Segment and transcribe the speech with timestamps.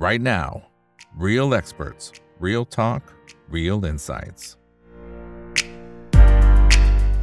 [0.00, 0.62] right now.
[1.14, 2.04] Real experts,
[2.46, 3.02] real talk,
[3.56, 4.42] real insights.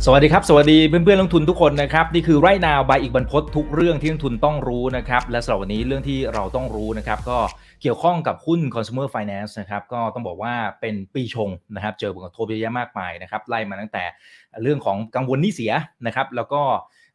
[0.06, 7.40] สวัสดีครับ สวัสดีเพื่อนเพื่อนๆลงทุนทุกคนนะครับ นี่คือไรนาวบายอีกบรรพททุกเรื่องที่นักทุนต้องรู้นะครับ และสำหรับวันนี้เรื่องที่เราต้องรู้นะครับ ก็
[7.82, 14.04] เกี่ยวข้องกับหุ้น consumer finance นะครับ ก็ต้องบอกว่าเป็นปีชงนะครับ เจอผลกระทบเยอะแยะมากมายนะครับ ไล่มาตั้งแต่
[14.62, 15.74] เรื่องของกังวลหนี้เสีย
[16.08, 16.62] นะครับ แล้วก็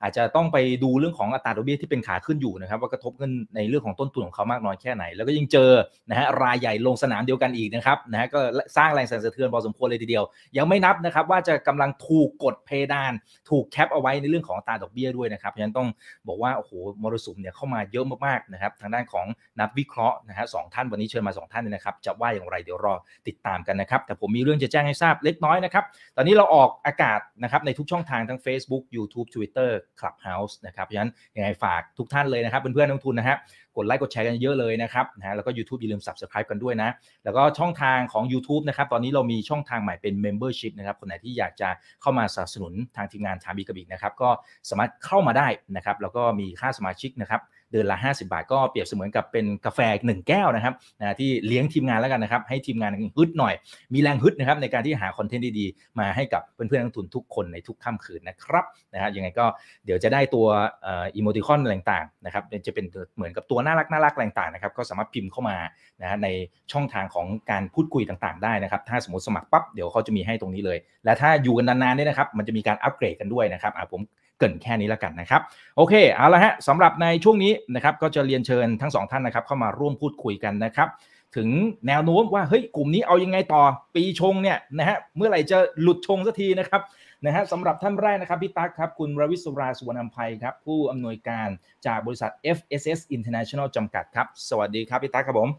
[0.03, 5.71] อาจจะต้องไปดูเรื่องของอัตราดอกเบี้ยที่เป็นขาขึ้นอยู่นะครับว่ากระทบกันในเรื่องของต้นทุนของเขามากน้อยแค่ไหน แล้วก็ยังเจอ
[6.11, 8.41] นะฮะรายใหญ่ลงสนามเดียวกันอีกนะครับนะฮะก็
[8.77, 10.25] สร้างแรงสั่นสะเทือนพอสมควรเลยทีเดียว
[10.57, 13.13] ยังไม่นับนะครับว่าจะกำลังถูกกดเพดาน
[13.51, 15.89] ถูกแคปเอาไว้ในเรื่องของอัตราดอกเบี้ยด้วยนะครับเพราะฉะนั้นต้อง
[16.29, 16.73] บอกว่าโอ้โห
[17.03, 19.27] มรสุมเนี่ยเข้ามาเยอะมากๆนะครับทางด้านของ
[19.61, 22.95] นักวิเคราะห์นะฮะสองท่านวันนี้เชิญมาสองท่านเลยนะครับจะว่าอย่างไรเดี๋ยวรอ
[23.29, 25.85] ติดตามกันนะครับแต่ผมมีเรื่องจะแจ้งให้ทราบเล็กน้อยนะครับ
[26.17, 29.71] ตอนนี้เราออกอากาศนะครับในทุกช่องทางทั้ง Facebook YouTube Twitter
[30.01, 33.37] Clubhouse นะครับเพราะฉะนั้นยังไงฝากทุกท่านเลยนะครับเพื่อนๆนักทุนนะฮะ
[33.77, 36.91] กดไลค์กดแชร์กันเยอะเลยนะครับนะฮะแล้วก็ YouTube อย่าลืม Subscribe กันด้วยนะ
[37.25, 41.69] แล้วก็ช่องทางของ YouTube นะครับตอนนี้เรามีช่องทางใหม่เป็น Membership นะครับคนไหนที่อยากจะ
[42.03, 44.31] เข้ามาสนับสนุนทางทีมงานทามีกระบิกนะครับก็
[44.71, 47.41] สามารถเข้ามาได้นะครับแล้วก็มีค่าสมาชิกนะครับ
[47.73, 53.55] เดือนละ 50 บาท ก็เปรียบเสมือนกับเป็นกาแฟหนึ่งแก้วนะครับนะที่เลี้ยงทีมงานแล้วกันนะครับให้ทีมงานฮึดหน่อย
[53.95, 58.65] มีแรงฮึดนะครับในการที่หาคอนเทนต์ดีๆ มาให้กับเพื่อนๆนักทุนทุกคนในทุกค่ำคืนนะครับ
[58.95, 59.47] นะฮะยังไงก็
[59.85, 60.47] เดี๋ยวจะได้ตัว
[60.85, 62.85] อีโมติคอนอะไรต่างๆนะครับจะเป็น
[63.17, 65.57] เหมือนกับตัวน่ารักน่ารักอะไรต่างๆนะครับก็สามารถพิมพ์เข้ามา
[66.03, 66.29] นะฮะใน
[66.73, 74.01] ช่องทางของการพูดคุยต่างๆ ได้นะครับ ถ้าสมมติสมัครปั๊บเดี๋ยวเขาจะมีให้ตรงนี้เลย และถ้าอยู่กันนานๆเนี่ยนะครับ มันจะมีการอัปเกรดกันด้วยนะครับอะผม
[74.43, 75.43] เกรินแค่นี้แล้วกันนะครับ
[75.77, 80.89] โอเคเอาละฮะสำหรับในช่วงนี้นะครับก็จะเรียนเชิญทั้งสองท่านนะครับเข้ามาร่วมพูดคุยกันนะครับ
[81.37, 81.49] ถึง
[81.89, 83.63] แนวโน้มว่าเฮ้ยกลุ่มนี้เอายังไงต่อ
[83.95, 86.83] ปีชงเนี่ยนะฮะเมื่อไหร่จะหลุดชงสักทีนะครับ
[87.25, 91.49] นะฮะสำหรับท่านแรกนะครับพี่ตั๊กครับคุณรวิศราสุวรรณอัมภัยครับผู้อำนวยการ
[91.87, 95.51] จากบริษัท FSS International จำกัดครับ สวัสดีครับพี่ตั๊กครับผม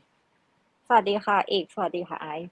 [0.88, 2.48] สวัสดีค่ะเอกสวัสดีค่ะไอซ์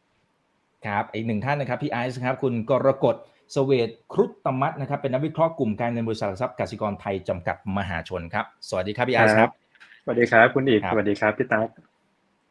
[0.86, 3.16] ครับอีกหนึ่งท่านนะครับพี่ไอซ์ครับคุณกรกฎ
[3.56, 9.52] สเวตครุฑตมัตนะครับเป็นนักวิเคราะห์กลุ่มการเงินบริษัทหลักทรัพย์กสิกรไทยจำกัดมหาชนครับ สวัสดีครับพี่ไอซ์ครับ
[10.04, 11.68] สวัสดีครับคุณไอซ์ครับสวัสดีครับพี่ตั๊ก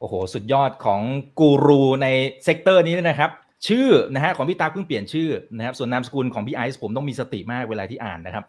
[0.00, 1.00] โอ้โห สุดยอดของ
[1.38, 2.06] กูรูใน
[2.44, 3.30] sector นี้นะครับ
[3.68, 8.44] ชื่อนะฮะของพี่ตาเพิ่งเปลี่ยนชื่อนะครับ ส่วนนามสกุลของพี่ไอซ์ผมต้องมีสติมากเวลาที่อ่านนะครับ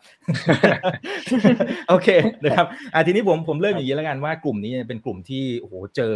[1.89, 2.07] โอเค
[2.43, 6.13] นะครับอะทีนี้ผมผมเริ่มอย่างนี้แล้วกันว่ากลุ่มนี้เป็นกลุ่มที่โอ้โหเจอ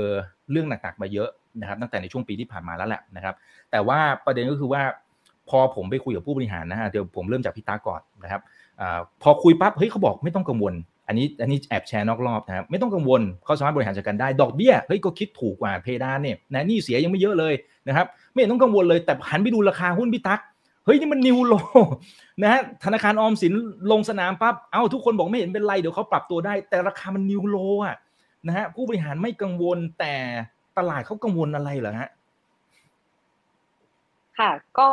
[0.51, 1.29] เรื่องหนักๆมาเยอะ
[1.61, 3.35] นะครับ ตั้งแต่ในช่วงปีที่ผ่านมาแล้วแหละนะครับ
[3.71, 4.81] แต่ว่าประเด็นก็คือว่า
[5.49, 8.41] พอผมไปคุยกับผู้บริหารนะฮะเดี๋ยวผมเริ่มจากพี่ตาก่อนนะครับ
[8.81, 10.73] อาพอคุยปั๊บเฮ้ยเขาบอกไม่ต้องกังวล
[11.07, 17.53] อันนี้อันนี้แอบแชร์นอกรอบนะครับไม่ต้องกังวลเขาสามารถบริหารจัดการได้ดอกเบี้ยเฮ้ยก็คิดถูกกว่าเพดานเนี่ยนะนี่เสียยังไม่เยอะเลย
[17.87, 20.41] นะครับไม่ต้องกังวลเลยแต่หันไปดูราคาหุ้นพี่ตั๊ก
[20.85, 21.53] เฮ้ยนี่มันนิวโล
[22.41, 23.53] นะฮะธนาคารออมสิน
[23.91, 27.95] ลงสนามปั๊บเอ้าทุกคนบอกไม่เห็นเป็นไรเดี๋ยวเขาปรับตัวได้ แต่ราคามันนิวโลอะ
[28.47, 30.13] นะฮะผู้บริหารไม่กังวลแต่
[30.77, 32.09] ตลาดเขากังวลอะไรเหรอฮะ
[34.39, 34.87] ค่ะก็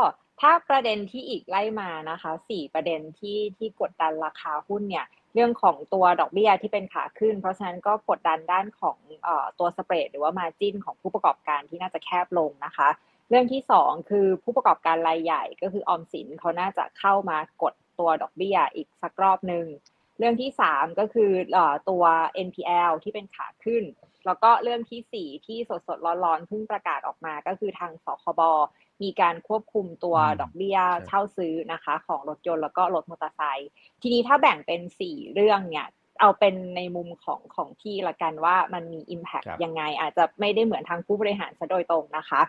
[0.44, 12.88] ถ้าประเด็นที่อีกไล่มานะคะสี่ประเด็นที่ที่กดดันราคาหุ้นเนี่ยเรื่องของตัวดอกเบี้ยที่เป็นขาขึ้น เพราะฉะนั้นก็กดดันด้านของอตัวสเปรดหรือว่ามาจินของผู้ประกอบการที่น่าจะแคบลงนะคะ
[13.28, 19.66] เรื่องที่สองคือผู้ประกอบการรายใหญ่ก็คือออมสินเขาน่าจะเข้ามากดตัวดอกเบี้ยอีกสักรอบหนึ่ง
[20.18, 21.58] เรื่องที่สามก็คืออ
[21.90, 22.04] ตัว
[22.46, 23.84] NPL ที่เป็นขาขึ้น
[24.26, 28.40] แล้วก็เรื่องที่สี่ที่สดสดๆร้อนๆเพิ่งประกาศออกมาก็คือทางสคบ
[29.02, 33.70] มีการควบคุมตัวอืมดอกเบี้ยครับเช่าซื้อนะคะ ของรถยนต์แล้วก็รถมอเตอร์ไซค์
[34.02, 35.88] ทีนี้ถ้าแบ่งเป็นสี่เรื่องเนี่ย
[36.20, 42.40] เอาเป็นในมุมของของพี่ละกันว่ามันมี Impact ครับยังไงอาจจะไม่ได้เหมือนทางผู้บริหารซะโดยตรงนะคะ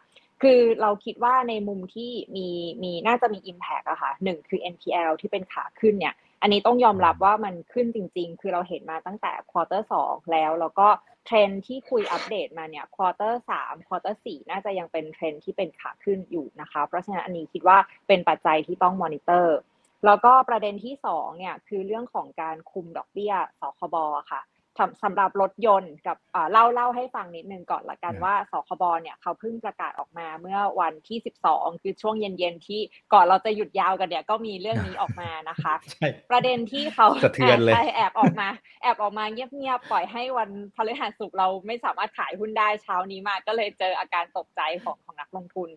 [0.42, 2.48] คือเราคิดว่าในมุมที่มี
[2.84, 10.88] มีน่าจะมี Impact อะค่ะหนึ่งคือ NPL ที่เป็นขาขึ้นเนี่ย อันนี้ต้องยอมรับว่ามันขึ้นจริง ๆ คือเราเห็นมาตั้งแต่ quarter สองแล้ว แล้วก็
[11.26, 19.58] เทรนที่คุยอัปเดตมาเนี่ย quarter สาม quarter สี่น่าจะยังเป็นเทรนที่เป็นขาขึ้นอยู่นะคะ เพราะฉะนั้นอันนี้คิดว่าเป็นปัจจัยที่ต้องมอนิเตอร์
[20.06, 23.96] แล้วก็ประเด็นที่สองเนี่ยคือเรื่องของการคุมดอกเบี้ยสคบ
[24.32, 24.42] ค่ะ
[24.80, 31.18] สำสำหรับรถยนต์กับอ่าเล่าเล่าให้ฟังนิดนึงก่อนละกันครับว่าสคบเนี่ยเขาเพิ่งประกาศออกมาเมื่อวันที่
[31.50, 32.82] 12 คือช่วงเย็นๆที่
[33.14, 38.50] ก่อนเราจะหยุดยาวกันเนี่ยก็มีเรื่องนี้ออกมานะคะใช่ประเด็นที่เขาสะเทือนเลยใช่แอบออกมา
[38.82, 45.70] แอบออกมาเงียบๆปล่อยให้วันพฤหัสศุกร์เราไม่สามารถขายหุ้นได้เช้านี้มาก็เลยเจออาการตกใจของของนักลงทุน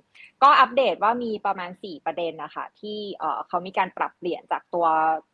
[0.42, 4.86] ก็อัปเดตว่ามีประมาณ 4 ประเด็นนะคะที่เอ่อเขามีการปรับเปลี่ยนจากตัว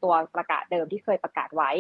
[0.03, 1.73] ตัวประกาศเดิมที่เคยประกาศไว้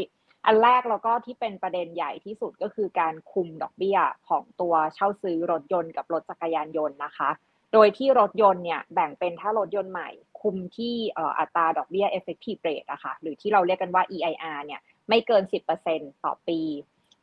[0.46, 3.98] อันแรกแล้วก็ที่เป็นประเด็นใหญ่ที่สุดก็คือการคุมดอกเบี้ย
[4.28, 7.30] ของตัวเช่าซื้อรถยนต์กับรถจักรยานยนต์นะคะ
[7.72, 10.10] โดยที่รถยนต์เนี่ยแบ่งเป็นถ้ารถยนต์ใหม่
[10.40, 10.94] คุมที่
[11.38, 15.42] อัตราดอกเบี้ย effective rate อะคะหรือที่เราเรียกกันว่า EIR เนี่ยไม่เกิน
[15.84, 16.60] 10%ต่อปี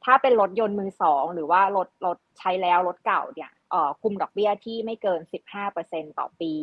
[0.06, 3.52] ถ้าเป็นรถยนต์มือสองหรือว่ารถรถใช้แล้วรถเก่าเนี่ย
[4.02, 5.20] คุมดอกเบี้ยที่ไม่เกิน
[5.70, 6.54] 15%ต่อปี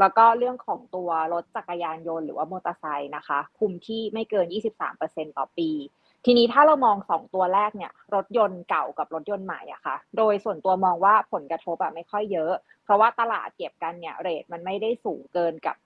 [0.00, 4.46] แล้วก็เรื่องของตัวรถจักรยานยนต์หรือว่ามอเตอร์ไซค์นะคะ คุมที่ไม่เกิน
[4.92, 5.70] 23%ต่อปี
[6.24, 12.52] ทีนี้ถ้าเรามองสองตัวแรกเนี่ย รถยนต์เก่ากับรถยนต์ใหม่อะค่ะ โดยส่วนตัวมองว่าผลกระทบอะไม่ค่อยเยอะ
[12.84, 15.76] เพราะว่าตลาดเก็บกันเนี่ยเรทมันไม่ได้สูงเกินกับ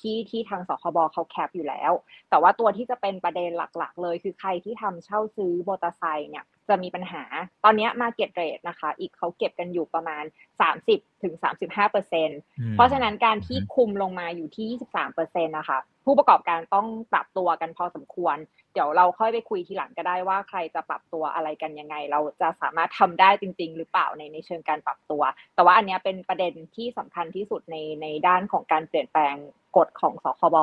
[0.00, 1.92] ที่ที่ทางสคบเขาแคปอยู่แล้ว
[2.30, 7.22] แต่ว่าตัวที่จะเป็นประเด็นหลักๆ เลย คือใครที่ทำเช่าซื้อมอเตอร์ไซค์เนี่ย จะมีปัญหา
[7.64, 10.24] ตอนนี้มาเก็ตเรทนะคะ อีกเขาเก็บกันอยู่ประมาณ
[10.72, 12.40] 30ถึง35เปอร์เซ็นต์
[12.72, 18.36] เพราะฉะนั้นการที่คุมลงมาอยู่ที่ 23เปอร์เซ็นต์นะคะ ผู้ประกอบการต้องปรับตัวกันพอสมควร
[18.72, 25.22] เดี๋ยวเราค่อยไปคุยทีหลังก็ได้ว่าใครจะปรับตัวอะไรกันยังไง เราจะสามารถทำได้จริง ๆ หรือเปล่าในในเชิงการปรับตัว
[25.54, 29.34] แต่ว่าอันนี้เป็นประเด็นที่สำคัญที่สุดในในด้านของการเปลี่ยนแปลง
[29.76, 30.56] กฎของสคบ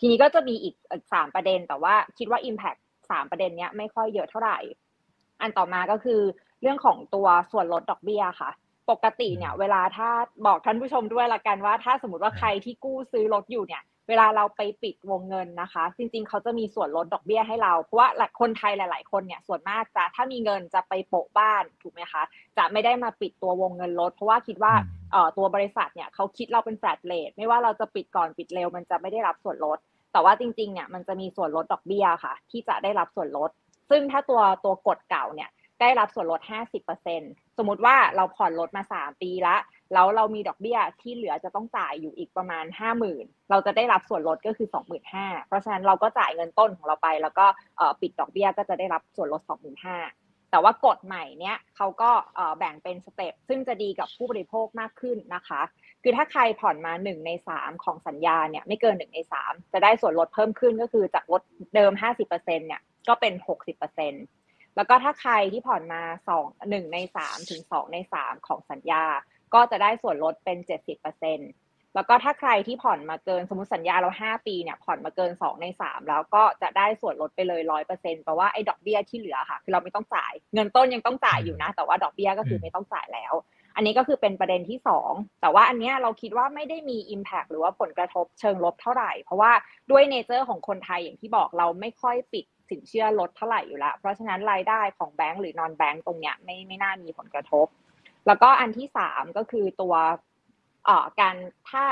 [0.00, 0.74] ทีนี้ก็จะมีอีก
[1.12, 4.58] สามประเด็น แต่ว่าคิดว่า Impact สามประเด็นนี้ไม่ค่อยเยอะเท่าไหร่
[5.46, 6.20] อันต่อมาก็คือ
[6.62, 8.50] เรื่องของตัวส่วนลดดอกเบี้ยค่ะ
[8.90, 10.08] ปกติเนี่ย เวลาถ้า
[10.46, 18.08] บอกท่านผู้ชมด้วยละกันว่า ถ้าสมมติว่าใครที่กู้ซื้อรถอยู่เนี่ย เวลาเราไปปิดวงเงินนะคะ จริง ๆ เขาจะมีส่วนลดดอกเบี้ยให้เรา เพราะว่า
[18.40, 22.22] คนไทยหลาย ๆ คนเนี่ยส่วนมากจะถ้ามีเงินจะไปโปะบ้านถูกไหมคะ
[22.58, 24.72] จะไม่ได้มาปิดตัววงเงินรถเพราะว่าคิดว่า
[25.12, 29.78] เอ่อตัวบริษัทเนี่ยเขาคิดเราเป็นแฟลตเลทไม่ว่าเราจะปิดก่อนปิดเร็วมันจะไม่ได้รับส่วนลด
[30.12, 33.50] แต่ว่าจริงๆเนี่ยมันจะมีส่วนลดดอกเบี้ยค่ะ ที่จะได้รับส่วนลด
[33.90, 35.50] ซึ่งถ้าตัวตัวกฎเก่าเนี่ย
[35.80, 36.40] ได้รับส่วนลด
[36.98, 39.56] 50%สมมติว่าเราผ่อนรถมา 3 ปีละ
[39.92, 42.64] แล้วเรามีดอกเบี้ยที่เหลือจะต้องจ่ายอยู่อีกประมาณ
[43.08, 44.68] 50,000 เราจะได้รับส่วนลดก็คือ
[45.08, 47.46] 25,000 เพราะฉะนั้นเราก็จ่ายเงินต้นของเราไป แล้วก็
[48.00, 49.42] ปิดดอกเบี้ยก็จะได้รับส่วนลด
[49.96, 52.10] 25,000 แต่ว่ากฎใหม่เนี้ยเขาก็
[52.58, 55.62] แบ่งเป็นสเต็ปซึ่งจะดีกับผู้บริโภคมากขึ้นนะคะ
[56.02, 61.42] คือถ้าใครผ่อนมา 1 ใน 3 ของสัญญาเนี่ยไม่เกิน 1 ใน 3 จะได้ส่วนลดเพิ่มขึ้นก็คือจากลด
[61.74, 63.34] เดิม 50%เนี่ย ก็เป็น
[64.04, 66.02] 60%แล้วก็ถ้าใครที่ผ่อนมา
[66.38, 69.04] 2 1ใน3ถึง2ใน3ของสัญญา
[69.54, 70.58] ก็จะได้ส่วนลดเป็น
[71.26, 77.60] 70%แล้วก็ถ้าใครที่ผ่อนมาเกินสมมติสัญญาเรา5ปีเนี่ยผ่อนมาเกิน2ใน3แล้วก็จะได้ส่วนลดไปเลย
[77.92, 83.34] 100%แปลว่าไอ้ดอกเบี้ยที่เหลือค่ะคือเราไม่ต้องจ่าย เงินต้นยังต้องจ่ายอยู่นะ แต่ว่าดอกเบี้ยก็คือไม่ต้องจ่ายแล้ว
[83.76, 84.78] อันนี้ก็คือเป็นประเด็นที่
[85.10, 89.52] 2แต่ว่าอันนี้เราคิดว่าไม่ได้มี Impact หรือว่าผลกระทบเชิงลบเท่าไหร่ เพราะว่า
[89.90, 97.66] ด้วยเนเจอร์ของคนไทยอย่างที่บอกเราไม่ค่อยปิด สินเชื่อลดเท่าไหร่อยู่แล้ว เพราะฉะนั้นรายได้ของแบงก์หรือนอนแบงก์ตรงเนี้ยไม่ไม่น่ามีผลกระทบ
[98.26, 99.94] แล้วก็อันที่สามก็คือตัว
[100.86, 101.36] เอ่อการ
[101.70, 101.84] ถ้า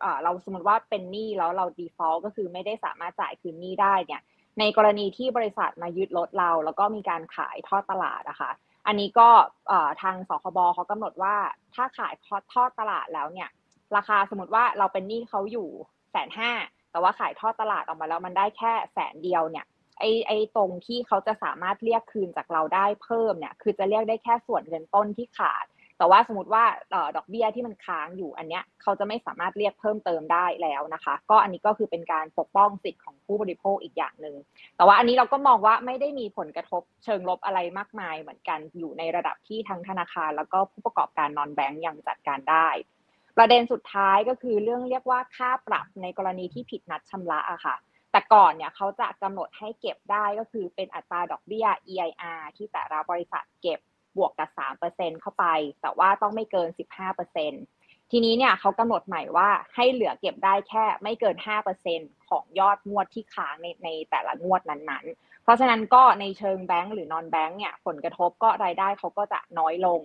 [0.00, 4.22] เอ่อเราสมมติว่าเป็นหนี้แล้วเรา default ก็คือไม่ได้สามารถจ่ายคืนหนี้ได้เนี่ย
[4.58, 8.50] ในกรณีที่บริษัทมายึดรถเรา แล้วก็มีการขายทอดตลาดนะคะ
[8.86, 9.28] อันนี้ก็
[10.02, 11.36] ทางสคบเขากำหนดว่า
[11.74, 12.14] ถ้าขาย
[12.52, 13.48] ทอดตลาดแล้วเนี่ย
[13.96, 15.68] ราคาสมมติว่าเราเป็นหนี้เขาอยู่
[16.10, 16.52] แสนห้า
[16.90, 19.66] แต่ว่าขายทอดตลาดออกมาแล้วมันได้แค่แสนเดียวเนี่ย
[20.00, 25.66] ไอ้ไอตรงที่เขาจะสามารถเรียกคืนจากเราได้เพิ่มเนี่ย คือจะเรียกได้แค่ส่วนเงินต้นที่ขาด
[25.98, 26.64] แต่ว่าสมมติว่า
[27.16, 34.36] ดอกเบี้ยที่มันค้างอยู่อันเนี้ยเขาจะไม่สามารถเรียกเพิ่มเติมได้แล้วนะคะ ก็อันนี้ก็คือเป็นการปกป้องสิทธิ์ของผู้บริโภคอีกอย่างหนึ่ง
[34.76, 42.68] แต่ว่าอันนี้เราก็มองว่าไม่ได้มีผลกระทบเชิงลบอะไรมากมายเหมือนกันอยู่ในระดับที่ทั้งธนาคาร แล้วก็ผู้ประกอบการนอนแบงก์ยังจัดการได้
[43.36, 47.76] ประเด็นสุดท้ายก็คือเรื่องเรียกว่าค่าปรับในกรณีที่ผิดนัดชำระอะค่ะ
[48.12, 53.80] แต่ก่อนเนี่ยเขาจะกำหนดให้เก็บได้ก็คือเป็นอัตราดอกเบี้ย EIR ที่แต่ละบริษัทเก็บ
[54.16, 54.50] บวกกับ
[54.86, 55.46] 3%เข้าไป
[55.82, 56.68] แต่ว่าต้องไม่เกิน
[57.40, 61.36] 15%ทีนี้เนี่ยเขากำหนดใหม่ว่าให้เหลือเก็บได้แค่ไม่เกิน
[61.82, 70.00] 5%ของยอดงวดที่ค้างในในแต่ละงวดนั้นๆ เพราะฉะนั้นก็ในเชิงแบงก์หรือนอนแบงก์เนี่ยผลกระทบก็รายได้เขาก็จะน้อยลง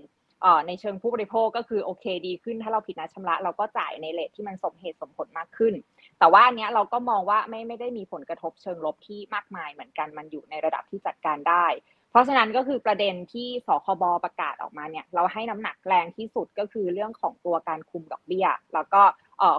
[0.68, 5.74] ในเชิงผู้บริโภคก็คือโอเคดีขึ้นถ้าเราผิดนัดชำระเราก็จ่ายในเลทที่มันสมเหตุสมผลมากขึ้น
[6.20, 11.66] แต่ว่าเนี้ยเราก็มองว่าไม่ไม่ได้มีผลกระทบเชิงลบที่มากมายเหมือนกันมันอยู่ในระดับที่จัดการได้
[12.12, 19.02] เพราะฉะนั้นก็คือประเด็นที่สคบประกาศออกมาเนี่ยเราให้น้ำหนักแรงที่สุดก็คือเรื่องของตัวการคุมดอกเบี้ย แล้วก็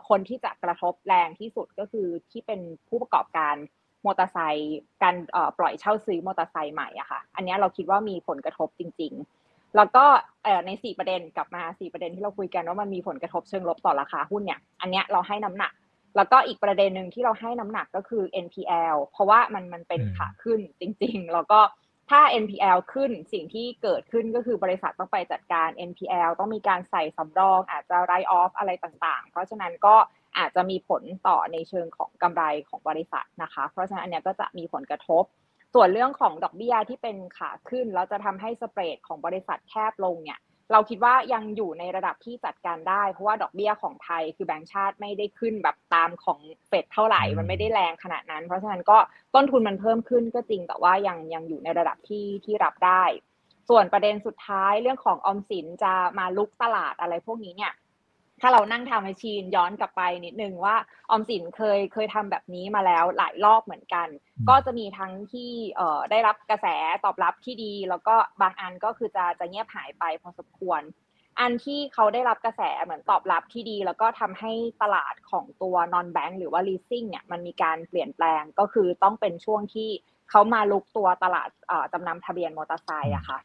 [0.08, 3.54] คนที่จะกระทบแรงที่สุดก็คือที่เป็นผู้ประกอบการ
[4.06, 5.14] มอเตอร์ไซค์การ
[5.58, 9.12] ปล่อยเช่าซื้อมอเตอร์ไซค์ใหม่อะค่ะ อันนี้เราคิดว่ามีผลกระทบจริง
[9.44, 10.04] ๆ แล้วก็
[10.66, 15.72] ในสี่ประเด็นกลับมาสี่ประเด็นที่เราคุยกันว่ามันมีผลกระทบเชิงลบต่อราคาหุ้นเนี่ย อันนี้เราให้น้ำหนัก
[16.16, 21.61] แล้วก็อีกประเด็นหนึ่งที่เราให้น้ำหนักก็คือ NPL เพราะว่ามันมันเป็นขาขึ้นจริง ๆ แล้วก็
[22.11, 29.96] ถ้า NPL ขึ้นสิ่งที่เกิดขึ้นก็คือบริษัทต้องไปจัดการ NPL ต้องมีการใส่สำรอง อาจจะ write off อะไรต่างๆ เพราะฉะนั้นก็
[30.38, 35.25] อาจจะมีผลต่อในเชิงของกำไรของบริษัทนะคะ เพราะฉะนั้นอันนี้ก็จะมีผลกระทบ
[35.75, 40.38] ส่วนเรื่องของดอกเบี้ยที่เป็นขาขึ้นแล้วจะทำให้สเปรดของบริษัทแคบลงเนี่ย
[40.73, 48.99] เราคิดว่ายังอยู่ในระดับที่จัดการได้ เพราะว่าดอกเบี้ยของไทยคือแบงก์ชาติไม่ได้ขึ้นแบบตามของเฟดเท่าไหร่ มันไม่ได้แรงขนาดนั้น เพราะฉะนั้นก็
[49.35, 53.04] ต้นทุนมันเพิ่มขึ้นก็จริงแต่ว่ายังยังอยู่ในระดับที่ที่รับได้
[53.68, 57.73] ส่วนประเด็นสุดท้ายเรื่องของออมสินจะมาลุกตลาดอะไรพวกนี้เนี่ย
[58.40, 60.76] ถ้าเรานั่งทำแมชชีนย้อนกลับไปนิดนึงว่า
[61.10, 64.08] ออมสินเคยเคยทำแบบนี้มาแล้วหลายรอบเหมือนกัน
[64.48, 66.66] ก็จะมีทั้งที่เอ่อได้รับกระแส
[67.04, 70.82] ตอบรับที่ดี แล้วก็บางอันก็คือจะจะเงียบหายไปพอสมควร
[71.40, 74.52] อันที่เขาได้รับกระแสเหมือนตอบรับที่ดี แล้วก็ทำให้
[74.82, 79.90] ตลาดของตัว non bank หรือว่า leasing เนี่ยมันมีการเปลี่ยนแปลงก็คือต้องเป็นช่วงที่
[80.30, 81.48] เขามาลุกตัวตลาด
[81.92, 83.38] จำนำทะเบียนมอเตอร์ไซค์อะค่ะ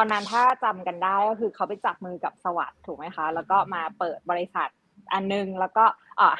[0.00, 4.68] ตอนนั้นถ้าจำกันได้ก็คือเขาไปจับมือกับสวัสดิ์ถูกไหมคะ แล้วก็มาเปิดบริษัท
[5.12, 5.84] อันนึง แล้วก็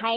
[0.02, 0.12] ให้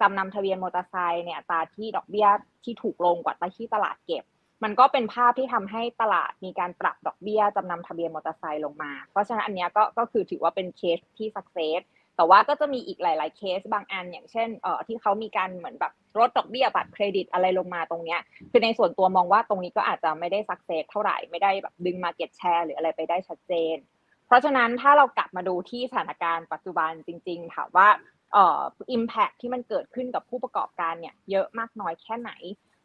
[0.00, 2.28] จำนำทะเบียนมอเตอร์ไซค์เนี่ยตาที่ดอกเบี้ย
[2.64, 4.24] ที่ถูกลงกว่าตาที่ตลาดเก็บ
[4.64, 11.80] มันก็เป็นภาพที่ทำให้ตลาดมีการปรับดอกเบี้ยจำนำทะเบียนมอเตอร์ไซค์ลงมา เพราะฉะนั้นอันนี้ก็ก็คือถือว่าเป็นเคสที่ success
[12.16, 18.20] แต่ว่าก็จะมีอีกหลาย ๆ เคสบางอัน อย่างเช่นเอ่อที่เขามีการเหมือนแบบลดดอกเบี้ยบัตรเครดิตอะไรลงมาตรงเนี้ย
[18.50, 23.76] คือในส่วนตัวมองว่าตรงนี้ก็อาจจะไม่ได้ success เท่าไหร่ไม่ได้แบบดึง market share หรืออะไรไปได้ชัดเจน
[24.26, 27.88] เพราะฉะนั้นถ้าเรากลับมาดูที่สถานการณ์ปัจจุบันจริง ๆ ถามว่า
[28.32, 28.60] เอ่อ
[28.96, 32.32] impact ที่มันเกิดขึ้นกับผู้ประกอบการเนี่ยเยอะมากน้อยแค่ไหน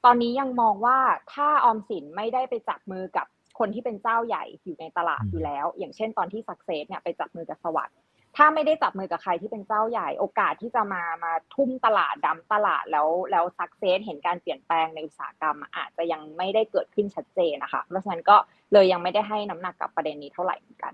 [0.06, 0.98] ตอนนี้ยังมองว่า
[1.34, 3.28] ถ้าออมสินไม่ได้ไปจับมือกับ
[3.60, 7.96] คนที่เป็นเจ้าใหญ่อยู่ในตลาดอยู่แล้ว อย่างเช่นตอนที่ success เนี่ยไปจับมือกับสวัสดิ์
[8.36, 18.38] ถ้าไม่ได้จับมือกับใครที่เป็นเจ้าใหญ่โอกาสที่จะมามาทุ่มตลาดดำตลาดแล้วแล้วสักเซสเห็นการเปลี่ยนแปลงในอุตสาหกรรม อาจจะยังไม่ได้เกิดขึ้นชัดเจนนะคะเพราะฉะนั้นก็
[18.74, 20.94] เลยยังไม่ได้ให้น้ำหนักกับประเด็นนี้เท่าไหร่เหมือนกัน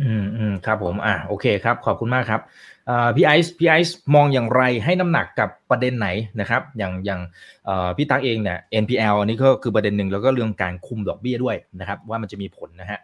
[0.00, 2.40] อืมอืมครับผมอะโอเคครับ ขอบคุณมากครับ
[2.88, 6.08] อ่าพี่ไอซ์พี่ไอซ์มองอย่างไรให้น้ำหนักกับประเด็นไหน
[6.40, 7.20] นะครับ อย่างอย่าง
[7.64, 12.98] เอ่อพี่ตั๊กเองเนี่ย NPL อันนี้ก็คือประเด็นหนึ่งแล้วก็เรื่องการคุมดอกเบี้ยด้วยนะครับ ว่ามันจะมีผลนะฮะ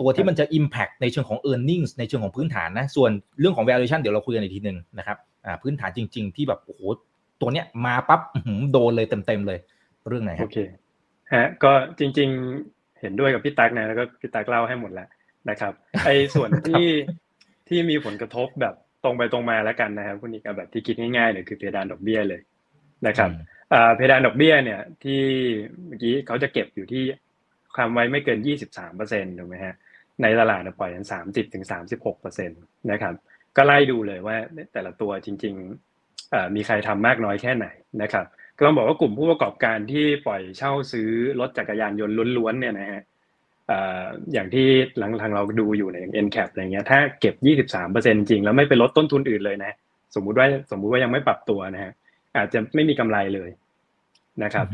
[0.00, 6.36] ตัวที่มันจะ Impact ในเชิงของ e a r n i n g ในเชิงของพื้นฐานนะ ส่วนเรื่องของ valuation เดี๋ยวเราคุยกันอีกทีหนึ่งนะครับอ่าพื้นฐานจริง ๆ
[6.36, 6.80] ที่แบบโอ้โห
[7.40, 8.20] ตัวเนี้ยมาปั๊บ
[8.72, 9.58] โดนเลยเต็มๆเลย
[10.08, 10.58] เรื่องไหนครับโอเค
[11.34, 12.28] ฮะก็จริง
[12.64, 15.08] ๆเห็นด้วยกับพี่ตั๊กนะแล้วก็พี่ตั๊กเล่าให้หมดแล้ว
[15.50, 15.72] นะครับ
[16.04, 16.86] ไอ้ส่วนที่
[17.68, 22.40] ที่มีผลกระทบแบบตรงไปตรงมาแล้วกันนะครับคุณอีกแบบที่คิดง่ายๆเลยคือเพดานดอกเบี้ยเลย
[23.06, 23.30] นะครับ
[23.96, 25.20] เพดานดอกเบี้ยเนี่ยที่
[25.86, 27.04] เมื่อกี้เขาจะเก็บอยู่ที่
[27.76, 28.38] ความไว้ไม่เกิน
[28.68, 29.74] 23เปอร์เซ็นต์ถูกไหมฮะ
[30.22, 33.14] ในตลาดปล่อยกัน30ถึง36เปอร์เซ็นต์นะครับ
[33.56, 34.36] ก็ไล่ดูเลยว่า
[34.72, 37.66] แต่ละตัวจริงๆมีใครทำมากน้อยแค่ไหน
[38.02, 38.26] นะครับ
[38.56, 41.08] ก็ต้องบอกว่ากลุ่มผู้ประกอบการที่ปล่อยเช่าซื้อ
[41.40, 43.02] รถจักรยานยนต์ล้วนๆเนี่ยนะฮะ
[44.32, 44.66] อย่างที่
[44.98, 47.34] หลังทางเราดูอยู่ในอย่าง NCAP อะไรเงี้ยถ้าเก็บ
[47.82, 49.72] 23%จริงแล้วไม่ไปลดต้นทุนอื่นเลยนะ
[50.14, 51.92] สมมุติว่าสมมุติว่ายังไม่ปรับตัวนะฮะ
[52.36, 53.50] อาจจะไม่มีกำไรเลย
[54.44, 54.66] นะครับ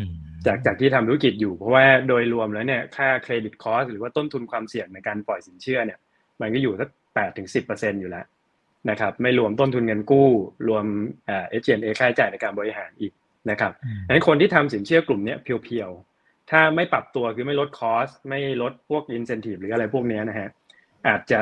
[0.46, 6.00] จากจากที่ทำธุรกิจอยู่ เพราะว่าโดยรวมแล้วเนี่ยค่าเครดิตคอสหรือว่าต้นทุนความเสี่ยงในการปล่อยสินเชื่อเนี่ย
[6.42, 8.26] มันก็อยู่สักแปดถึงสิบเปอร์เซ็นอยู่แล้ว
[8.90, 10.30] นะครับ ไม่รวมต้นทุนเงินกู้
[10.68, 10.86] รวม
[11.26, 13.12] เอ่อเอเจนเอค่าใช้จ่ายในการบริหารอีก
[13.50, 13.72] นะครับ
[14.06, 15.92] ดังนั้นคนที่ทำสินเชื่อกลุ่มนี้เพียว
[16.52, 20.50] ถ้าไม่ปรับตัวคือไม่ลดคอสไม่ลดพวกอินเซนティブหรืออะไรพวกนี้นะฮะ
[21.08, 21.40] อาจจะ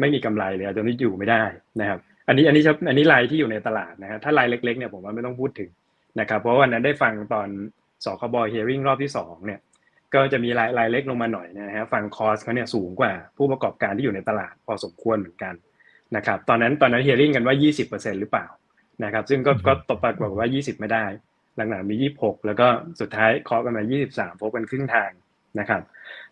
[0.00, 1.44] ไม่มีกำไรเลยอาจจะไม่อยู่ไม่ได้
[1.80, 5.70] นะครับ อันนี้อันนี้อันนี้รายที่อยู่ในตลาดนะฮะถ้ารายเล็กๆเนี่ยผมว่าไม่ต้องพูดถึง
[6.20, 7.48] นะครับ เพราะวันนั้นได้ฟังตอน
[8.05, 9.59] สคบเฮริ่งรอบที่สองเนี่ย
[10.13, 15.53] ก็จะมีรายรายเล็กลงมาหน่อยนะฮะฟังคอสเขาเนี่ยสูงกว่าผู้ประกอบการที่อยู่ในตลาดพอสมควรเหมือนกัน
[16.15, 17.55] นะครับตอนนั้นตอนนั้นเฮริ่งกันว่า
[17.87, 18.47] 20%หรือเปล่า
[19.03, 21.05] นะครับซึ่งก็ก็ตบปากบอกว่า 20 ไม่ได้
[21.55, 22.67] หลังๆมี 26 แล้วก็
[23.01, 25.11] สุดท้ายเคาะกันมา 23 พบกันครึ่งทาง
[25.59, 25.81] นะครับ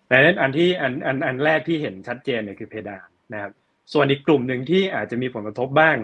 [0.09, 3.51] ดังนั้นอันที่อันอันอันแรกที่เห็นชัดเจนเนี่ยคือเพดานนะครับ
[3.93, 5.97] ส่วนอีกกลุ่มหนึ่งที่อาจจะมีผลกระทบบ้าง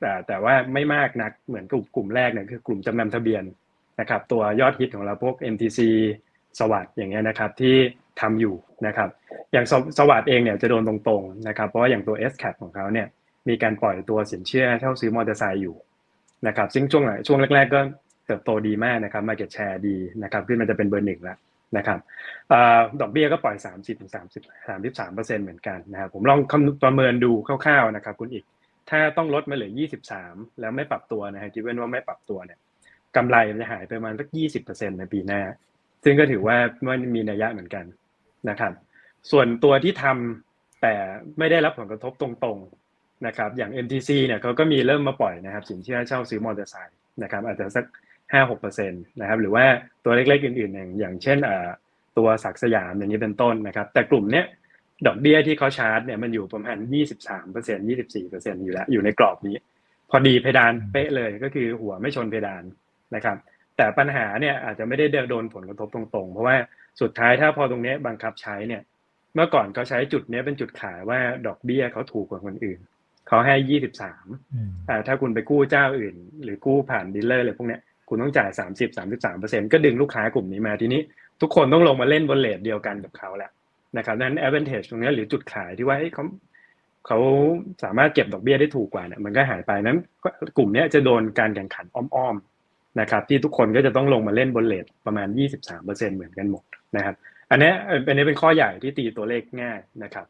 [0.00, 3.42] แต่แต่ว่าไม่มากนักเหมือนกลุ่มกลุ่มแรกเนี่ยคือกลุ่มจำนำทะเบียน
[4.00, 5.80] นะครับตัวยอดฮิตของเราพวก MTC
[6.58, 7.76] สวัสด์อย่างเงี้ยนะครับที่
[8.20, 8.54] ทำอยู่
[8.86, 9.08] นะครับ
[9.52, 9.66] อย่าง
[9.98, 13.06] สวัสด์เองเนี่ยจะโดนตรงๆนะครับเพราะว่าอย่างตัว S cap ของเขาเนี่ย
[13.48, 15.76] มีการปล่อยตัวสินเชื่อเช่าซื้อมอเตอร์ไซค์อยู่
[16.46, 17.80] นะครับซึ่งช่วงไหนช่วงแรก ๆ ก็
[18.26, 21.38] เติบโตดีมากนะครับ Market Share ดีนะครับขึ้นมันจะเป็นเบอร์หนึ่งแล้ว
[21.76, 21.98] นะครับ
[23.00, 28.44] ดอกเบี้ยก็ปล่อย 30ถึง30 33เปอร์เซ็นต์เหมือนกันนะครับผมลองคำประเมินดูคร่าวๆนะครับคุณอีก
[28.90, 29.72] ถ้าต้องลดมาเหลือ
[30.18, 32.58] 23 แล้วไม่ปรับตัวนะฮะคิดว่าไม่ปรับตัวเนี่ย
[33.16, 35.42] กำไรจะหายไปประมาณสัก20เปอร์เซ็นต์ในปีหน้า
[36.04, 36.56] ซึ่งก็ถือว่า
[36.88, 37.84] มันมีนัยยะเหมือนกัน
[38.50, 38.72] นะครับ
[39.30, 40.94] ส่วนตัวที่ทำแต่
[41.38, 47.84] ไม่ได้รับผลกระทบตรงๆนะครับ อย่าง MTC เนี่ยเขาก็มีเริ่มมาปล่อยนะครับ สินเชื่อเช่าซื้อมอเตอร์ไซค์นะครับอาจจะสัก
[48.32, 49.64] ห้าหกเปอร์เซ็นต์นะครับ หรือว่า
[50.04, 51.38] ตัวเล็กๆอื่นๆอย่างอย่างเช่น
[52.18, 54.46] ตัวศักดิ์สยามอย่างนี้เป็นต้นนะครับ แต่กลุ่มเนี้ย
[55.06, 59.56] ดอกเบี้ยที่เขาชาร์จเนี่ยมันอยู่ประมาณยี่สิบสามเปอร์เซ็นยี่สิบสี่เปอร์เซ็นอยู่แล้วอยู่ในกรอบนี้
[60.10, 62.62] พอดีเพดานเป๊ะเลยก็คือหัวไม่ชนเพดาน
[63.14, 63.36] นะครับ
[63.76, 66.56] แต่ปัญหาเนี่ยอาจจะไม่ได้โดนผลกระทบตรงๆ เพราะว่า
[67.00, 68.82] สุดท้ายถ้าพอตรงนี้บังคับใช้เนี่ย
[69.34, 72.78] เมื่อก่อนเขาใช้จุดนี้เป็นจุดขายว่าดอกเบี้ยเขาถูกกว่าคนอื่น
[73.28, 74.26] เขาให้ยี่สิบสาม
[75.06, 76.14] ถ้าคุณไปกู้เจ้าอื่น
[76.44, 81.00] หรือกู้ผ่านดีลเลอร์อะไรพวกเนี้ยคุณต้องจ่ายสามสิบสามสิบสามเปอร์เซ็นก็ดึงลูกค้ากลุ่มนี้มาทีนี้
[81.40, 83.50] ทุกคนต้องลงมาเล่นบน rate เดียวกันกับเขาแหละ
[83.96, 86.24] นะครับนั้น advantage ตรงนี้หรือจุดขายที่ว่าเขา
[87.06, 87.18] เขา
[87.82, 89.98] สามารถเก็บดอกเบี้ยได้ถูกกว่าเนี่ยมันก็หายไปนั้น
[90.56, 92.51] กลุ่มนี้จะโดนการแข่งขันอ้อมๆ
[93.00, 95.28] นะครับที่ทุกคนก็จะต้องลงมาเล่นบน rate ประมาณ
[95.70, 96.64] 23%เหมือนกันหมด
[96.96, 97.14] นะครับ
[97.50, 97.72] อันนี้
[98.08, 100.26] อันนี้เป็นข้อใหญ่ที่ตีตัวเลขง่ายนะครับ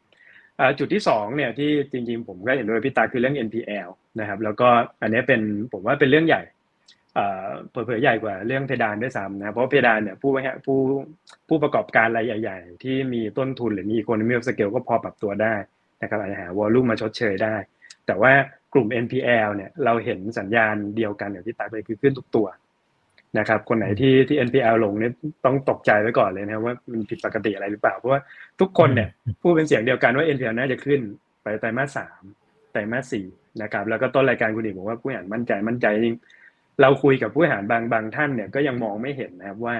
[0.79, 3.89] จุดที่2เนี่ยที่จริงๆผมก็เห็นด้วยพี่ตาคือเรื่อง NPL
[4.19, 4.67] นะครับแล้วก็
[5.01, 5.41] อันนี้เป็น
[5.73, 6.41] ผมว่าเป็นเรื่องใหญ่
[7.71, 10.31] เผยใหญ่กว่าเรื่องเพดานด้วยซ้ำนะเพราะเพดานเนี่ยผู้
[10.65, 10.77] ผู้
[11.47, 15.55] ผู้ประกอบการรายใหญ่ ๆ ที่มีต้นทุนหรือมี economy of scale ก็พอปรับตัวได้
[16.01, 17.55] นะครับอาจจะหาวอลลุ่มมาชดเชยได้
[18.07, 18.33] แต่ว่า
[18.73, 22.47] กลุ่ม NPL เนี่ยเราเห็นสัญญาณเดียวกันอย่างที่ตาไปคือขึ้นทุกตัว
[23.39, 25.11] นะครับ คนไหนที่ที่ NPL ลงเนี่ย
[25.45, 28.21] ต้องตกใจไว้ก่อนเลยนะว่ามันผิดปกติอะไรหรือเปล่า เพราะว่า
[28.59, 29.09] ทุกคนเนี่ย
[29.41, 30.99] พูดเป็นเสียงเดียวกันว่า NPL น่าจะขึ้น
[31.43, 32.21] ไปไตรมาสสาม
[32.71, 33.25] ไตรมาสสี่
[33.61, 36.17] นะครับ แล้วก็ต้นรายการคุณอีกบอกว่าผู้บริหารมั่นใจมั่นใจจริง
[36.81, 39.75] เราคุยกับผู้บริหารบางบางท่านเนี่ยก็ยังมองไม่เห็นนะครับว่า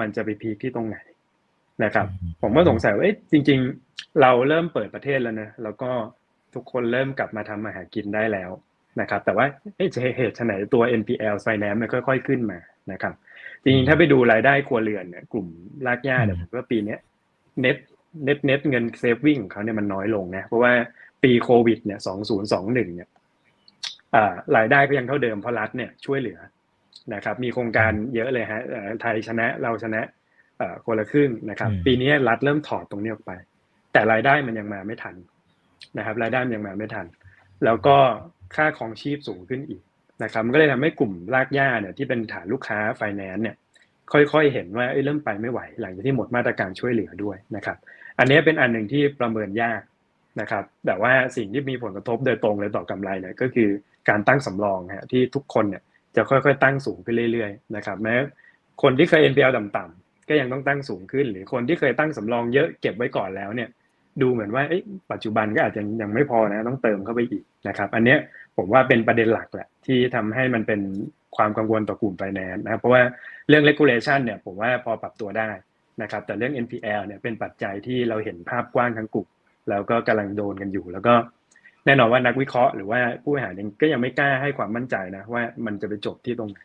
[0.00, 0.98] มันจะไปพีคที่ตรงไหน
[1.84, 2.06] นะครับ
[2.42, 3.58] ผมก็สงสัยว่าจริง
[3.90, 5.90] ๆ เราเริ่มเปิดประเทศแล้วนะแล้วก็
[6.54, 8.50] ทุกคนเริ่มกลับมาทำมาหากินได้แล้ว
[9.00, 12.58] นะครับ แต่ว่าเหตุไหนตัว NPL finance มันค่อย ๆ ขึ้นมา
[12.92, 13.14] นะครับ
[13.62, 15.46] จริงๆ ถ้าไปดูรายได้ครัวเรือนเนี่ยกลุ่ม
[15.86, 16.96] รากหญ้าเนี่ยผมว่าปีนี้
[17.60, 17.76] net
[18.24, 20.72] net net เงิน saving ของเขาเนี่ยมันน้อยลงนะ เพราะว่า
[21.22, 23.08] ปีโควิดเนี่ยสองศูนย์สองหนึ่งเนี่ย
[24.56, 26.38] รายได้ก็ยังเท่าเดิมเพราะรัฐเนี่ยช่วยเหลือ
[27.14, 28.62] นะครับ มีโครงการเยอะเลยฮะ
[29.00, 30.02] ไทยชนะเราชนะ
[30.86, 33.32] คนละครึ่งนะครับ ปีนี้รัฐเริ่มถอดตรงนี้ออกไป
[33.92, 35.14] แต่รายได้มันยังมาไม่ทัน
[35.98, 37.06] นะครับรายได้มันยังมาไม่ทัน
[37.64, 37.96] แล้วก็
[38.54, 39.82] ค่าครองชีพสูงขึ้นอีก
[40.24, 43.56] นะครับมันก็เลยทำให้กลุ่มรากหญ้าเนี่ยที่เป็นฐานลูกค้าไฟแนนซ์เนี่ย
[44.12, 47.76] ค่อยๆเห็นว่าเริ่มไปไม่ไหว หลังจากที่หมดมาตรการช่วยเหลือด้วยนะครับ
[48.18, 49.80] อันนี้เป็นอันหนึ่งที่ประเมินยาก
[50.40, 53.68] นะครับ แต่ว่าสิ่งที่มีผลกระทบโดยตรงเลยต่อกำไรเนี่ยก็คือ
[54.08, 55.82] การตั้งสำรองฮะที่ทุกคนเนี่ย
[56.16, 58.14] จะค่อยๆ ตั้งสูงขึ้นเรื่อยๆนะครับแม้
[58.82, 63.68] คนที่เคย NPL ต่ำๆก็ยังต้องตั้งสูงขึ้น หรือคนที่เคยตั้งสำรองเยอะเก็บไว้ก่อนแล้วเนี่ย
[64.22, 64.64] ดูเหมือนว่า
[65.12, 68.16] ปัจจุบันก็อาจจะยังไม่พอนะต้องเติมเข้าไปอีกนะครับอันนี้
[68.56, 70.80] ผมว่าเป็นประเด็นหลักแหละที่ทำให้มันเป็น
[71.36, 73.02] ความกังวลต่อกลุ่มไฟแนนซ์นะเพราะว่า
[73.48, 75.50] เรื่อง regulation เนี่ยผมว่าพอปรับตัวได้
[76.02, 79.26] นะครับแต่เรื่อง NPL เนี่ยเป็นปัจจัยที่เราเห็นภาพกว้างทั้งกลุ่ม
[79.70, 81.14] แล้วก็กำลังโดนกันอยู่ แล้วก็
[81.86, 86.58] แน่นอนว่านักวิเคราะห์หรือว่าผู้บริหารยังก็ยังไม่กล้าให้ความมั่นใจนะว่ามันจะไปจบที่ตรงไหน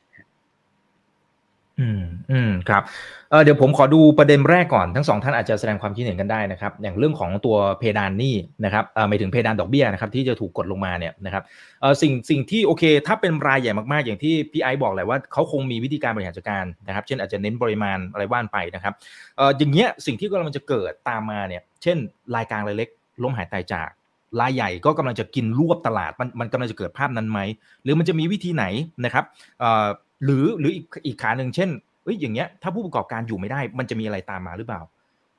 [1.79, 2.83] อืมอืมครับ
[3.31, 11.43] เเดี๋ยวผมขอดูประเด็นแรกก่อนทั้งสองท่านอาจจะแสดงความคิดเห็นกันได้นะครับ อย่างเรื่องของตัวเพดานนี่นะครับเอ่อหมายถึงเพดานดอกเบี้ยนะครับ ที่จะถูกกดลงมาเนี่ยนะครับ
[11.81, 18.93] เออสิ่งสิ่งที่โอเค ถ้าเป็นรายใหญ่มากๆ อย่างที่พี่ไอซ์บอกแหละว่าเขาคงมีวิธีการบริหารจัดการนะครับ เช่นอาจจะเน้นปริมาณอะไรว่านไปนะครับ
[19.37, 21.97] เอออย่างเงี้ยสิ่งที่กำลังจะเกิดตามมาเนี่ย เช่น
[22.35, 22.89] รายกลางรายเล็ก
[23.23, 23.89] ล้มหายตายจาก
[24.41, 27.39] รายใหญ่ก็กำลังจะกินรวบตลาดมันมันกำลังจะเกิดภาพนั้นไหม
[27.83, 28.65] หรือมันจะมีวิธีไหน
[29.05, 29.25] นะครับ
[29.59, 29.87] เอ่อ
[30.23, 31.69] หรือหรืออีกอีกขาหนึ่งเช่น
[32.03, 34.81] เอ้ยอย่างเงี้ยถ้าผู้ประกอบการอยู่ไม่ได้ มันจะมีอะไรตามมาหรือเปล่า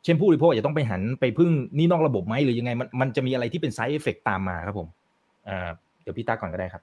[0.05, 4.89] เช่นผู้บริโภคจะต้องไปหันไปพึ่งหนี้นอกระบบไหมหรือยังไงมันมันจะมีอะไรที่เป็น side effect ตามมาครับผม
[5.49, 5.71] อ่า
[6.03, 6.83] เดี๋ยวพี่ตักก่อนก็ได้ครับ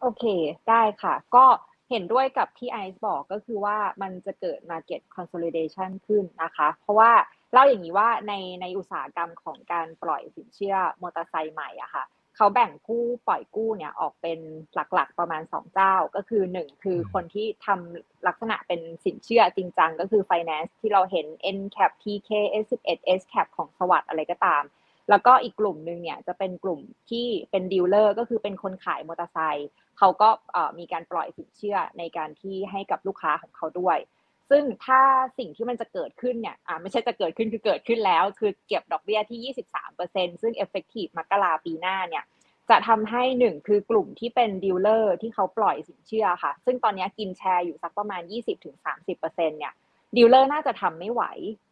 [0.00, 0.24] โอเค
[0.68, 1.46] ได้ค่ะ ก็
[1.90, 7.10] เห็นด้วยกับที่ไอซ์บอกก็คือว่ามันจะเกิด Market Consolidation ขึ้นนะคะ เพราะว่า
[7.52, 12.04] เล่าอย่างนี้ว่าในในอุตสาหกรรมของการปล่อยสินเชื่อมอเตอร์ไซค์ใหม่อะค่ะ
[12.36, 14.38] เขาแบ่งผู้ปล่อยกู้เนี่ยออกเป็น
[14.74, 22.30] หลักๆประมาณ 2 เจ้า ก็คือ 1 คือคนที่ทำลักษณะเป็นสินเชื่อจริงจังก็คือ finance ที่เราเห็น NCAP TK
[22.64, 24.64] S11 SCAP ของศรีสวัสดิ์อะไรก็ตาม
[25.10, 30.28] แล้วก็อีกกลุ่มหนึ่งเนี่ยจะเป็นกลุ่มที่เป็นดีลเลอร์ก็คือเป็นคนขายมอเตอร์ไซค์เขาก็
[30.78, 33.98] มีการปล่อยสินเชื่อในการที่ให้กับลูกค้าของเขาด้วย
[34.50, 35.02] ซึ่งถ้า
[35.38, 39.54] สิ่งที่มันจะเกิดขึ้นเนี่ยอ่าไม่ใช่จะเกิดขึ้นคือเกิดขึ้นแล้ว คือเก็บดอกเบี้ยที่
[39.96, 42.24] 23%ซึ่ง effective มกราปีหน้าเนี่ย
[42.70, 48.22] จะทำให้หนึ่งคือกลุ่มที่เป็นดีลเลอร์ที่เขาปล่อยสินเชื่อค่ะ ซึ่งตอนนี้กินแชร์อยู่สักประมาณ
[48.70, 49.74] 20-30%เนี่ย
[50.16, 51.22] ดีลเลอร์น่าจะทำไม่ไหว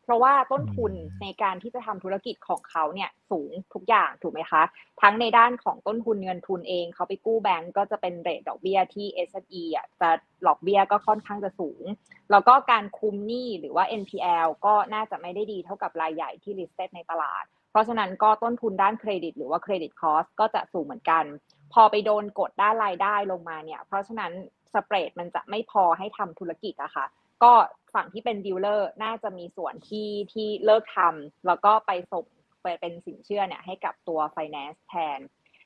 [0.05, 4.63] เพราะว่าต้นทุนในการที่จะทำธุรกิจของเขาเนี่ยสูงทุกอย่างถูกไหมคะ
[5.03, 10.11] ทั้งในด้านของต้นทุนเงินทุนเองเขาไปกู้แบงก์ก็จะเป็น rate ดอกเบี้ยที่ s อ e อะจะ
[10.43, 11.85] หลอกเบี้ยก็ค่อนข้างจะสูง
[12.31, 21.25] แล้วก็การคุมหนี้หรือว่า NPL ก็น่าจะไม่ได้ดีเท่ากับรายใหญ่ที่ listed ในตลาด เพราะฉะนั้นก็ต้นทุนด้านเครดิต หรือว่า credit cost ก็จะสูงเหมือนกัน
[21.73, 24.33] พอไปโดนกดด้านรายได้ลงมาเนี่ย เพราะฉะนั้น
[24.75, 27.07] spread มันจะไม่พอให้ทำธุรกิจอะค่ะ
[27.43, 27.53] ก็
[27.95, 32.25] ฝั่งที่เป็นดีลเลอร์น่าจะมีส่วนที่ที่เลิกทำแล้วก็ไปส่ง
[32.63, 35.21] ไปเป็นสินเชื่อเนี่ยให้กับตัว Finance แทน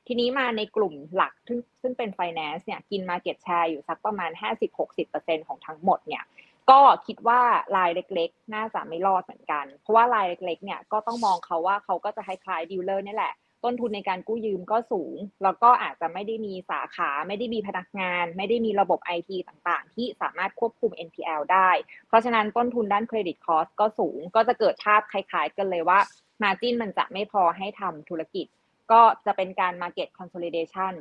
[0.07, 4.31] ทีนี้มาในกลุ่มหลักซึ่งซึ่งเป็น Finance เนี่ยกิน market share อยู่สักประมาณ
[4.89, 6.25] 50-60%ของทั้งหมดเนี่ย
[6.71, 7.41] ก็คิดว่า
[7.77, 21.70] รายเล็กๆ น่าจะไม่รอดเหมือนกัน เพราะว่ารายเล็กๆ เนี่ยก็ต้องมองเขาว่าเขาก็จะคล้ายๆดีลเลอร์นี่แหละ ต้นทุนในการกู้ยืมก็สูง แล้วก็อาจจะไม่ได้มีสาขา ไม่ได้มีพนักงาน ไม่ได้มีระบบไอทีต่างๆ ที่สามารถควบคุม NPL ได้
[22.09, 25.98] เพราะฉะนั้นต้นทุนด้านเครดิตคอสก็สูง ก็จะเกิดภาพคล้ายๆ กันเลยว่า
[26.42, 28.46] Margin มันจะไม่พอให้ทำธุรกิจ
[28.92, 30.94] ก็จะเป็นการ Market Consolidation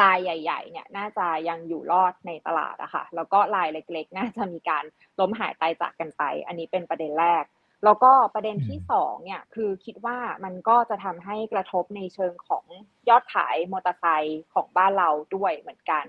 [0.00, 4.84] ลายใหญ่ ๆ เนี่ยน่าจะยังอยู่รอดในตลาดอะค่ะ แล้วก็ลายเล็กๆ น่าจะมีการ
[5.20, 7.44] ล้มหายตายจากกันไป อันนี้เป็นประเด็นแรก
[7.84, 12.64] แล้วก็ประเด็นที่สองเนี่ยคือคิดว่ามันก็จะทำให้กระทบในเชิงของ
[13.08, 16.04] ยอดขายมอเตอร์ไซค์ของบ้านเราด้วยเหมือนกัน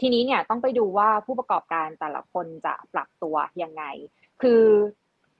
[0.00, 3.84] ทีนี้เนี่ยต้องไปดูว่าผู้ประกอบการแต่ละคนจะปรับตัวยังไง
[4.42, 4.64] คือ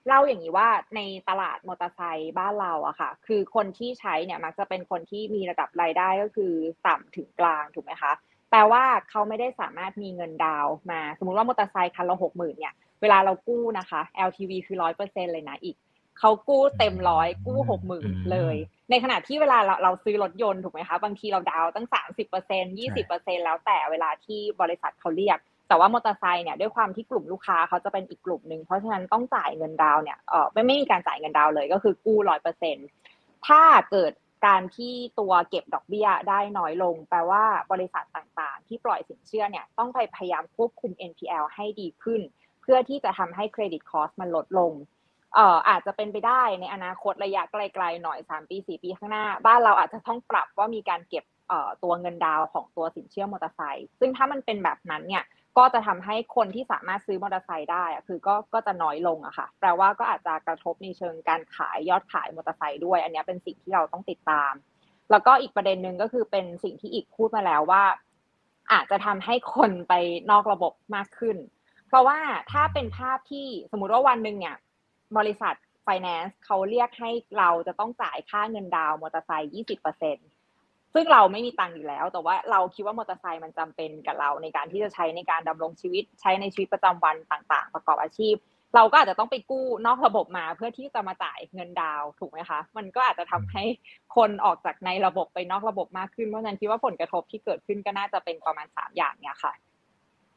[0.07, 6.53] เล่าอย่างนี้ว่าในตลาดมอเตอร์ไซค์บ้านเราอะค่ะ คือคนที่ใช้เนี่ยมักจะเป็นคนที่มีระดับรายได้ก็คือ
[6.87, 8.13] ต่ำถึงกลางถูกไหมคะ
[8.51, 15.77] แปลว่าเขาไม่ได้สามารถมีเงินดาวมา สมมติว่ามอเตอร์ไซค์คันละหกหมื่นเนี่ย เวลาเรากู้นะคะ LTV คือร้อยเปอร์เซ็นเลยนะอีก
[16.21, 18.57] เขากู้เต็มร้อยกู้หกหมื่นเลย
[18.91, 32.77] ในขณะที่เวลาเราเราซื้อรถยนต์ถูกไหมคะบางทีเราดาวตั้งสามสิบเปอร์เซ็นยี่สิบเปอร์เซ็นแล้วแต่เวลาที่บริษัทเขาเรียก แต่ว่ามอเตอร์ไซค์เนี่ยด้วยความที่กลุ่มลูกค้าเขาจะเป็นอีกกลุ่มหนึ่งเพราะฉะนั้นต้องจ่ายเงินดาวเนี่ยเออไม่ไม่มีการจ่ายเงินดาวเลยก็คือกู้ร้อยเปอร์เซ็น
[33.47, 34.13] ถ้าเกิด
[34.47, 44.73] การที่ตัวเก็บดอกเบี้ยได้น้อยลง แปลว่าบริษัทต่างๆ ที่ปล่อยสินเชื่อเนี่ยต้องไปพยายามควบคุม NPL ให้ดีขึ้นเพื่อที่จะทำให้เครดิตคอสมันลดลง
[45.35, 55.25] เอ่ออาจจะเป็นไปได้ในอนาคตระยะไกลๆหน่อย 3 ปี 4 ปีข้างหน้า บ้านเราอาจจะต้องปรับว่ามีการเก็บเอ่อตัวเงินดาวของตัวสินเชื่อมอเตอร์ไซค์ซึ่งถ้ามันเป็นแบบนั้นเนี่ย
[55.59, 64.53] ก็จะทำให้คนที่สามารถซื้อมอเตอร์ไซค์ได้อะคือก็ก็จะน้อยลงอะค่ะแปลว่าก็อาจจะกระทบในเชิงการขายยอดขายมอเตอร์ไซค์ด้วย อันนี้เป็นสิ่งที่เราต้องติดตาม
[65.11, 67.85] แล้วก็อีกประเด็นหนึ่งก็คือเป็นสิ่งที่อีกพูดมาแล้วว่า
[68.73, 69.95] อาจจะทำให้คนไป
[70.31, 71.37] นอกระบบมากขึ้น
[71.89, 72.19] เพราะว่า
[72.53, 74.57] ถ้าเป็นภาพที่สมมุติว่าวันหนึ่งเนี่ย
[75.19, 75.55] บริษัท
[75.87, 80.17] finance เขาเรียกให้เราจะต้องจ่ายค่าเงินดาวมอเตอร์ไซค์ยี่สิบเปอร์เซ็น
[80.95, 88.37] ซึ่งเราไม่มีตังค์อยู่แล้ว แต่ว่าเราคิดว่ามอเตอร์ไซค์มันจำเป็นกับเราในการที่จะใช้ในการดำรงชีวิตใช้ในชีวิตประจำวันต่างๆ ประกอบอาชีพ
[88.77, 93.65] เราก็อาจจะต้องไปกู้นอกระบบมาเพื่อที่จะมาจ่ายเงินดาวถูกไหมคะ มันก็อาจจะทำให้
[94.17, 99.53] คนออกจากในระบบไปนอกระบบมากขึ้นเพราะฉะนั้นคิดว่าผลกระทบที่เกิดขึ้นก็น่าจะเป็นประมาณสามอย่างเนี่ยค่ะ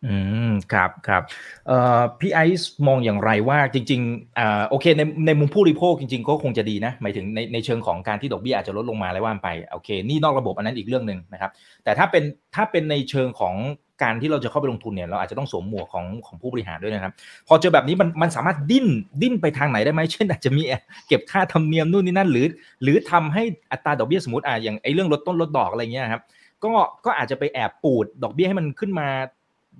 [0.05, 0.15] อื
[0.49, 1.23] มครับครับ
[1.67, 11.51] เอ่อพี่ไอซ์มองอย่างไรว่าจริงๆอ่าโอเคในในมุมผู้บริโภคจริง ๆ ก็คงจะดีนะหมายถึงในในเชิงของการที่ดอกเบี้ยอาจจะลดลงมาแล้วว่านไปโอเคนี่นอกระบบอันนั้นอีกเรื่องหนึ่งนะครับ
[11.83, 12.23] แต่ถ้าเป็น
[12.55, 13.55] ถ้าเป็นในเชิงของ
[14.03, 17.13] การที่เราจะเข้าไปลงทุนเนี่ยเราอาจจะต้องสวมหมวกของของผู้บริหารด้วยนะครับ
[17.47, 18.87] พอเจอแบบนี้มันมันสามารถดิ้น
[19.21, 20.61] ดิ้นไปทางไหนได้ไหมเช่นอาจจะมี
[21.07, 22.45] เก็บค่าธรรมเนียมนู่นนี่นั่นหรือ
[22.83, 26.21] หรือทำให้อัตราดอกเบี้ยสมมติอ่าอย่างไอ้เรื่องลดต้นลดดอกอะไรเงี้ยครับ
[26.63, 26.73] ก็
[27.05, 29.07] ก็อาจจะไปแอบปูดดอกเบี้ยให้มันขึ้นมา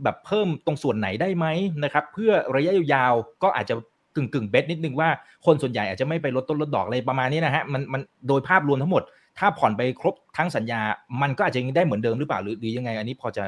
[0.04, 1.46] แบบเพิ่มตรงส่วนไหนได้ไหม
[1.84, 3.76] นะครับเพื่อระยะยาวๆก็อาจจะ
[4.16, 5.10] กึ่งกึ่งเบสนิดนึงว่า
[5.46, 9.04] คนส่วนใหญ่อาจจะไม่ไปลดต้นลดดอกอะไรประมาณนี้นะฮะมันมันโดยภาพรวมทั้งหมด
[9.40, 10.82] ถ้าผ่อนไปครบทั้งสัญญา
[11.22, 13.44] มันก็อาจจะยังได้เหมือนเดิมหรือเปล่าหรือหรือยังไง อันนี้พอจะ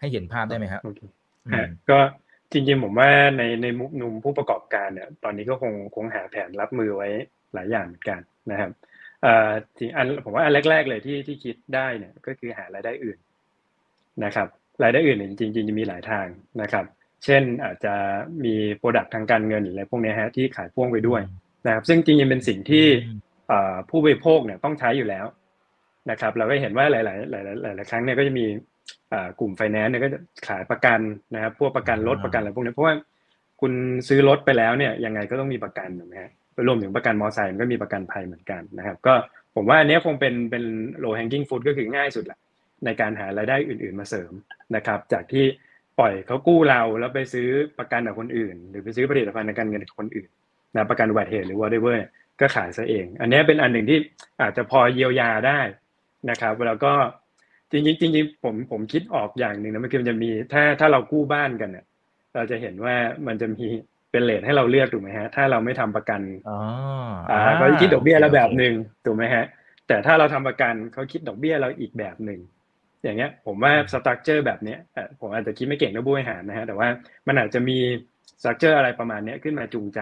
[0.00, 1.00] ให้เห็นภาพได้ไหมครับโอเค
[1.52, 1.98] ฮะก็
[2.52, 7.08] จริงๆผมว่าในในมุมผู้ประกอบการเนี่ยตอนนี้ก็คงคงหาแผนรับมือไว้
[7.54, 8.70] หลายอย่างเหมือนกันนะครับ
[9.22, 13.18] เอ่อที่อันผมว่าอันแรก ๆ เลยที่ที่คิดได้เนี่ยก็คือหารายได้อื่น
[14.24, 14.48] นะครับ
[14.82, 16.26] รายได้อื่นเนี่ยจริงๆจะมีหลายทาง
[16.62, 16.84] นะครับ
[17.24, 17.94] เช่นอาจจะ
[18.44, 21.20] มี product ทางการเงินหรืออะไรพวกนี้ฮะที่ขายพ่วงไปด้วย
[21.66, 22.86] นะครับซึ่งจริงๆเป็นสิ่งที่
[23.88, 25.26] ผู้บริโภคเนี่ยต้องใช้อยู่แล้ว
[26.10, 28.46] นะครับเราก็เห็นว่าหลายๆหลายๆหลายๆครั้งเนี่ยก็จะมี
[29.40, 30.18] กลุ่มไฟแนนซ์เนี่ยก็จะ
[30.48, 31.00] ขายประกัน
[31.34, 32.94] นะครับพวกประกันรถประกันอะไรพวกนี้เพราะว่า
[33.60, 33.72] คุณ
[34.08, 36.30] ซื้อรถไปแล้วเนี่ยยังไงก็ต้องมีประกันถูกไหมฮะ
[36.66, 39.14] รวมถึงประกันมอเตอร์ไซค์ก็มีประกันภัยเหมือนกันนะครับ ก็
[39.56, 40.64] ผมว่าอันนี้คงเป็นเป็น
[41.02, 42.38] low hanging fruit ก็คือง่ายสุดแหละ
[42.84, 44.32] ในการหารายได้อื่น ๆ มาเสริม
[44.76, 45.44] นะครับ จากที่
[45.98, 50.28] ปล่อยเขากู้เราแล้วไปซื้อประกันกับคนอื่น หรือไปซื้อผลิตภัณฑ์ทางการเงินกับคนอื่น
[50.76, 51.98] นะประกันอุบัติเหตุหรือ whatever
[52.40, 53.98] ก็ขายซะเอง อันนี้เป็นอันหนึ่งที่
[54.42, 55.60] อาจจะพอเยียวยาได้
[56.30, 56.92] นะครับแล้วก็
[57.70, 61.84] จริงๆจริงๆผมผมคิดออกอย่างหนึ่งนะมันคือมันจะมีถ้าถ้าเรากู้บ้านกันเนี่ย
[62.34, 62.94] เราจะเห็นว่า
[63.26, 63.64] มันจะมี
[64.10, 66.58] เป็นเลทให้เราเลือกถูกไหมฮะ ถ้าเราไม่ทำประกันอ๋อ
[67.30, 69.44] อ่าเขาคิดดอกเบี้ยเราแบบหนึ่งถูกไหมฮะ
[69.88, 72.40] แต่ถ้าเราทำประกันเขาคิดดอกเบี้ยเราอีกแบบหนึ่ง
[73.02, 74.78] อย่างเงี้ยผมว่าสตรัคเจอร์แบบเนี้ย
[75.20, 76.88] ผมอาจจะคิดไม่เก่งนะบริหารนะฮะแต่ว่า
[77.26, 77.78] มันอาจจะมี
[78.40, 80.00] สตรัคเจอร์อะไรประมาณเนี้ยขึ้นมาจูงใจ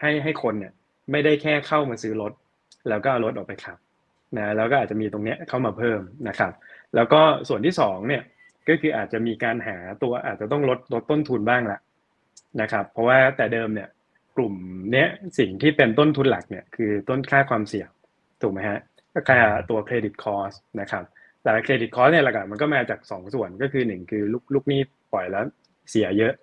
[0.00, 0.72] ให้ให้คนเนี่ย
[1.10, 2.32] ไม่ได้แค่เข้ามาซื้อรถ
[2.88, 3.78] แล้วก็เอารถออกไปขับ
[4.36, 6.52] นะแล้วก็อาจจะมีตรงเนี้ยเข้ามาเพิ่มนะครับ
[6.94, 8.22] แล้วก็ส่วนที่สองเนี่ย
[8.68, 11.78] ก็คืออาจจะมีการหาตัวอาจจะต้องลดลดต้นทุนบ้างละ
[12.60, 13.88] นะครับ เพราะว่าแต่เดิมเนี่ย
[14.36, 14.54] กลุ่ม
[14.92, 17.88] เนี้ยสิ่งที่เป็นต้นทุนหลักเนี่ยคือต้นค่าความเสี่ยง
[18.42, 18.78] ถูกไหมฮะ
[19.12, 19.38] ก็ค่า
[19.70, 21.04] ตัว credit cost นะครับ
[21.42, 24.80] แต่ credit cost เนี่ยหลักๆมันก็มาจาก2ส่วนก็คือ 1 คือลูกลูกหนี้
[25.12, 25.44] ปล่อยแล้ว
[25.90, 26.34] เสียเยอะ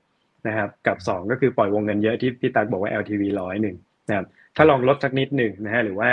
[0.47, 3.75] นะครับกับ 2 ก็คือปล่อยวงเงินเยอะที่พี่ตักบอกว่า LTV ร้อยหนึ่ง
[4.10, 6.10] นะครับถ้าลองลดสักนิดหนึ่งนะฮะหรือว่า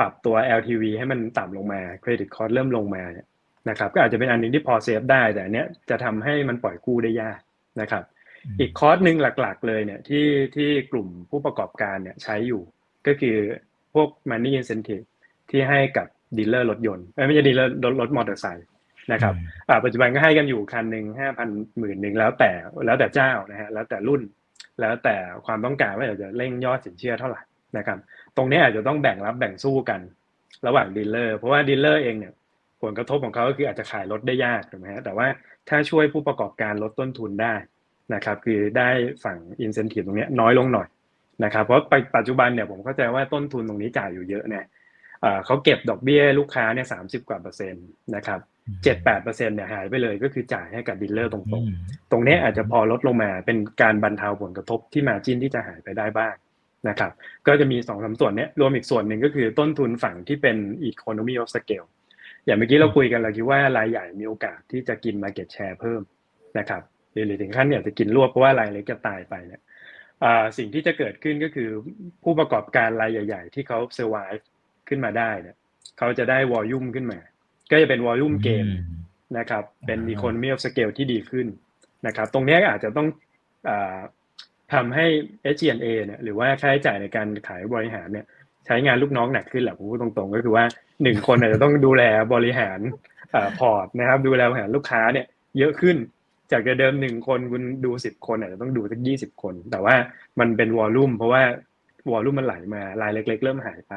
[0.00, 3.26] ปรับตัว LTV ให้มันต่ำลงมา credit cost เริ่มลงมาเนี่ย
[3.68, 7.40] นะครับก็อาจจะเป็นอันหนึ่งที่พอ save ได้แต่อันเนี้ยจะทำให้มันปล่อยกู้ได้ยาก
[7.80, 8.02] นะครับ
[8.60, 12.62] อีกคอร์สหนึ่งหลัก ๆ เลยเนี่ยที่ที่กลุ่มผู้ประกอบการเนี่ยใช้อยู่
[13.06, 13.36] ก็คือ
[13.94, 15.06] พวก money incentive
[15.50, 16.06] ที่ให้กับ
[16.37, 18.67] ดีลเลอร์รถยนต์เอ้ยไม่ใช่ดีลเลอร์รถรถมอเตอร์ไซค์
[19.11, 19.33] นะครับ
[19.69, 22.51] อ่าปัจจุบันก็ให้กันอยู่คันหนึ่งห้าพันหมื่นหนึ่งแล้วแต่
[22.85, 24.21] แล้วแต่เจ้านะฮะแล้วแต่รุ่น
[24.81, 27.41] แล้วแต่ความต้องการว่าอยากจะเร่งยอดสินเชื่อเท่าไหร่
[27.77, 27.97] นะครับ
[28.37, 29.99] ตรงนี้อาจจะต้องแบ่งรับแบ่งสู้กัน
[30.67, 32.33] ระหว่างดีลเลอร์เพราะว่าดีลเลอร์เองเนี่ย
[32.81, 35.27] ผลกระทบของเขาก็คืออาจจะขายรถได้ยากถูกไหมฮะแต่ว่า
[35.69, 37.55] ถ้าช่วยผู้ประกอบการลดต้นทุนได้
[38.13, 38.89] นะครับ คือได้
[39.23, 40.87] ฝั่งอินเซนティブตรงนี้น้อยลงหน่อย
[41.43, 41.83] นะครับ เพราะ
[42.15, 44.65] ปัจจุบันเนี่ยผมเข้าใจว่าต้นทุนตรงนี้จ่ายอยู่เยอะเนี่ย
[45.46, 48.40] เขาเก็บดอกเบี้ยลูกค้าเนี่ยสามสิบกว่าเปอร์เซ็นต์นะครับ
[48.84, 56.34] เจ็ดแปดเปอร์เซ็นต์เนี่ยหายไปเลยก็คือจ่ายให้กับดีลเลอร์ตรงๆ ตรงนี้อาจจะพอลดลงมาเป็นการบรรเทาผลกระทบที่ margin ที่จะหายไปได้บ้าง
[56.88, 57.12] นะครับ
[57.46, 60.56] ก็จะมีสองสาส่วนนี้รวมอีกส่วนหนึ่งก็คือต้นทุนฝั่งที่เป็น
[60.90, 61.88] economy of scale
[62.44, 66.00] อย่างเมื่อกี้เราคุยกันเราคิดว่ารายใหญ่มีโอกาสที่จะกิน market share เพิ่ม
[66.58, 69.62] นะครับหรือถึงขั้นเนี่ยจะกินรวบเพราะว่ารายเล็กจะตายไปเนี่ย
[70.58, 71.70] สิ่งที่จะเกิดขึ้นก็คือ
[72.24, 74.42] ผู้ประกอบการรายใหญ่ ๆ ที่เขา survive
[74.88, 75.56] ขึ้นมาได้เนี่ย
[75.98, 77.18] เขาจะได้ volume ขึ้นมา
[77.70, 78.68] ก็จะเป็น volume gain
[79.38, 81.46] นะครับ เป็น economy of scale ที่ดีขึ้น
[82.06, 83.08] นะครับ ตรงนี้อาจจะต้อง
[84.74, 85.06] ทำให้
[85.54, 88.26] SG&A เนี่ยหรือว่าค่าใช้จ่ายในการขายบริหารเนี่ย
[88.66, 90.64] ใช้งานลูกน้องหนักขึ้นแหละผมพูดตรงๆ ก็คือว่า
[91.02, 92.02] หนึ่งคนอาจจะต้องดูแล
[92.34, 92.80] บริหาร
[93.58, 95.26] พอร์ตนะครับ ดูแลบริหารลูกค้าเนี่ย
[95.58, 95.96] เยอะขึ้น
[96.52, 99.94] จากเดิมหนึ่งคนคุณดูสิบคนอาจจะต้องดูสักยี่สิบคน แต่ว่า
[100.40, 101.42] มันเป็น volume เพราะว่า
[102.10, 103.94] volume มันไหลมารายเล็ก ๆ เริ่มหายไป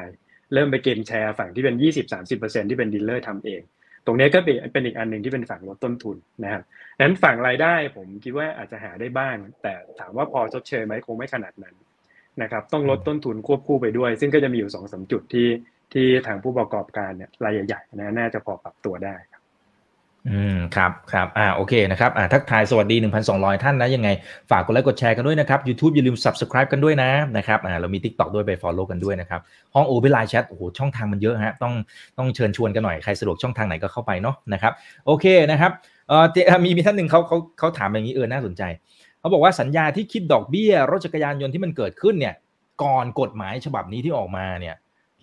[0.54, 3.62] เริ่มไป gain share ฝั่งที่เป็นยี่สิบสามสิบเปอร์เซ็นที่เป็นดีลเลอร์ทำเอง
[4.06, 6.62] ตรงนี้ก็เป็นเป็นอีกอันหนึ่งที่เป็นฝั่งลดต้นทุนนะครับ
[7.00, 11.74] นั้นฝั่งรายได้ผมคิดว่าอาจจะหาได้บ้าง แต่ถามว่าพอชดเชยไหมคงไม่ขนาดนั้น
[12.42, 15.48] นะครับต้องลดต้นทุนควบคู่ไปด้วย ซึ่งก็จะมีอยู่สองสาจุดที่
[15.92, 19.41] ที่ทางผู้ประกอบการเนี่ยรายใหญ่ๆนะน่าจะพอปรับตัวได้ครับ
[20.30, 22.96] อืมครับครับอ่าโอเคนะครับอ่าทักทายสวัสดี
[23.30, 24.08] 1,200 ท่านนะยังไง
[24.50, 29.40] ฝากกดไลค์กดแชร์กันด้วยนะครับ YouTube อย่าลืม Subscribe กันด้วยนะนะครับอ่าเรามี TikTok ด้วยไป Follow กันด้วยนะครับ
[29.74, 31.74] ห้องโอเปไลน์แชทโอ้โหช่องทางมันเยอะฮะต้อง
[32.18, 34.72] ต้องเชิญชวนกันหน่อย ใครสะดวกช่องทางไหนก็เข้าไปเนาะนะครับ
[35.06, 35.72] โอเคนะครับ
[36.08, 36.24] เอ่อ
[36.64, 38.62] มีมีท่านหนึ่งเขาเขาเขาถามอย่างนี้เออน่าสนใจ
[39.20, 42.34] เขาบอกว่าสัญญาที่คิดดอกเบี้ยรถจักรยานยนต์ที่มันเกิดขึ้นเนี่ย
[42.82, 44.74] ก่อนกฎหมายฉบับนี้ที่ออกมาเนี่ย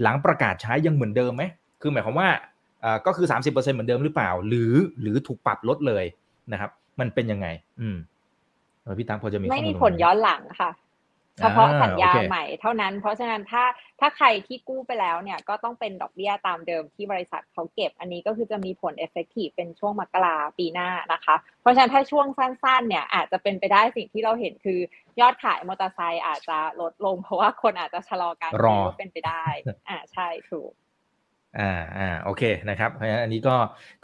[0.02, 1.44] หลังประกาศใช้ยังเหมือนเดิมไหม
[1.82, 2.59] คือหมายความว่าอ่า
[3.06, 6.06] ก็คือ 30%เหมือนเดิมหรือเปล่า หรือหรือถูกปรับลดเลย
[6.52, 7.48] นะครับ มันเป็นยังไง
[7.82, 7.98] อืม
[9.00, 10.72] พี่ตั้งพอจะมีไม่มีผลย้อนหลังค่ะ
[11.40, 13.64] เฉพาะสัญญาใหม่เท่านั้น เพราะฉะนั้นถ้า
[14.00, 24.80] ถ้าใครที่กู้ไปแล้วเนี่ยก็ต้องเป็นดอกเบี้ยตามเดิมที่บริษัทเขาเก็บ อันนี้ก็คือจะมีผล effective เป็นช่วงมกราปีหน้านะคะ เพราะฉะนั้นถ้าช่วงสั้นๆเนี่ยอาจจะเป็นไปได้สิ่งที่เราเห็นคือ
[25.22, 29.46] ยอดขายมอเตอร์ไซค์อาจจะลดลง เพราะว่าคนอาจจะชะลอการซื้อเป็นไปได้
[29.90, 30.72] อ่าใช่ถูก
[31.58, 33.56] อ่าอ่าโอเคนะครับเพราะฉะนั้นอันนี้ก็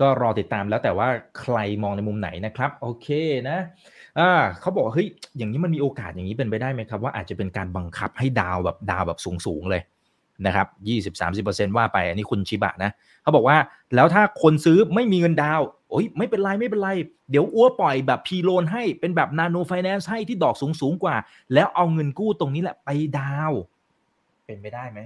[0.01, 1.07] ก็รอติดตามแล้วแต่ว่า
[1.39, 3.07] ใครมองในมุมไหนนะครับ โอเค
[3.49, 3.57] นะ
[4.19, 4.31] อ่า
[4.61, 9.81] เขาบอกเฮ้ยอย่างนี้มันมีโอกาสอย่างนี้เป็นไปได้ไหมครับ ว่าอาจจะเป็นการบังคับให้ดาวแบบดาวแบบสูงๆเลย
[10.45, 12.91] นะครับยี่สิบสามสิบเปอร์เซ็นว่าไปอันนี้คุณชิบะนะ
[13.23, 13.57] เขาบอกว่า
[13.95, 16.89] แล้วถ้าคนซื้อไม่มีเงินดาวโอ้ยไม่เป็นไรไม่เป็นไร
[17.31, 21.15] เดี๋ยวอ้วปล่อยแบบพีโลนให้เป็นแบบนาโนไฟแนนซ์ให้ที่ดอกสูงๆกว่า
[21.53, 23.51] แล้วเอาเงินกู้ตรงนี้แหละไปดาว
[24.45, 24.99] เป็นไปได้ไหม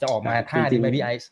[0.00, 1.30] จะออกมาท่าดีไหมพี่ไอซ์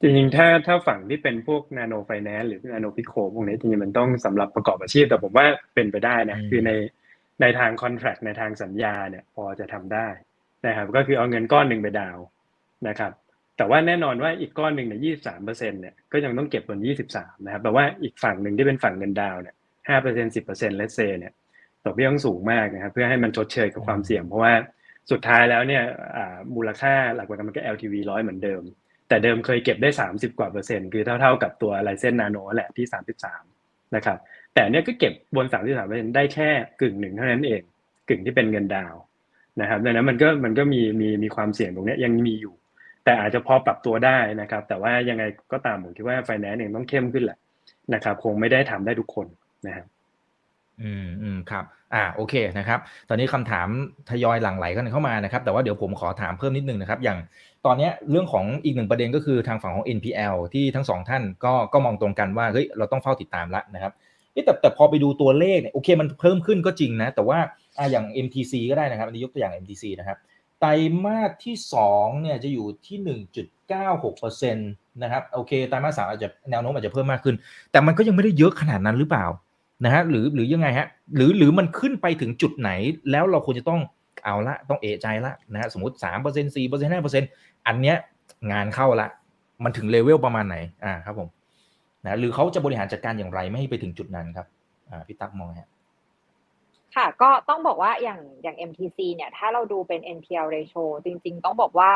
[0.00, 6.72] จริงๆ ถ้าถ้าฝั่งที่เป็นพวกนาโนไฟแนนซ์หรือนาโนพิโคพวกนี้จริงๆ มันต้องสำหรับประกอบอาชีพ แต่ผมว่าเป็นไปได้นะคือใน
[7.40, 10.08] ในทาง contract ในทางสัญญาเนี่ยพอจะทำได้
[10.66, 12.18] นะครับ ก็คือเอาเงินก้อนหนึ่งไปดาวน์
[12.88, 13.12] นะครับ
[13.56, 19.54] แต่ว่าแน่นอนว่าอีกก้อนหนึ่งเนี่ยยี่สามเปอร์เซ็นเนี่ยก็ยังต้องเก็บบนยี่สิบสามนะครับแปลว่าอีกฝั่งหนึ่งที่เป็นฝั่งเงินดาวน์เนี่ย
[19.88, 21.32] ห้าเปอร์เซ็นสิบเปอร์เซ็นต์เศษๆเนี่ย
[21.84, 24.52] ดอกเบี้ยต้องสูงมากนะครับเพื่อให้มันชดเชยกับความเสี่ยง เพราะว่า
[25.10, 25.82] สุดท้ายแล้วเนี่ย
[26.54, 28.62] มูลค่าหลักประกันมันก็ LTV ร้อยเหมือนเดิม
[29.08, 32.86] แต่เดิมเคยเก็บได้ 30 กว่าเปอร์เซ็นต์คือเท่าๆกับตัวไลเซนนาโนแหละที่
[33.40, 34.18] 33 นะครับ
[34.54, 36.48] แต่เนี้ยก็เก็บบน 33เปอร์เซ็นต์ได้แค่
[36.80, 37.62] กึ่งหนึ่งเท่านั้นเอง
[38.08, 38.94] กึ่งที่เป็นเงินดาว
[39.60, 42.54] นะครับดังนั้นมันก็มันก็มีมีมีความเสี่ยงตรงนี้ยังมีอยู่
[43.04, 47.38] แต่อาจจะพอปรับตัวได้นะครับ แต่ว่ายังไงก็ตามผมคิดว่าไฟแนนซ์เองต้องเข้มขึ้นแหละ
[47.94, 49.26] นะครับ คงไม่ได้ทำได้ทุกคน
[49.66, 49.86] นะครับ
[50.82, 51.64] อืมอืมครับ
[51.94, 53.68] อ่าโอเคนะครับ ตอนนี้คำถาม
[54.10, 57.18] ทยอยหลั่งไหลกันเข้ามานะครับ แต่ว่าเดี๋ยวผมขอถามเพิ่มนิดนึงนะครับ อย่าง
[57.66, 63.92] ตอนนี้เรื่องของอีกหนึ่งประเด็นก็คือทางฝั่งของ NPL ที่ทั้งสองท่านก็ก็มองตรงกันว่าเฮ้ยเราต้องเฝ้าติดตามละนะครับ
[64.44, 67.38] แต่แต่พอไปดูตัวเลขเนี่ยโอเคมันเพิ่มขึ้นก็จริงนะ แต่ว่า
[67.78, 70.18] อ่าอย่าง MTC ก็ได้นะครับ อันนี้ยกตัวอย่าง MTC นะครับ
[70.60, 70.68] ไตร
[71.04, 71.56] มาสที่
[71.90, 72.98] 2เนี่ยจะอยู่ที่
[73.80, 77.36] 1.96%นะครับโอเคไตรมาสสามอาจจะแนวโน้มอาจจะเพิ่มมากขึ้น
[77.72, 79.26] แต่มันก็ยังไม่ได้เยอะขนาดนั้นหรือเปล่า
[79.84, 82.70] นะฮะหรือหรือยังไงฮะหรือหรือมันขึ้นไปถึงจุดไหน
[83.10, 83.80] แล้วเราควรจะต้อง
[84.26, 87.28] เอาละต้องเอะใจละนะฮะสมมติสามเปอร์เซ็นต์สี่เปอร์เซ็นต์ห้าเปอร์เซ็นต์
[87.66, 87.96] อันเนี้ย
[88.52, 89.08] งานเข้าละ
[89.64, 91.28] มันถึงเลเวลประมาณไหนอ่าครับผม
[92.04, 94.46] นะหรือเขาจะบริหารจัดการอย่างไรไม่ให้ไปถึงจุดนั้นครับ
[94.90, 95.68] อ่าพี่ตั๊กมองฮะ
[96.96, 101.90] ค่ะก็ต้องบอกว่าอย่างอย่าง MTC เนี่ยถ้าเราดูเป็น NPL ratio จริง ๆ ต้องบอกว่า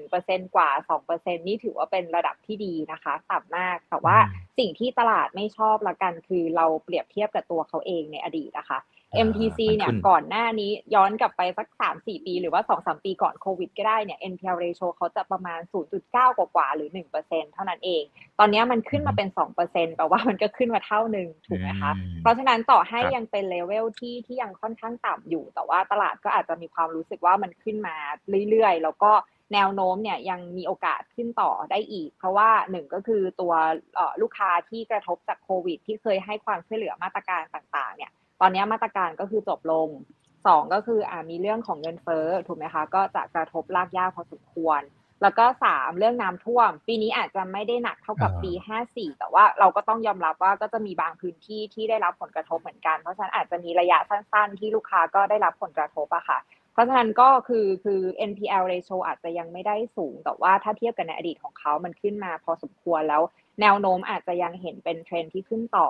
[0.00, 0.68] 1%กว่า
[1.06, 4.16] 2%นี่ถือว่าเป็นระดับที่ดีนะคะต่ำมากแต่ว่า
[4.58, 8.78] สิ่งที่ตลาดไม่ชอบละกันคือเราเปรียบเทียบกับตัวเขาเองในอดีตนะคะ
[9.26, 15.60] MTC เนี่ยก่อนหน้านี้ย้อนกลับไปสัก3-4ปี หรือว่า2-3ปีก่อนโควิดก็ได้เนี่ย NPL ratio เขาจะประมาณ
[16.02, 16.88] 0.9กว่าหรือ
[17.22, 18.02] 1%เท่านั้นเอง
[18.38, 19.28] ตอนนี้มันขึ้นมาเป็น
[19.62, 27.96] 2%แปลว่ามันก็ขึ้นมาเท่าหนึ่งถูกไหมคะ เพราะฉะนั้นต่อให้ยังเป็นเลเวลที่ที่ยังค่อนข้างต่ำอยู่ แต่ว่าตลาดก็อาจจะมีความรู้สึกว่ามันขึ้นมา
[28.50, 29.12] เรื่อยๆ แล้วก็
[29.54, 33.52] แนวโน้มเนี่ยยังมีโอกาสขึ้นต่อได้อีก เพราะว่าหนึ่งก็คือตัว
[34.22, 38.12] ลูกค้าที่กระทบจากโควิด ที่เคยให้ความช่วยเหลือมาตรการต่างๆเนี่ย
[38.44, 39.88] ตอนนี้มาตรการก็คือจบลง
[40.46, 44.80] สองก็คืออ่ามีเรื่องของเงินเฟ้อถูกไหมคะก็จะกระทบลากยากพอสมควร
[45.22, 56.38] แล้วก็สามเรื่องน้ำท่วม ปีนี้อาจจะไม่ได้หนักเท่ากับปีห้าสี่แต่ว่าเราก็ต้องยอมรับว่าก็จะมีบางพื้นที่ที่ได้รับผลกระทบเหมือนกัน เพราะฉะนั้นอาจจะมีระยะสั้น ๆ ที่ลูกค้าก็ได้รับผลกระทบอะค่ะ
[56.72, 58.00] เพราะฉะนั้นก็คือคือ
[58.30, 63.22] NPL ratio อาจจะยังไม่ได้สูง แต่ว่าถ้าเทียบกันในอดีตของเขามันขึ้นมาพอสมควรแล้ว
[63.60, 65.88] แนวโน้มอาจจะยังเห็นเป็นเทรนที่ขึ้นต่อ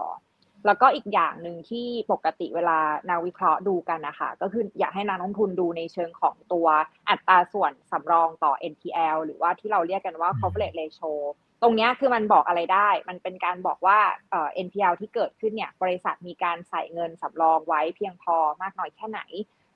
[0.66, 6.66] แล้วก็อีกอย่างหนึ่งที่ปกติเวลานาวิเคราะห์ดูกันนะคะก็คืออยากให้นักลงทุนดูในเชิงของตัว
[7.08, 11.12] อัตราส่วนสำรองต่อ NPL หรือว่าที่เราเรียกกันว่า coverage ratio
[11.62, 13.98] ตรงนี้คือมันบอกอะไรได้ มันเป็นการบอกว่า
[14.66, 19.20] NPL ที่เกิดขึ้นเนี่ยบริษัทมีการใส่เงินสำรองไว้เพียงพอมากน้อยแค่ไหน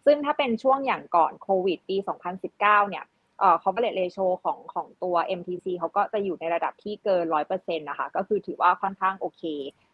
[0.05, 1.97] ซึ่งถ้าเป็นช่วงอย่างก่อนโควิดปี
[2.43, 3.05] 2019 เนี่ย
[3.39, 9.43] เอ่อ coverage ratio ของของตัว MTC เขาก็จะอยู่ในระดับที่เกินร้อยเปอร์เซ็นต์นะคะ ก็คือถือว่าค่อนข้างโอเค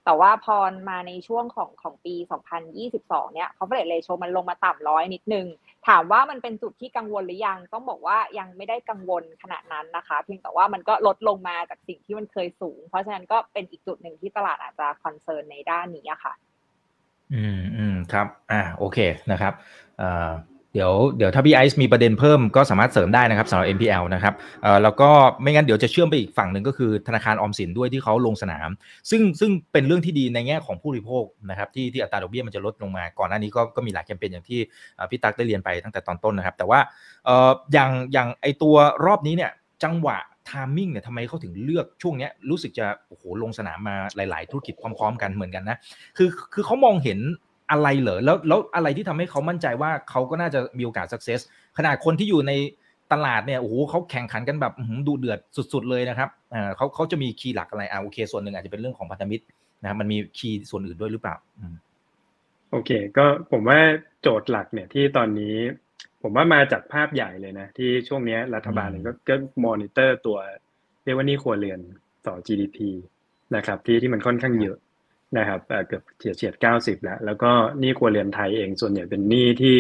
[0.05, 0.57] แต่ว่าพอ
[0.91, 2.15] มาในช่วงของของปี
[2.75, 5.47] 2022 เนี่ย coverage ratio มันลงมาต่ำร้อยนิดนึง
[5.89, 16.35] ถามว่ามันเป็นจุดที่กังวลหรือยัง ต้องบอกว่ายังไม่ได้กังวลขนาดนั้นนะคะ เพียงแต่ว่ามันก็ลดลงมาจากสิ่งที่มันเคยสูง เพราะฉะนั้นก็เป็นอีกจุดหนึ่งที่ตลาดอาจจะคอนเซิร์นในด้านนี้ค่ะ
[17.35, 18.99] อืมอืมครับ อ่า โอเค
[19.31, 19.55] นะครับ
[20.01, 20.31] อ่า
[20.75, 25.11] เดี๋ยวเดี๋ยวถ้าพี่ไอซ์มีประเด็นเพิ่มก็สามารถเสริมได้นะครับสำหรับ NPL นะครับเอ่อแล้วก็
[25.43, 28.69] ไม่งั้นเดี๋ยวจะเชื่อมไปอีกฝั่งหนึ่งก็คือธนาคารออมสินด้วยที่เขาลงสนาม
[29.11, 34.61] ซึ่งซึ่งเป็นเรื่องที่ดีในแง่ของผู้บริโภคนะครับที่ที่อัตราดอกเบี้ยมันจะลดลงมาก่อนหน้านี้ก็ก็มีหลายแคมเปญอย่างที่
[35.11, 36.81] พี่ตั๊กได้เรียนไปตั้งแต่ตอนต้นนะครับ แต่ว่า
[37.25, 38.75] เอ่ออย่างอย่างไอตัว
[39.07, 39.51] รอบนี้เนี่ย
[39.85, 40.19] จังหวะ
[40.51, 45.77] ทามมิ่งเนี่ยทำไมเขาถึงเลือกช่วงนี้รู้สึกจะโอ้โหลงสนามมาหลาย ๆ ธุรกิจพร้อม ๆ กันเหมือนกันนะ
[46.17, 47.19] คือคือเขามองเห็น
[47.73, 51.41] อะไรเหรอแล้วแล้วอะไรที่ทำให้เขามั่นใจว่าเขาก็น่าจะมีโอกาสสักเซส
[51.79, 52.53] ขนาดคนที่อยู่ใน
[53.13, 54.75] ตลาดเนี่ยโอ้โหเขาแข่งขันกันแบบ
[55.07, 55.39] ดูเดือด
[55.73, 59.45] สุด ๆ เลยนะครับอ่าเขาเขาจะมีคีย์หลักอะไรอ่าโอเค ส่วนหนึ่งอาจจะเป็นเรื่องของพันธมิตร
[59.81, 61.37] นะครับมันมีคีย์ส่วนอื่นด้วยหรือเปล่า
[62.71, 63.79] โอเค ก็ผมว่า
[64.23, 65.57] โจทย์หลักเนี่ยที่ตอนนี้
[66.23, 70.39] ผมว่ามาจากภาพใหญ่เลยนะ ที่ช่วงนี้รัฐบาลก็ก็มอนิเตอร์ตัว
[71.05, 71.81] เรียกว่านี่ครัวเรือน
[72.27, 72.79] ต่อ GDP
[73.57, 74.77] นะครับที่ที่มันค่อนข้างเยอะ
[75.39, 79.77] นะครับเกือบเฉียดเฉียดเก้าสิบแล้ว แล้วก็หนี้ครัวเรือนไทยเองส่วนใหญ่เป็นหนี้ที่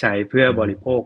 [0.00, 1.02] ใช้เพื่อบริโภค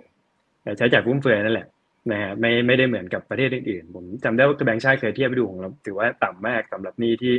[0.79, 1.69] ใช้จ่ายฟุ่มเฟือยนั่นแหละ
[2.13, 7.35] นะฮะไม่ไม่ได้เหมือนกับประเทศอื่นๆ ผมจำได้ว่าแบงค์ชาติเคยเทียบไปดูของเราถือว่าต่ำมากสำหรับหนี้ที่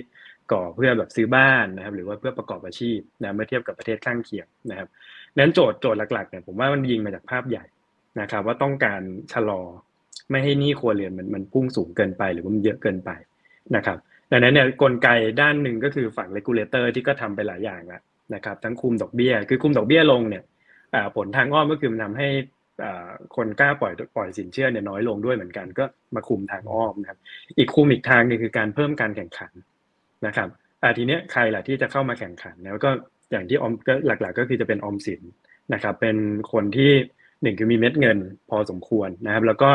[0.51, 4.87] ก่อเพื่อแบบซื้อบ้านนะครับ หรือว่าเพื่อประกอบอาชีพนะเมื่อเทียบกับประเทศข้างเคียงนะครับ
[5.37, 7.65] นั้นโจทย์โจทย์หลักๆเนี่ยผมว่ามันยิงมาจากภาพใหญ่
[8.19, 9.01] นะครับ ว่าต้องการ
[9.33, 9.61] ชะลอ
[10.31, 13.09] ไม่ให้หนี้ครัวเรือนมันมันพุ่งสูงเกินไป หรือว่ามันเยอะเกินไป
[13.75, 13.97] นะครับ
[14.31, 15.09] ดังนั้นเนี่ยกลไก
[15.41, 18.01] ด้านหนึ่งก็คือฝั่งเลกูลเลเตอร์ที่ก็ทำไปหลายอย่างแล้ว
[18.35, 20.43] นะครับ ทั้งคุมดอกเบี้ย คือคุมดอกเบี้ยลงเนี่ย
[21.15, 22.29] ผลทางอ้อมก็คือมันทาให้
[23.35, 25.85] คนกล้าปล่อยปล่อยสินเชื่อเนี่ยน้อยลงด้วยเหมือนกัน ก็
[26.15, 27.19] มาคุมทางอ้อมนะครับ
[27.57, 29.51] อีกคุมอีกทางนึงคือการเพิ่มการแข่งขัน
[30.25, 30.49] นะครับ
[30.97, 32.89] ทีเนี้ยใครล่ะที่จะเข้ามาแข่งขันแล้วก็
[33.31, 35.21] อย่างที่ออมก็หลัก ๆ ก็คือจะเป็นออมสิน
[35.73, 36.17] นะครับ เป็น
[36.51, 36.91] คนที่
[37.41, 38.17] หนึ่งคือมีเม็ดเงิน
[38.49, 39.69] พอสมควรนะครับ แล้วก็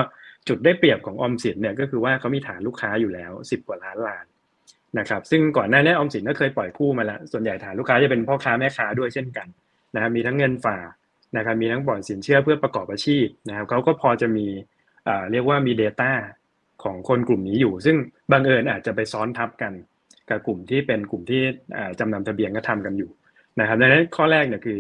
[0.49, 4.25] จุดได้เปรียบของออมสินเนี่ยก็คือว่าเขามีฐานลูกค้าอยู่แล้ว 10 กว่าล้านล้าน
[4.99, 9.49] นะครับซึ่งก่อนหน้านี้ออมสินก็เคยปล่อยคู่มาแล้วส่วนใหญ่ฐานลูกค้าจะเป็นพ่อค้าแม่ค้าด้วยเช่นกัน
[9.95, 10.89] นะครับมีทั้งเงินฝาก
[11.37, 14.47] นะครับมีทั้งปล่อยสินเชื่อเพื่อประกอบอาชีพนะครับเขาก็พอจะมี
[15.31, 16.13] เรียกว่ามี Data
[16.85, 17.97] ของคนกลุ่มนี้อยู่ ซึ่ง
[18.33, 19.73] บางเอิญอาจจะไปซ้อนทับกัน
[20.29, 21.41] กับกลุ่มที่เป็นกลุ่มที่
[21.99, 23.11] จำนำทะเบียนก็ทำกันอยู่
[23.61, 24.79] นะครับดังนั้นข้อแรกเนี่ยคือ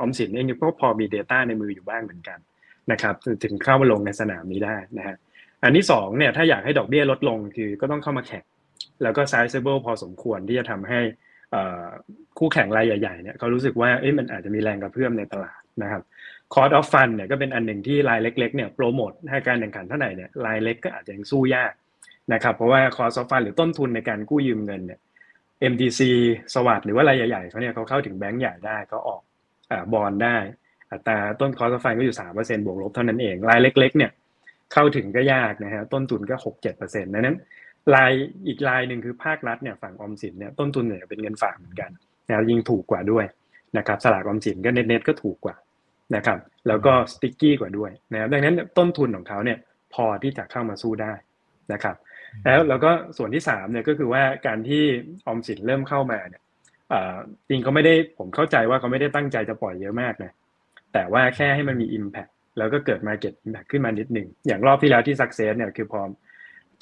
[0.00, 2.38] ออมสินเองก็พอมี Data ในมืออยู่บ้างเหมือนกัน
[2.92, 3.14] นะครับ
[3.44, 5.16] ถึงเข้ามาลงในสนามนี้ได้นะฮะ
[5.62, 8.44] อันที่2เนี่ยถ้าอยากให้ดอกเบี้ยลดลงคือก็ต้องเข้ามาแข่ง
[9.02, 11.00] แล้วก็ sizable พอสมควรที่จะทำให้
[12.38, 16.02] คู่แข่งรายใหญ่ๆเนี่ยเขารู้สึกว่าเอ๊ะมันอาจจะมีแรงกระเพื่อมในตลาดนะครับ
[16.54, 21.72] cost of fund เนี่ยก็เป็นอันหนึ่งที่รายเล็กๆเนี่ยโปรโมทให้การแข่งขันเท่าไหร่เนี่ยรายเล็กก็อาจจะยังสู้ยาก
[22.32, 25.00] นะครับเพราะว่า cost of fund หรือต้นทุนในการกู้ยืมเงินเนี่ย
[25.72, 26.00] MTC
[26.54, 29.22] สวัสดิ์หรือว่ารายใหญ่ๆเขาเนี่ยเขาเข้าถึงแบงก์ใหญ่ได้เขาออก
[29.92, 30.36] บอนด์ได้
[30.92, 34.10] อัตราต้น cost of fund ก็อยู่3%บวกลบเท่านั้นเองรายเล็ก ๆ เนี่ย
[34.72, 37.36] เข้าถึงก็ยากนะฮะต้นทุนก็หกเจ็ดเปอร์เซ็นต์ดังนั้น
[37.94, 38.12] ราย
[38.46, 41.90] อีกรายหนึ่งคือภาครัฐเนี่ยฝั่งออมสินเนี่ยต้นทุนเนี่ยเป็นเงินฝากเหมือนกัน
[42.28, 43.24] นะยิ่งถูกกว่าด้วย
[43.78, 45.56] นะครับสลากออมสินก็เน็ตๆก็ถูกกว่า
[46.16, 49.58] นะครับแล้วก็ sticky กว่าด้วยนะครับดังนั้นต้นทุนของเขาเนี่ย
[49.94, 51.12] พอที่จะเข้ามาสู้ได้
[51.72, 51.96] นะครับ
[52.44, 54.82] แล้วแล้วก็ส่วนที่สามเนี่ยก็คือว่าการที่
[55.26, 56.42] ออมสินเริ่มเข้ามาเนี่ย
[57.48, 60.32] จริงเขาไม่ได้ผมเข้าใจว่าเขาไม่ได้ตั้งใจจะปล่อยเยอะมากนะ
[60.92, 66.00] แต่ว่าแค่ให้มันมี Impact แล้วก็เกิด Market Impact ขึ้นมานิดหนึ่งอย่างรอบที่แล้วที่ Success เนี่ยคือพอ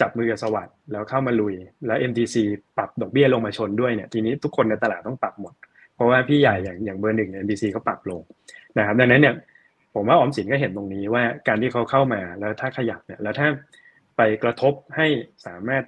[0.00, 1.54] จับมือกับสวัสด์แล้วเข้ามาลุย
[1.86, 2.36] แล้ว MTC
[2.76, 5.54] ปรับดอกเบี้ยลงมาชนด้วยเนี่ยทีนี้ทุกคนในตลาดต้องปรับหมด
[5.94, 8.20] เพราะว่าพี่ใหญ่อย่างอย่างเบอร์หนึ่ง MTC เขาปรับลง
[8.78, 9.34] นะครับดังนั้นเนี่ย
[9.94, 13.48] ผมว่าออมสินก็เห็นตรงนี้ว่าการที่เขาเข้ามาแล้วถ้าขยับเนี่ยแล้วถ้า
[14.16, 15.06] ไปกระทบให้
[15.46, 15.84] สามารถ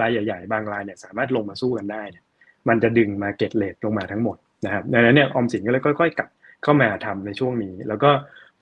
[0.00, 2.24] รายใหญ่ ๆ บางรายเนี่ยสามารถลงมาสู้กันได้เนี่ย
[2.68, 6.28] มันจะดึง market rate ลงมาทั้งหมดนะครับดังนั้นเนี่ยออมสินก็เลยค่อยๆกลับ
[6.62, 8.10] เข้ามาทำในช่วงนี้ แล้วก็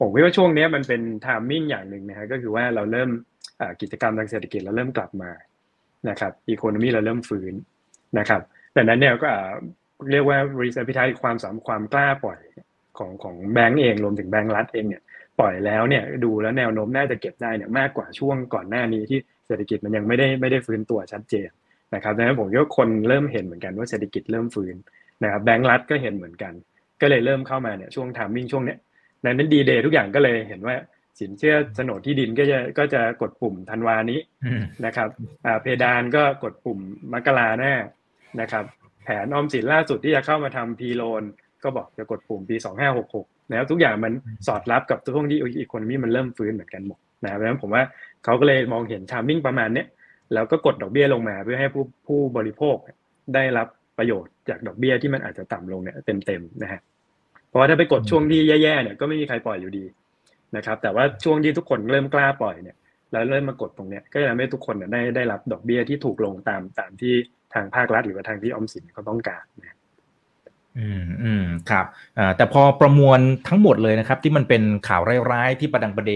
[0.01, 3.11] ผมว่าช่วงนี้มันเป็น timing อย่างหนึ่งนะฮะก็คือว่าเราเริ่ม
[3.81, 5.31] กิจกรรมทางเศรษฐกิจเราเริ่มกลับมา
[6.09, 7.55] นะครับ economy เราเริ่มฟื้น
[8.19, 8.41] นะครับ
[8.77, 9.31] ดังนั้นเนี่ยก็
[10.11, 12.39] เรียกว่า risk appetite ความสามความกล้าปล่อย
[12.99, 15.03] ของของแบงก์เองรวมถึงแบงก์รัฐเองเนี่ย
[15.41, 21.49] ปล่อยแล้วเนี่ยดูแล้วแนวโน้มน่าจะเก็บได้เนี่ยมากกว่าช่วงก่อนหน้านี้ที่เศรษฐกิจมันยังไม่ได้ไม่ได้ฟื้นตัวชัดเจน
[21.95, 24.75] นะครับดังนั้นผมว่าคนเริ่มเห็นเหมือนกันว่าเศรษฐกิจเริ่มฟื้น
[25.23, 26.53] นะครับแบงก์รัฐก็เห็นเหมือนกัน
[27.01, 28.79] ก็เลยเริ่มเข้ามาเนี่ยช่วง timing ช่วงเนี้ย
[29.25, 30.77] ดังนั้นดีเดย์ทุกอย่างก็เลยเห็นว่า
[31.21, 34.21] สินเชื่อโฉนดที่ดินก็จะก็จะกดปุ่มธันวานี้
[34.87, 35.09] นะครับ
[35.63, 36.79] เพดานก็กดปุ่ม
[37.13, 37.75] มกราหน้า
[38.41, 38.65] นะครับ
[39.05, 41.23] แผนออมสินล่าสุดที่จะเข้ามาทำ P-loan
[41.65, 42.57] ก็บอกจะกดปุ่มปี
[43.03, 44.13] 2566แล้วทุกอย่างมัน
[44.47, 47.83] สอดรับกับช่วงที่ economy มันเริ่มฟื้นเหมือนกันหมดนะครับเพราะฉะนั้นผมว่า
[48.25, 49.87] เขาก็เลยมองเห็น timing ประมาณเนี้ย
[50.35, 52.77] แล้วก็กดดอกเบี้ยลงมาเพื่อให้ผู้ผู้บริโภค
[53.35, 55.97] ได้รับประโยชน์จากดอกเบี้ยที่มันอาจจะต่ำลงเนี่ย
[56.27, 56.81] เต็มๆนะฮะ
[57.49, 59.85] เพราะว่าถ้าไปกดช่วงที่แย่ๆเนี่ยก็ไม่มีใครปล่อยอยู่ดี
[60.57, 62.77] นะครับแต่ว่าช่วงที่ทุกคนเริ่มกล้าปล่อยเนี่ย
[63.13, 67.15] แล้วเริ่มมากดตรงเนี้ยก็จะทำให้ทุกคนได้ได้รับดอกเบี้ยที่ถูกลงตามตามที่
[67.55, 69.77] ทางภาครัฐ หรือว่าทางที่ออมสินเขาต้องการนะ
[70.79, 71.87] อืมอืมครับ
[72.19, 76.13] อ่าแต่พอประมวลทั้งหมดเลยนะครับ ที่มันเป็นข่าวร้ายๆที่ประดังประเด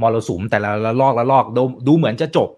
[0.00, 2.48] มรสุมแต่ละละลอกละลอกดูดูเหมือนจะจบ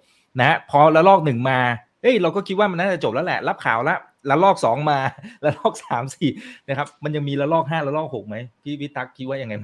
[0.40, 1.58] นะพอละลอกหนึ่งมา
[2.02, 3.98] เอ้ยเราก็คิดว่ามันน่าจะจบแล้วแหละ รับข่าวแล้ว
[4.30, 4.98] ละลอกสองมา
[5.44, 6.30] ละลอกสามสี่
[6.68, 9.54] นะครับ มันยังมีละลอกห้าละลอกหกไหมพี่วิตักคิดว่ายังไง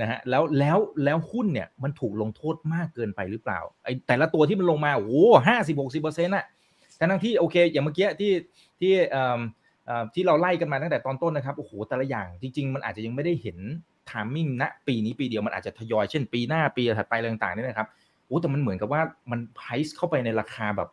[0.00, 5.14] นะฮะแล้วแล้วแล้วหุ้นเนี่ยมันถูกลงโทษมากเกินไปหรือเปล่าไอแต่ละตัวที่มันลงมาโอ้โห
[5.48, 6.44] ห้าสิบหกสิบเปอร์เซ็นต์อะ
[6.98, 8.32] ทั้งที่โอเค อย่างเมื่อกี้ที่
[8.80, 8.92] ที่
[10.14, 13.58] ที่เราไล่กันมาตั้งแต่ตอนต้นนะครับโอ้โหแต่ละอย่างจริง ๆ มันอาจจะยังไม่ได้เห็น
[14.10, 17.88] ทามมิ่งณปีนี้ปีเดียวมันอาจจะทยอยเช่นปีหน้าปีถัดไปอะไรต่างๆนี่นะครับ
[18.26, 20.88] โอ้แต่มันเหมือนกับว่ามันไพรซ์เข้าไปในราคาแบบ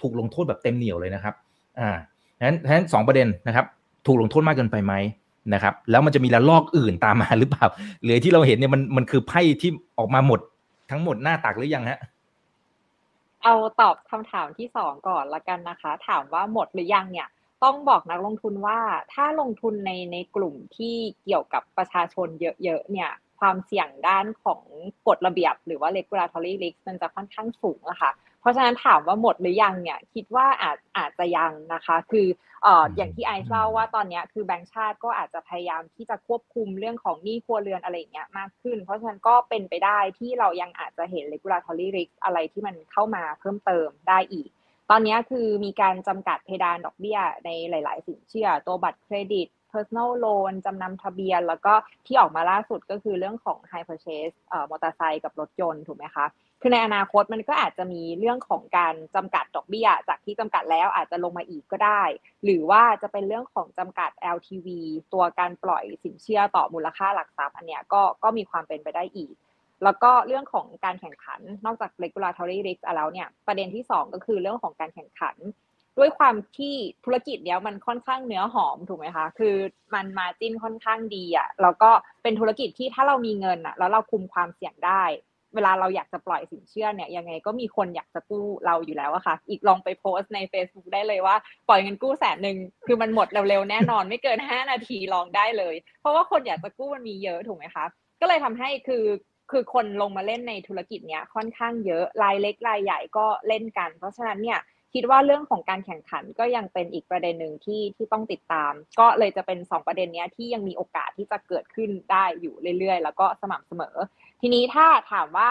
[0.00, 1.34] ถูกลงโทษแบบเต็มเหนียวเลยนะครับ
[1.80, 1.90] อ่า
[2.38, 3.66] ฉะนั้นฉะนั้นสองประเด็นนะครับ
[4.06, 4.94] ถูกลงโทษมากเกินไปไหม
[5.54, 7.66] นะครับแล้วมันจะมีระลอกอื่นตามมาหรือเปล่า
[8.02, 10.40] หรือที่เราเห็นเนี่ยมันมันคือไพ่ที่ออกมาหมด
[10.90, 12.00] ทั้งหมดหน้าตักหรือยังฮะ
[13.42, 17.28] เอาตอบคำถามที่สองก่อนละกันนะคะ ถามว่าหมดหรือยังเนี่ย
[17.64, 18.78] ต้องบอกนักลงทุนว่า
[19.12, 23.10] ถ้าลงทุนในในกลุ่มที่เกี่ยวกับประชาชนเยอะๆเนี่ย
[23.40, 24.62] ความเสี่ยงด้านของ
[25.06, 28.10] กฎระเบียบ หรือว่า regulatory risk มันจะค่อนข้างสูงอะคะ
[28.40, 32.26] เพราะฉะนั้นถามว่าหมดหรือยังเนี่ยคิดว่าอาจอาจจะยังนะคะ คือ
[32.62, 44.48] เอ่ออย่างที่ไอซ์เล่าว่าตอนนี้คือแบงก์ชาติก็อาจจะพยายามที่จะควบคุมเรื่องของหนี้ครัวเรือนอะไรอย่างเงี้ยมากขึ้น เพราะฉะนั้นก็เป็นไปได้ที่เรายังอาจจะเห็น regulatory risk อะไรที่มันเข้ามาเพิ่มเติมได้อีก
[44.90, 51.74] ตอนนี้คือมีการจำกัดเพดานดอกเบี้ยในหลาย ๆ สินเชื่อ ตัวบัตรเครดิต personal loan จำนำทะเบียน แล้วก็
[52.06, 56.26] ที่ออกมาล่าสุดก็คือเรื่องของ high purchase เอ่อมอเตอร์ไซค์กับรถยนต์ถูกไหมคะ
[56.60, 62.02] คือในอนาคตมันก็อาจจะมีเรื่องของการจำกัดดอกเบี้ย จากที่จำกัดแล้วอาจจะลงมาอีกก็ได้
[62.44, 64.68] หรือว่าจะเป็นเรื่องของจำกัด LTV
[65.12, 69.34] ตัวการปล่อยสินเชื่อต่อมูลค่าหลักทรัพย์ อันเนี้ยก็ก็มีความเป็นไปได้อีก
[69.84, 75.36] แล้วก็เรื่องของการแข่งขันนอกจาก regulatory risk แล้วเนี่ยประเด็นที่ 2 ก็คือเรื่องของการแข่งขัน
[75.98, 79.54] ด้วยความที่ธุรกิจเนี้ยมันค่อนข้างเนื้อหอมถูกไหมคะคือ
[79.94, 81.90] มันมาจิ้นค่อนข้างดีอะ่ะแล้วก็
[82.22, 85.02] เป็นธุรกิจที่ถ้าเรามีเงินอะ่ะแล้วเราคุมความเสี่ยงได้
[85.54, 91.36] เวลาเราอยากจะปล่อยสินเชื่อเนี่ยยังไงก็มีคนอยากจะกู้เราอยู่แล้วอะค่ะ อีกลองไปโพสต์ใน Facebook ได้เลยว่า
[91.68, 97.84] ปล่อยเงินกู้แสนหนึ่งคือมันหมดเร็วๆแน่นอนไม่เกิน 5 นาทีลองได้เลย เพราะว่าคนอยากจะกู้มันมีเยอะถูกไหมคะ
[98.20, 99.04] ก็เลยทำให้คือ
[99.50, 104.60] คือคนลงมาเล่นในธุรกิจเนี้ยค่อนข้างเยอะรายเล็กรายใหญ่ก็เล่นกัน เพราะฉะนั้นเนี่ย
[104.94, 113.96] คิดว่าเรื่องของการแข่งขันก็ยังเป็นอีกประเด็นหนึ่งที่ที่ต้องติดตาม ก็เลยจะเป็น 2 ประเด็นนี้ที่ยังมีโอกาสที่จะเกิดขึ้นได้อยู่เรื่อยๆ แล้วก็สม่ำเสมอ
[114.40, 115.50] ทีนี้ถ้าถามว่า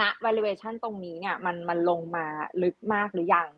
[0.00, 2.26] ณ valuation ตรงนี้เนี่ยมันมันลงมา
[2.62, 3.48] ลึกมากหรือยัง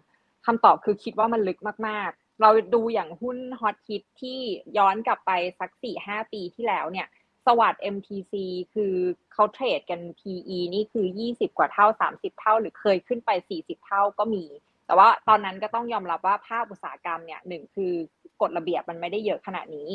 [0.46, 4.38] คำตอบคือคิดว่ามันลึกมากๆ เราดูอย่างหุ้นฮอตฮิตที่
[4.78, 7.06] ย้อนกลับไปสักสี่ห้าปีที่แล้วเนี่ย
[7.46, 8.32] สวัสด์ MTC
[8.74, 8.94] คือ
[9.32, 13.30] เขาเทรดกัน PE นี่คือ 20 กว่าเท่า 30 เท่า หรือเคยขึ้นไป
[13.60, 14.44] 40 เท่าก็มี
[14.86, 17.92] แต่ว่าตอนนั้นก็ต้องยอมรับว่าภาคอุตสาหกรรมเนี่ยหนึ่งคือ
[18.40, 19.88] กฎระเบียบมันไม่ได้เยอะขนาดนี้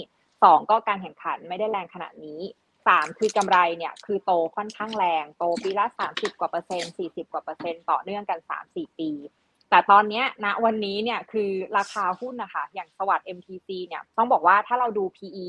[0.43, 2.39] สองก็การแข่งขันไม่ได้แรงขนาดนี้
[2.87, 9.11] สามคือกำไรเนี่ยคือโตค่อนข้างแรง โตปีละ30กว่าเปอร์เซ็นต์40กว่าเปอร์เซ็นต์ต่อเนื่องกัน3-4ปี
[9.69, 15.45] แต่ตอนนี้ณวันนี้เนี่ยคือราคาหุ้นนะคะ อย่างสวัสด์ MTC เนี่ยต้องบอกว่าถ้าเราดู PE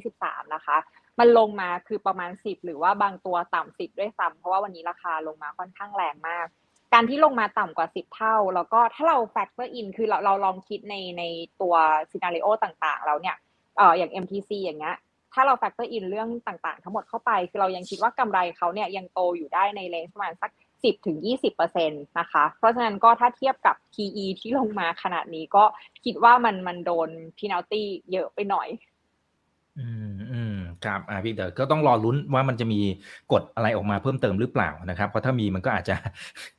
[0.00, 0.76] 2023 นะคะ
[1.18, 6.46] มันลงมาคือประมาณ 10 หรือว่าบางตัวต่ำ10ด้วยซ้ำเพราะว่าวันนี้ราคาลงมาค่อนข้างแรงมาก
[6.92, 11.22] การที่ลงมาต่ำกว่า 10 เท่า แล้วก็ถ้าเรา factor in คือเราเราลองคิดในใน
[11.60, 11.74] ตัว
[12.10, 13.36] ซีนารีโอต่างๆแล้วเนี่ย
[13.76, 14.96] เอออย่าง MTC อย่างเงี้ย
[15.34, 20.50] ถ้าเรา factor in เรื่องต่างๆ ทั้งหมดเข้าไป คือเรายังคิดว่ากำไรเขาเนี่ยยังโตอยู่ได้ในเลนส์ประมาณสัก
[20.82, 21.18] 10ถึง
[21.52, 25.64] 20%นะคะ เพราะฉะนั้นก็ถ้าเทียบกับ PE ที่ลงมาขนาดนี้ก็
[26.04, 27.08] คิดว่ามันมันโดน
[27.38, 28.68] penalty เยอะไปหน่อย
[29.78, 32.80] อืมอืมครับอ่าพี่เดี๋ยวก็ต้องรอลุ้นว่ามันจะมี
[33.32, 35.96] กฎอะไรออกมาเพิ่มเติมหรือเปล่านะครับ เพราะถ้ามีมันก็อาจจะ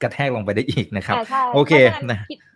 [0.01, 2.50] กระแทกลงไปได้อีกนะครับใช่โอเคพราะฉะนะคิดอืม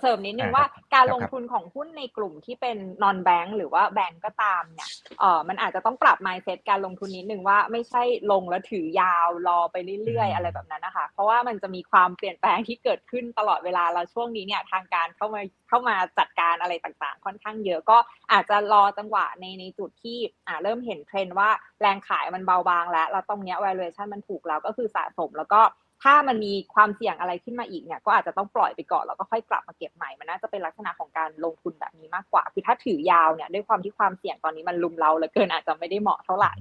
[0.00, 4.88] เสริมนิดนึงอ่าว่าครับการครับลงครับทุนของหุ้นในกลุ่มที่เป็น non bank หรือว่าแบงก์ก็ตามเนี่ย
[5.20, 17.98] เออมันอาจจะต้องปรับ mindset การลงทุนนิดนึงว่าไม่ใช่ลงแล้วถือยาวรอไปเรื่อยๆ อะไรแบบนั้นนะคะ เพราะว่ามันจะมีความเปลี่ยนแปลงที่เกิดขึ้นตลอดเวลาแล้วช่วงนี้เนี่ยทางการเข้ามาเข้ามาจัดการอะไรต่างๆ ค่อนข้างเยอะก็
[18.32, 21.50] อาจจะรอจังหวะในในจุดที่อ่าเริ่มเห็นเทรนด์ว่า
[21.80, 25.62] แรงขายมันเบาบางแล้วแล้วตรงเนี้ย valuation มันถูกแล้วก็คือสะสมแล้วก็
[26.02, 36.52] ถ้ามันมีความเสี่ยงอะไรขึ้นมาอีกเนี่ยก็อาจจะต้องปล่อยไปก่อนแล้วก็ค่อยกลับมาเก็บใหม่มันน่าจะเป็นลักษณะของการลงทุนแบบนี้มากกว่า คือถ้าถือยาวเนี่ยด้วยความที่ความเสี่ยงตอนนี้มันลุมเราเหลือเกินอาจจะไม่ได้เหมาะเท่าไหร่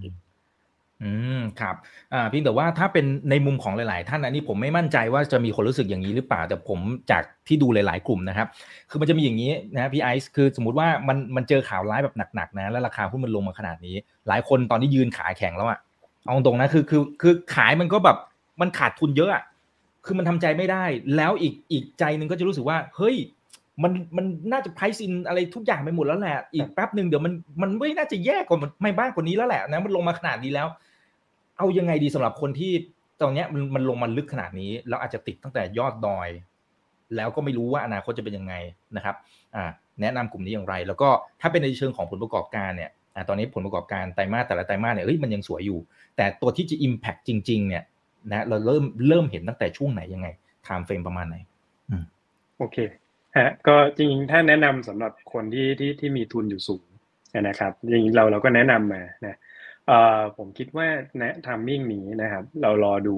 [1.03, 1.75] อืมครับ
[2.13, 6.79] อ่าเพียงแต่ว่าถ้าเป็นในมุมของหลาย ๆ ท่านอันนี้ผมไม่มั่นใจว่าจะมีคนรู้สึกอย่างนี้หรือเปล่า แต่ผม
[7.11, 8.47] จากที่ดูหลาย ๆ กลุ่มนะครับ
[8.89, 13.95] คือมันจะมีอย่างนี้นะพี่ไอซ์คือสมมติว่ามันมันเจอข่าวร้ายแบบหนัก ๆ นะ แล้วราคาหุ้นมันลงมาขนาดนี้
[14.27, 15.79] หลายคนตอนนี้ยืนขายแข็งแล้วอะ
[16.25, 18.17] เอาตรงๆนะคือคือคือขายมันก็แบบ
[18.61, 19.43] มันขาดทุนเยอะอะ
[20.05, 20.83] คือมันทำใจไม่ได้
[21.15, 23.15] แล้วอีกอีกใจหนึ่งก็จะรู้สึกว่า เฮ้ย
[23.83, 30.67] มันมันน่าจะไพรซินอะไรทุกอย่างไปหมดแล้วแหละ อีกแป๊บหนึ่งเดี๋ยวมันมันไม่น่าจะแย่กว่ามันไม่บ้ากว่านี้แล้วแหละนะมันลงมาขนาดนี้แล้ว
[31.57, 32.71] เอายังไงดีสำหรับคนที่
[33.21, 36.29] ตอนเนี้ยมันมันลงมาลึกขนาดนี้แล้วอาจจะติดตั้งแต่ยอดดอย
[37.15, 38.53] แล้วก็ไม่รู้ว่าอนาคตจะเป็นยังไง
[38.95, 39.15] นะครับ
[39.55, 39.63] อ่า
[40.01, 41.09] แนะนำกลุ่มนี้อย่างไร แล้วก็
[41.41, 45.79] ถ้าเป็นในเชิงของผลประกอบการเนี่ยอ่าตอนนี้ผลประกอบการไตรมาสแต่ละไตรมาสเนี่ยเฮ้ยมันยังสวยอยู่
[46.15, 47.83] แต่ตัวที่จะ impact จริง ๆ เนี่ย
[48.29, 50.27] นะเราเริ่มเริ่มเห็นตั้งแต่ช่วงไหนยังไง
[50.65, 51.35] time frame ประมาณไหน
[52.57, 52.77] โอเค
[53.37, 56.83] ฮะก็จริงๆถ้าแนะนำสำหรับคนที่ที่ที่มีทุนอยู่สูง
[57.47, 59.35] นะครับจริงๆเราเราก็แนะนำมานะ
[59.87, 63.17] เอ่อผมคิดว่าแนะทามมิ่งนี้นะครับ เรารอดู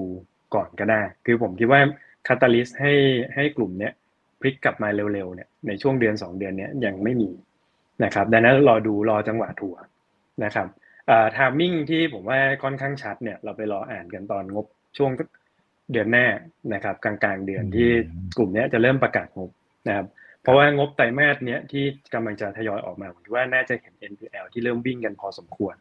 [0.54, 1.80] ก่อนก็ได้ คือผมคิดว่า
[2.26, 2.92] คาตาลิสให้
[3.34, 3.92] ให้กลุ่มเนี้ย
[4.40, 7.30] พลิกกลับมาเร็วๆเนี่ยในช่วงเดือน 2 เดือนเนี้ยยังไม่มี
[8.04, 9.76] นะครับดังนั้นรอดูรอจังหวะถัว
[10.44, 10.68] นะครับ
[11.06, 14.66] เอ่อทามมิ่งที่ผมว่าค่อนข้างชัดเนี่ยเราไปรออ่านกันตอนงบ
[14.96, 15.10] ช่วง
[15.92, 16.26] เดือนหน้า
[16.74, 17.90] นะครับกลางๆเดือนที่
[18.36, 19.50] กลุ่มเนี้ยจะเริ่มประกาศงบ
[19.88, 20.06] นะครับ
[20.42, 21.84] เพราะว่างบไตรมาสเนี้ยที่
[22.14, 25.74] กำลังจะทยอยออกมาผมคิดว่าน่าจะเห็น NPL ที่เริ่มวิ่งกันพอสมควร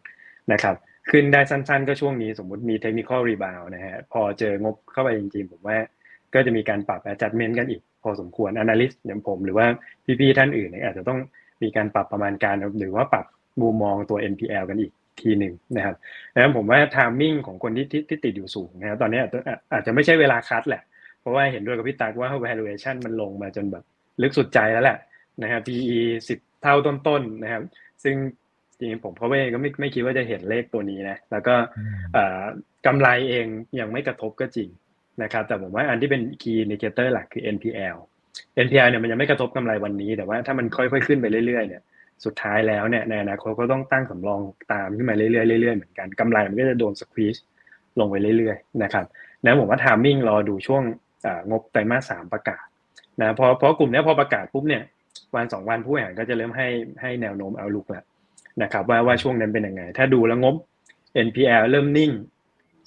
[0.52, 0.76] นะครับ
[1.12, 5.78] ขึ้นได้สั้นๆ ก็ช่วงนี้สมมุติมี technical rebound นะฮะพอเจองบเข้าไปจริงๆ ผมว่า
[6.34, 9.68] ก็จะมีการปรับ adjustment กันอีกพอสมควร analyst อย่างผมหรือว่า
[10.20, 11.20] พี่ๆท่านอื่นเนี่ยอาจจะต้อง
[11.64, 13.26] มีการปรับประมาณการหรือว่าปรับ
[13.62, 14.92] มุมมองตัว NPL กันอีก
[15.22, 15.96] ทีหนึ่งนะครับ
[16.34, 19.40] ดังนั้นผมว่า timing ของคนที่ที่ที่ติดอยู่สูงนะครับตอนนี้อาจจะ
[19.74, 20.82] อาจจะไม่ใช่เวลาคัดแหละ
[21.22, 23.84] เพราะว่าเห็นด้วยกับพี่ตักว่า valuation มันลงมาจนแบบ
[24.22, 24.98] ลึกสุดใจแล้วแหละ
[25.44, 26.00] นะครับ PE
[26.30, 27.64] สิบเท่าต้นๆนะครับ
[28.04, 28.16] ซึ่ง
[28.78, 31.56] จริงๆผมเขาเองก็ไม่ไม่คิดว่าจะเห็นเลขตัวนี้นะแล้วก็
[32.86, 33.46] กำไรเอง
[33.80, 34.70] ยังไม่กระทบก็จริง
[35.24, 37.98] นะครับ แต่ผมว่าอันที่เป็น key indicator หลักคือ NPL
[38.66, 41.82] NPL เนี่ยมันยังไม่กระทบกำไรวันนี้ แต่ว่าถ้ามันค่อยๆขึ้นไปเรื่อยๆเนี่ย
[42.26, 44.40] สุดท้ายแล้วเนี่ยในอนาคตก็ต้องตั้งสำรอง
[44.72, 47.36] ตามขึ้นมาเรื่อยๆเรื่อยๆเหมือนกันกำไรมันก็จะโดนสควีช
[48.00, 49.06] ลงไปเรื่อยๆนะครับ
[49.46, 50.84] นะผมว่าทามมิ่งรอดูช่วง
[51.50, 52.66] งบไตรมาสสามประกาศ
[53.22, 54.84] นะพอเพราะกลุ่มนี้พอประกาศปุ๊บเนี่ย
[55.36, 56.68] วันสองวันผู้บริหารก็จะเริ่มให้
[57.02, 58.04] ให้แนวโน้มเอาลุกแล้ว
[58.62, 60.56] นะครับว่าว่าช่วงนั้นเป็นยังไง ถ้าดูแล้วงบ
[61.28, 62.12] NPL เริ่มนิ่ง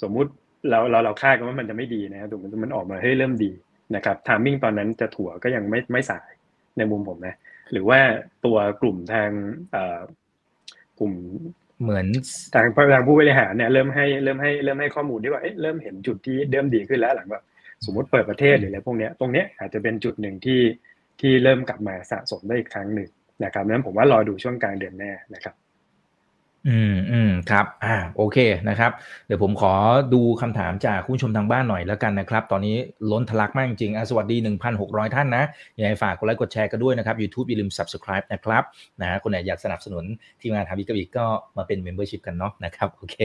[0.03, 0.31] สมมุติ
[0.70, 3.51] เราเราเราคาดกันว่ามันจะไม่ดีนะครับถูกมันออกมาให้เริ่มดี
[3.95, 6.31] นะครับทามมิ่งตอนนั้นจะถั่วก็ยังไม่ไม่สาย
[6.77, 7.35] ในมุมผมนะ
[7.73, 8.01] หรือว่า
[8.45, 9.31] ตัวกลุ่มทาง
[10.99, 11.12] กลุ่ม
[11.83, 12.07] เหมือน
[12.55, 17.45] ทางทางผู้บริหารเนี่ยเริ่มให้เริ่มให้เริ่มให้ข้อมูลที่ว่าเริ่มเห็นจุดที่เริ่มดีขึ้นแล้วหลังแบบ
[17.85, 20.61] สมมติเปิดประเทศหรืออะไรพวกนี้ตรงนี้อาจจะเป็นจุดหนึ่งที่
[21.21, 23.11] ที่เริ่มกลับมาสะสมได้อีกครั้งหนึ่ง
[23.45, 25.55] นะครับนั้นผมว่ารอดูช่วงกลางเดือนหน้านะครับ
[26.69, 28.39] อืมอืมครับ อ่า โอเค
[28.69, 28.91] นะครับ
[29.27, 29.73] เดี๋ยวผมขอ
[30.14, 32.77] ดูคำถามจากคุณชมทางบ้านหน่อยแล้วกันนะครับ ตอนนี้
[33.11, 34.37] ล้นทะลักมากจริงๆอะสวัสดี
[34.77, 35.45] 1,600 ท่านนะ
[35.79, 38.62] ยังไงฝากกดไลค์กดแชร์กันด้วยนะครับ YouTube อย่าลืม Subscribe นะครับ
[39.01, 40.05] นะฮะคนไหนอยากสนับสนุน
[40.41, 43.17] ทีมงานทำวิกบิกก็มาเป็น Membership กันเนาะนะครับโอเค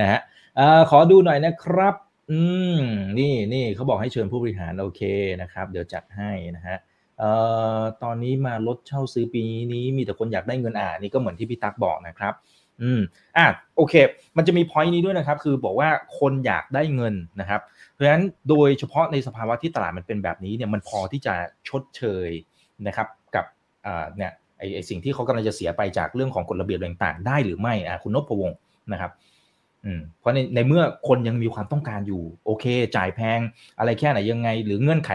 [0.00, 0.18] นะฮะ
[0.56, 1.94] เอ่อขอดูหน่อยนะครับ
[2.30, 2.40] อื
[2.78, 2.80] ม
[3.18, 5.02] นี่นี่เขาบอกให้เชิญผู้บริหารโอเค
[5.42, 6.76] นะครับ เดี๋ยวจัดให้นะฮะ
[7.18, 7.30] เอ่
[7.78, 9.42] อตอนนี้มาลดเช่าซื้อปี
[9.72, 12.34] นี้มีแต่คนอยากได้เงินอ่านี่ก็เหมือนที่พี่ตั๊กบอกนะครับ
[12.82, 13.00] อืม
[13.36, 13.94] อะโอเค
[14.36, 17.60] มันจะมีพอยต์นี้ด้วยนะครับ คือบอกว่าคนอยากได้เงินนะครับ
[17.92, 21.34] เพราะฉะนั้นโดยเฉพาะในสภาวะที่ตลาดมันเป็นแบบนี้เนี่ยมันพอที่จะ
[21.68, 22.28] ชดเชย
[22.86, 23.44] นะครับกับ
[23.86, 28.58] อ่าเนี่ยไอไอสิ่งที่เขากำลังจะเสียไปจากเรื่องของกฎระเบียบต่างๆ ได้หรือไม่อะคุณนพวงศ์
[28.92, 29.12] นะครับ
[29.84, 32.64] อืมเพราะในในเมื่อคนยังมีความต้องการอยู่โอเค
[32.96, 33.40] จ่ายแพง
[33.78, 35.10] อะไรแค่ไหนยังไง หรือเงื่อนไข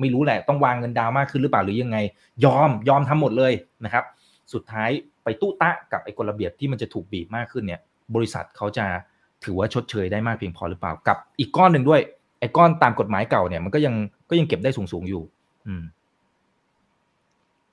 [0.00, 1.98] ไม่รู้แหละต้องวางเงินดาวมากขึ้นหรือเปล่าหรือยังไง
[2.44, 3.52] ยอมยอมทำหมดเลย
[3.84, 4.04] นะครับ
[4.52, 4.90] สุดท้าย
[5.24, 7.80] ไปตู้ตะกับไอ้กฎระเบียบที่มันจะถูกบีบมากขึ้นเนี่ย
[8.14, 8.86] บริษัทเขาจะ
[9.44, 12.00] ถือว่าชดเชยได้มากเพียงพอหรือเปล่ากับอีกก้อนหนึ่งด้วย
[12.40, 13.94] ไอ้ก้อนตามกฎหมายเก่าเนี่ยมันก็ยัง
[14.30, 15.22] ก็ยังเก็บได้สูงๆอยู่
[15.66, 15.84] อืม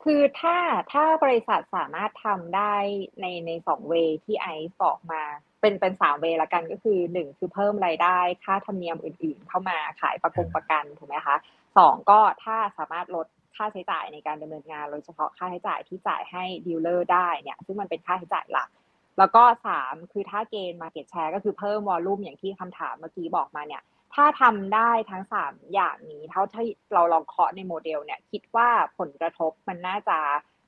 [0.04, 0.58] คือถ้า
[0.92, 2.76] ถ้าบริษัทสามารถทำได้
[3.22, 3.94] ในในสองเว
[4.26, 5.22] ที่ไอซ์บอกมา
[5.62, 11.36] เป็นเป็นสามเวละกันก็คือหนึ่งคือเพิ่มรายได้ ค่าธรรมเนียมอื่น ๆ เข้ามาขายประกงประกันถูกไหมคะ
[11.78, 13.28] สองก็ถ้าสามารถลด
[13.58, 18.70] ค่าใช้จ่ายในการดำเนินงานโดยเฉพาะค่าใช้จ่ายที่จ่ายให้ดีลเลอร์ได้เนี่ยซึ่งมันเป็นค่าใช้จ่ายหลัก
[19.18, 23.84] แล้วก็สามคือถ้าเกณฑ์ market share ก็คือเพิ่มวอลลุ่มอย่างที่คำถามเมื่อกี้บอกมาเนี่ย
[24.14, 30.18] ถ้าทำได้ทั้งสามอย่างนี้ เท่าที่เราลองเคาะในโมเดลเนี่ยคิดว่าผลกระทบมันน่าจะ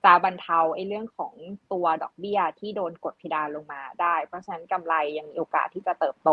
[0.05, 1.33] จะบรรเทาไอ้เรื่องของ
[1.73, 6.29] ตัวดอกเบี้ยที่โดนกดเพดานลงมาได้ เพราะฉะนั้นกำไรยังมีโอกาสที่จะเติบโต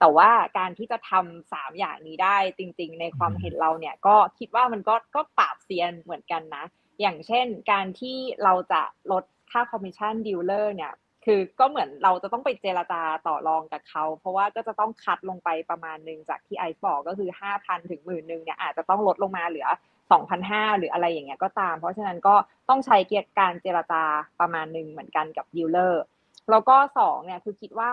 [0.00, 6.64] แต่ว่าการที่จะทำสามอย่างนี้ได้จริง ๆ ในความเห็นเราเนี่ยก็คิดว่ามันก็ก็ปราบเซียนเหมือนกันนะ
[7.00, 8.82] อย่างเช่นการที่เราจะ
[9.12, 10.92] ลดค่าคอมมิชชั่น dealer เนี่ย
[11.24, 19.68] คือก็เหมือนเราจะต้องไปเจรจาต่อรองกับเขา เพราะว่าก็จะต้อง cut ลงไปประมาณหนึ่งจากที่ไอซ์บอกก็คือ 5,000ถึงหมื่นหนึ่งเนี่ยอาจจะต้องลดลงมาเหลือ
[20.12, 22.34] 2,500 หรืออะไรอย่างเงี้ยก็ตาม เพราะฉะนั้นก็
[22.68, 24.02] ต้องใช้เกียรการเจรจา
[24.40, 26.02] ประมาณหนึ่งเหมือนกันกับ dealer
[26.50, 27.92] แล้วก็สองเนี่ยคือคิดว่า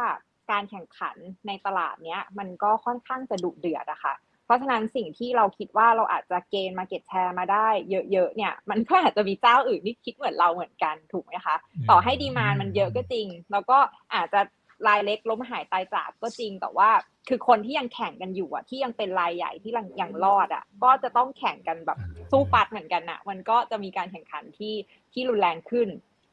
[0.51, 1.17] การแข่งขัน
[1.47, 4.15] ในตลาดเนี้ยมันก็ค่อนข้างจะดุเดือดอะค่ะ
[4.45, 7.67] เพราะฉะนั้นสิ่งที่เราคิดว่าเราอาจจะ gain market share มาได้
[8.11, 11.55] เยอะๆเนี่ย มันก็อาจจะมีเจ้าอื่นที่คิดเหมือนเราเหมือนกันถูกไหมคะ
[11.89, 13.77] ต่อให้ demand มันเยอะก็จริง แล้วก็
[14.13, 14.41] อาจจะ
[14.87, 16.89] รายเล็กล้มหายตายจากก็จริงแต่ว่า
[17.29, 21.97] คือคนที่ยังแข่งกันอยู่อะ ที่ยังเป็นรายใหญ่ที่ยังยังรอดอะ ก็จะต้องแข่งกันแบบ
[22.31, 24.75] สู้ปัดเหมือนกันอะ มันก็จะมีการแข่งขันที่
[25.13, 25.89] ที่รุนแรงขึ้น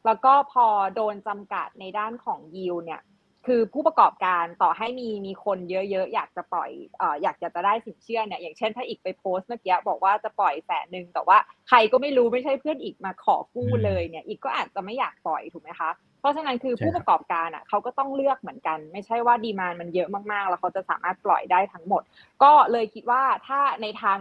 [0.06, 3.02] แล้วก็พอโดนจำกัดในด้านของยิวเนี่ย
[3.50, 11.38] คือผู้ประกอบการต่อให้มีมีคนเยอะๆอยากจะปล่อยเอ่ออยากจะจะได้สินเชื่อเนี่ยอย่างเช่นถ้าอีกไปโพสต์เมื่อกี้บอกว่าจะปล่อยแสนหนึ่งแต่ว่า
[11.68, 15.90] ใครก็ไม่รู้ไม่ใช่เพื่อนอีกมาขอกู้เลยเนี่ย อีกก็อาจจะไม่อยากปล่อยถูกไหมคะ
[16.26, 22.02] เพราะฉะนั้นคือใช่ผู้ครับประกอบการอะเขาก็ต้องเลือกเหมือนกัน ไม่ใช่ว่า demand มันเยอะมากๆ แล้วเขาจะสามารถปล่อยได้ทั้งหมด
[22.42, 24.18] ก็เลยคิดว่าถ้าในทาง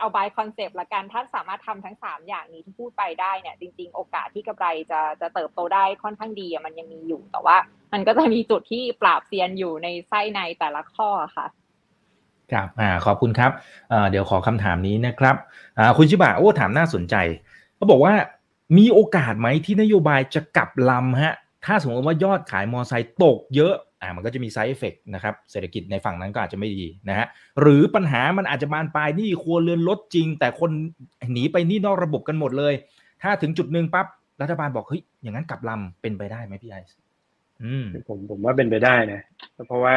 [0.00, 7.56] เอา by concept ละกันถ้าสามารถทำทั้ง 3 อย่างนี้ที่พูดไปได้เนี่ยจริง ๆ โอกาสที่กำไรจะจะเติบโตได้ค่อนข้างดีอะมันยังมีอยู่แต่ว่า
[7.92, 11.46] มันก็จะมีจุดที่ปราบเซียนอยู่ในไส้ในแต่ละข้อค่ะ
[12.52, 13.50] ครับอ่าขอบคุณครับ
[13.92, 15.36] อ่าเดี๋ยวขอคำถามนี้นะครับ
[15.78, 17.14] อ่าคุณชิบะโอ้ถามน่าสนใจ
[17.76, 18.12] เขาบอกว่า
[18.76, 27.26] มีโอกาสไหมที่นโยบายจะกลับลำฮะถ้าสมมติว่ายอดขายมอไซค์ตกเยอะอ่ามันก็จะมีไซ d ์เอฟเฟกนะครับเศรษฐกิจในฝั่งนั้นก็อาจจะไม่ดีนะฮะ
[27.60, 30.70] หรือปัญหามันอาจจะบานปลายหนี้ครัวเรือนลดจริง แต่คน
[31.32, 32.74] หนีไปหนี้นอกระบบกันหมดเลย
[33.22, 34.06] ถ้าถึงจุดหนึ่งปั๊บ
[34.42, 36.96] รัฐบาลบอกเฮ้ยอย่างนั้นกลับลำเป็นไปได้ไหมพี่ไอซ์
[37.62, 39.20] อืมผมผมว่าเป็นไปได้นะ
[39.66, 39.96] เพราะว่า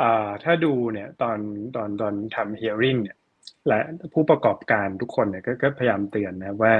[0.00, 1.38] อ่าถ้าดูเนี่ยตอน
[1.76, 3.16] ตอนตอนทำ hearing เนี่ย
[3.68, 3.80] และ
[4.14, 6.74] ผู้ประกอบการทุกคนเนี่ยก็พยายามเตือนนะว่า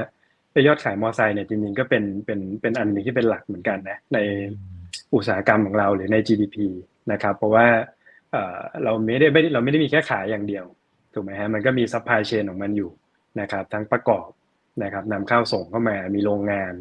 [0.67, 4.17] ยอดขายมอไซค์เนี่ยจริงๆก็เป็นเป็นเป็นอันหนึงที่เป็นหลักเหมือนกันนะใน
[5.15, 6.55] อุตสาหกรรมของเราหรือใน GDP
[7.11, 7.67] นะครับ เพราะว่า
[8.31, 10.65] เออเราไม่ได้ไม่เราไม่ได้มีแค่ขายอย่างเดียว
[11.13, 12.91] ถูกไหมฮะมันก็มี supply chain ของมันอยู่
[13.39, 14.29] นะครับ ทั้งประกอบ
[14.83, 16.73] นะครับนำเข้าส่งเข้ามามีโรงงาน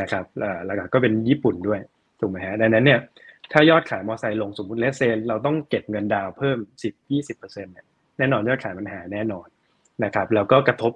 [0.00, 0.24] นะครับ
[0.66, 1.80] แล้วก็เป็นญี่ปุ่นด้วย
[2.20, 3.00] ถูกไหมฮะดังนั้นเนี่ย
[3.52, 6.58] ถ้ายอดขายมอไซค์ลงสมมติเลสเซนเราต้องเก็บเงินดาวเพิ่ม
[7.12, 7.86] 10-20%เนี่ย
[8.18, 9.46] แน่นอนยอดขายมันหายแน่นอน
[10.04, 10.92] นะครับแล้วก็กระทบ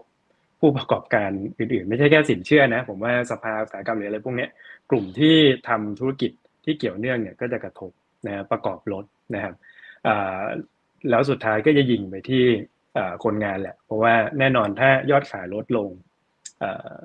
[0.61, 4.47] ผู้ประกอบการอื่นๆ ไม่ใช่แค่สินเชื่อนะ ผมว่าสภาอุตสาหกรรมหรืออะไรพวกนี้
[4.91, 5.37] กลุ่มที่
[5.69, 6.31] ทำธุรกิจ
[6.65, 7.91] ที่เกี่ยวเนื่องเนี่ยก็จะกระทบ
[8.27, 9.05] นะฮะประกอบรถ
[9.35, 9.55] นะครับ
[11.11, 12.45] แล้วสุดท้ายก็จะยิงไปที่
[13.25, 15.89] คนงานแหละ เพราะว่าแน่นอนถ้ายอดขายลดลง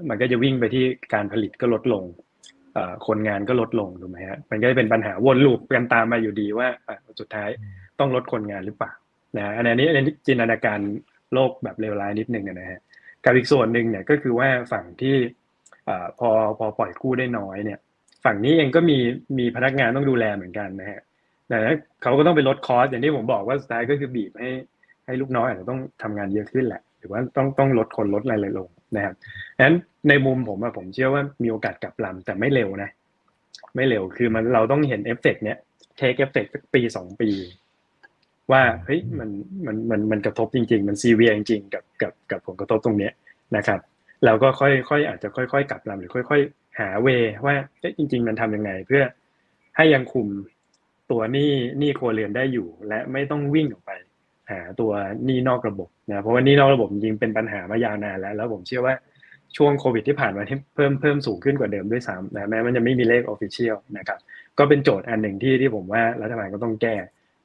[0.10, 2.04] มันก็จะวิ่งไปที่การผลิตก็ลดลง
[3.08, 6.68] คนงานก็ลดลงถูกไหมฮะมันก็จะเป็นปัญหาวนลูปกันตามมาอยู่ดีว่า
[7.20, 7.49] สุดท้าย
[7.99, 8.91] ต้องลดคนงานหรือเปล่า
[9.38, 10.80] นะฮะอันนี้อันนี้จินตนาการ
[11.34, 12.80] โลกแบบเลวร้ายนิดนึงนะฮะ
[13.26, 15.15] กับอีกส่วนหนึ่งเนี่ยก็คือว่าฝั่งที่
[15.88, 17.80] อพอพอปล่อยกู้ได้น้อยเนี่ย
[18.26, 18.97] ฝั่งนี้เองก็มี
[19.38, 21.01] มีพนักงานต้องดูแลเหมือนกันนะฮะ
[21.49, 21.57] แต่
[22.01, 24.49] เขาก็ต้องไปลดคอสอย่างที่ผมบอกว่าสุดท้ายก็คือบีบให้
[25.05, 29.13] ให้ลูกน้องอาจจะต้องทำงานเยอะขึ้นแหละ หรือว่าต้องต้องลดคนลดอะไรเลยลงนะครับ
[29.57, 29.76] ดังนั้น
[30.09, 32.89] ในมุมผมอะผมเชื่อว่ามีโอกาสกลับลำแต่ไม่เร็วนะ
[33.76, 35.57] ไม่เร็วคือมันเราต้องเห็นเอฟเฟกเนี้ย
[35.97, 37.30] take effect สักปีสองปี
[38.52, 39.30] ว่าเฮ้ยมัน
[39.66, 43.14] มันมันมันกระทบจริง ๆ มันซีเวียจริงๆกับกับกับผลกระทบตรงเนี้ย
[43.58, 43.80] นะครับ
[44.26, 47.07] เราก็ค่อยค่อยอาจจะค่อยๆกลับลำหรือค่อย ๆ หา way
[47.46, 47.56] ว่า
[47.98, 49.04] จริง ๆ มันทำยังไง เพื่อ
[49.76, 50.28] ให้ยังคุม
[51.12, 53.91] ตัวหนี้หนี้ครัวเรือนได้อยู่ และไม่ต้องวิ่งออกไป
[54.52, 54.91] หาตัว
[55.26, 58.96] หหนี้นอกระบบนะเพราะว่านี้นอกระบบจริงเป็นปัญหามายาวนานแล้ว แล้วผมเชื่อว่า
[59.58, 64.20] ช่วงโควิดที่ผ่านมาที่เพิ่มเพิ่มสูงขึ้นกว่าเดิมด้วยซ้ำนะแม้มันจะไม่มีเลข official นะครับ
[64.58, 66.96] ก็เป็นโจทย์อันหนึ่งที่ที่ผมว่ารัฐบาลก็ต้องแก้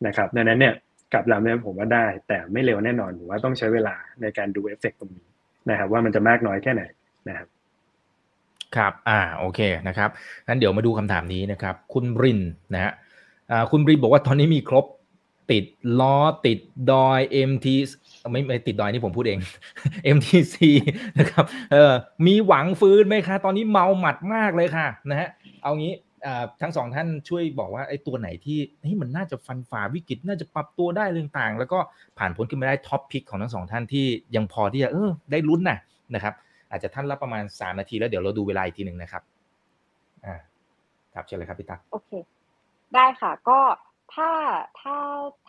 [0.06, 0.74] นะครับดังนั้นเนี่ย
[1.14, 5.26] กลับลำเนี่ยผมว่าได้ แต่ไม่เร็วแน่นอนผมว่าต้องใช้เวลาในการดูเอฟเฟกตรงนี้
[5.70, 6.82] นะครับว่ามันจะมากน้อยแค่ไหน
[7.28, 7.48] นะครับ
[8.76, 10.10] ครับ อ่า โอเค นะครับ
[10.46, 12.40] งั้นเดี๋ยวมาดูคำถามนี้นะครับ คุณบริน
[12.74, 12.92] นะฮะ
[13.50, 14.84] อ่าคุณบรินบอกว่าตอนนี้มีครบ
[15.50, 15.64] ติด
[16.00, 16.58] ล้อ ติด
[16.92, 17.66] ดอย MT
[18.32, 19.38] ไม่ไม่ติดดอยนี่ผมพูดเอง
[20.16, 20.56] MTC
[21.18, 21.92] นะครับ เออ
[22.26, 25.28] มีหวังฟื้นไหมคะ ตอนนี้เมาหมัดมากเลยค่ะ นะฮะ
[25.62, 25.92] เอางี้
[26.60, 31.78] ทั้งสองท่านช่วยบอกว่าไอ้ตัวไหนที่เฮ้ยมันน่าจะฟันฝ่าวิกฤตน่าจะปรับตัวได้เรื่องต่าง แล้วก็
[32.18, 34.06] ผ่านพ้นขึ้นมาได้ท็อปพิกของทั้งสองท่านที่
[34.36, 35.78] ยังพอที่จะเออได้ลุ้นนะ
[36.14, 36.34] นะครับ
[36.70, 39.22] อาจจะท่านรับประมาณสามนาทีแล้วเดี๋ยวเราดูเวลาอีกทีหนึ่งนะครับ
[40.26, 40.36] อ่า
[41.14, 42.10] ครับเชิญเลยครับพี่ตั๊กโอเค
[42.94, 43.58] ได้ค่ะก็
[44.14, 44.30] ถ้า
[44.80, 44.96] ถ้า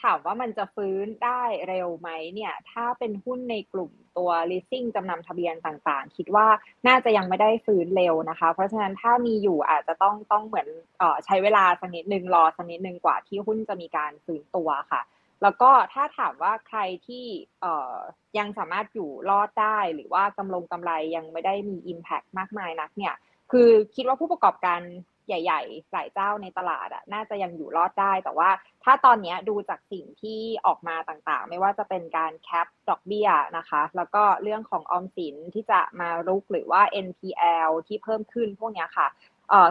[0.01, 6.47] ถามว่ามันจะฟื้นได้เร็วไหมเนี่ย ถ้าเป็นหุ้นในกลุ่มตัว leasing จำนำทะเบียนต่างๆ คิดว่า
[6.87, 10.67] น่าจะยังไม่ได้ฟื้นเร็วนะคะ เพราะฉะนั้นถ้ามีอยู่อาจจะต้องต้องเหมือน
[10.99, 15.01] เออใช้เวลาสักนิดนึงรอสักนิดนึงกว่าที่หุ้นจะมีการฟื้นตัวค่ะ
[15.43, 17.25] แล้วก็ถ้าถามว่าใครที่
[17.61, 17.95] เอ่อ
[18.37, 23.15] ยังสามารถอยู่รอดได้หรือว่ากำลงกำไรยังไม่ได้มี Impact มากมายนักเนี่ย
[23.51, 24.81] คือคิดว่าผู้ประกอบการ
[25.29, 28.49] ใหญ่ๆ หลายเจ้าในตลาดอะน่าจะยังอยู่รอดได้ แต่ว่า
[28.83, 39.07] ถ้าตอนนี้ดูจากสิ่งที่ออกมาต่างๆ ไม่ว่าจะเป็นการแคปดอกเบี้ยนะคะ แล้วก็เรื่องของออมสินที่จะมารุกหรือว่า NPL ที่เพิ่มขึ้นพวกนี้ค่ะ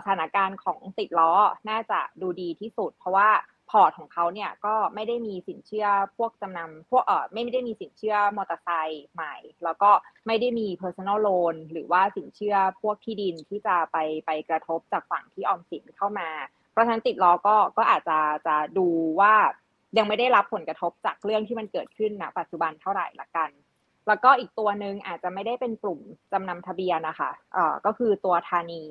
[0.03, 1.33] สถานการณ์ของติดล้อ
[1.69, 3.29] น่าจะดูดีที่สุด เพราะว่า
[3.71, 9.91] พอร์ตของเขาเนี่ยก็ไม่ได้มีสินเชื่อพวกจำนำพวกเออไม่ได้มีสินเชื่อมอเตอร์ไซค์ใหม่ แล้วก็
[10.27, 13.97] ไม่ได้มี personal loan หรือว่าสินเชื่อพวกที่ดินที่จะไป
[14.27, 16.29] ไปกระทบจากฝั่งที่ออมสินเข้ามา
[16.73, 18.87] เพราะฉะนั้นติดล้อก็ก็อาจจะจะดู
[19.21, 19.35] ว่า
[19.99, 23.51] ยังไม่ได้รับผลกระทบจากเรื่องที่มันเกิดขึ้นณปัจจุบันเท่าไหร่ละกัน
[24.09, 26.01] แล้วก็อีกตัวหนึ่งอาจจะไม่ได้เป็นกลุ่ม
[26.33, 28.83] จำนำทะเบียนนะคะเอ่อก็คือตัวธานี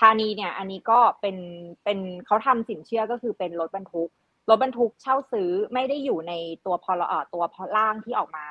[0.00, 1.36] ธานีเนี่ยอันนี้ก็เป็น
[1.84, 4.10] เป็นเขาทำสินเชื่อก็คือเป็นรถบรรทุก
[4.48, 6.32] รถบรรทุกเช่าซื้อไม่ได้อยู่ใน
[6.66, 8.44] ตัวพลเอ่อตัวร่างที่ออกมา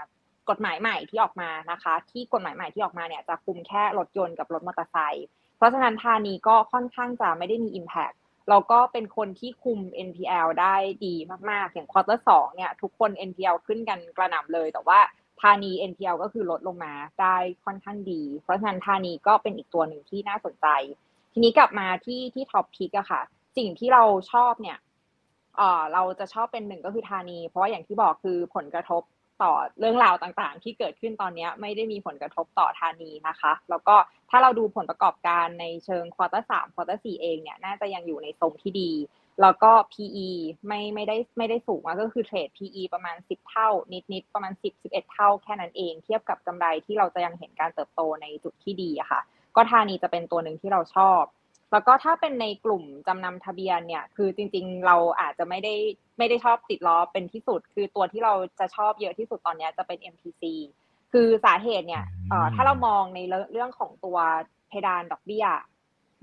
[0.49, 5.25] กฎหมายใหม่ที่ออกมานะคะ ที่กฎหมายใหม่ที่ออกมาเนี่ยจะคุมแค่รถยนต์กับรถมอเตอร์ไซค์
[5.57, 8.15] เพราะฉะนั้นธานีก็ค่อนข้างจะไม่ได้มี Impact
[8.49, 10.75] แล้วก็เป็นคนที่คุม NPL ได้
[11.05, 11.15] ดี
[11.49, 14.99] มาก ๆ อย่าง quarter สองเนี่ยทุกคน NPL ขึ้นกันกระหน่ำเลย แต่ว่า
[15.41, 20.67] ธานี NPL ก็คือลดลงมาได้ค่อนข้างดี เพราะฉะนั้นธานีก็เป็นอีกตัวหนึ่งที่น่าสนใจ
[21.33, 23.21] ทีนี้กลับมาที่ที่ top pick อะค่ะ
[23.57, 24.77] สิ่งที่เราชอบเนี่ย
[25.57, 29.03] เออเราจะชอบเป็นหนึ่งก็คือธานี เพราะว่าอย่างที่บอกคือผลกระทบ
[29.43, 33.95] ต่อเรื่องราวต่างๆ ที่เกิดขึ้นตอนนี้ไม่ได้มีผลกระทบต่อธานีนะคะ แล้วก็
[34.29, 38.91] ถ้าเราดูผลประกอบการในเชิง quarter สาม quarter สี่เองเนี่ยน่าจะยังอยู่ในทรงที่ดี
[39.41, 40.29] แล้วก็ PE
[40.67, 43.69] ไม่ไม่ได้ไม่ได้สูงมากก็คือเทรด PE ประมาณ 10 เท่า
[44.13, 49.21] นิดๆประมาณ 10 11 เท่าแค่นั้นเอง เทียบกับกำไรที่เราจะยังเห็นการเติบโตในจุดที่ดีอะค่ะ
[49.55, 51.21] ก็ธานีจะเป็นตัวหนึ่งที่เราชอบ
[51.75, 55.73] แล้วก็ถ้าเป็นในกลุ่มจำนำทะเบียนเนี่ย คือจริง ๆ เราอาจจะไม่ได้
[56.17, 60.43] ไม่ได้ชอบติดล้อเป็นที่สุด คือตัวที่เราจะชอบเยอะที่สุดตอนนี้จะเป็น MTC
[61.13, 63.19] คือสาเหตุเนี่ยเอ่อถ้าเรามองใน
[63.51, 64.17] เรื่องของตัว
[64.69, 65.45] เพดานดอกเบี้ย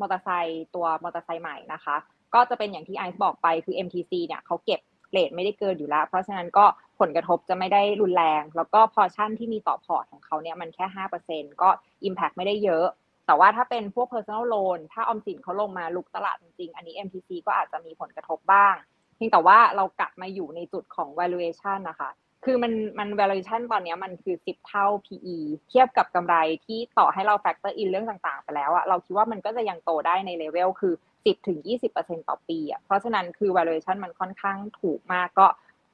[0.01, 1.97] มอเตอร์ไซค์ตัวมอเตอร์ไซค์ใหม่นะคะ
[2.35, 4.81] ก็จะเป็นอย่างที่ไอซ์บอกไปคือ MTC เนี่ยเขาเก็บ
[5.13, 6.65] rate ไม่ได้เกินอยู่แล้ว เพราะฉะนั้นก็
[7.01, 10.87] ผลกระทบจะไม่ได้รุนแรง แล้วก็พอชั่นที่มีต่อพอร์ตของเขาเนี่ยมันแค่
[11.25, 11.69] 5%ก็
[12.09, 12.87] Impact ไม่ได้เยอะ
[13.33, 18.75] แต่ว่าถ้าเป็นพวก personal loan ถ้าออมสินเขาลงมาลุกตลาดจริง อันนี้ MTC ก็อาจจะมีผลกระทบบ้าง
[19.17, 22.11] เพียงแต่ว่าเรากลับมาอยู่ในจุดของ valuation นะคะ
[22.45, 25.37] คือมันมัน valuation ตอนนี้มันคือ 10 เท่า PE
[25.69, 31.59] เทียบกับกำไรที่ต่อให้เรา factor in เรื่องต่างๆ ไปแล้วอะเราคิดว่ามันก็จะยังโตได้ในเลเวลคือ 10ถึง
[31.93, 35.47] 20%ต่อปีอะเพราะฉะนั้นคือ valuation มันค่อนข้างถูกมากก็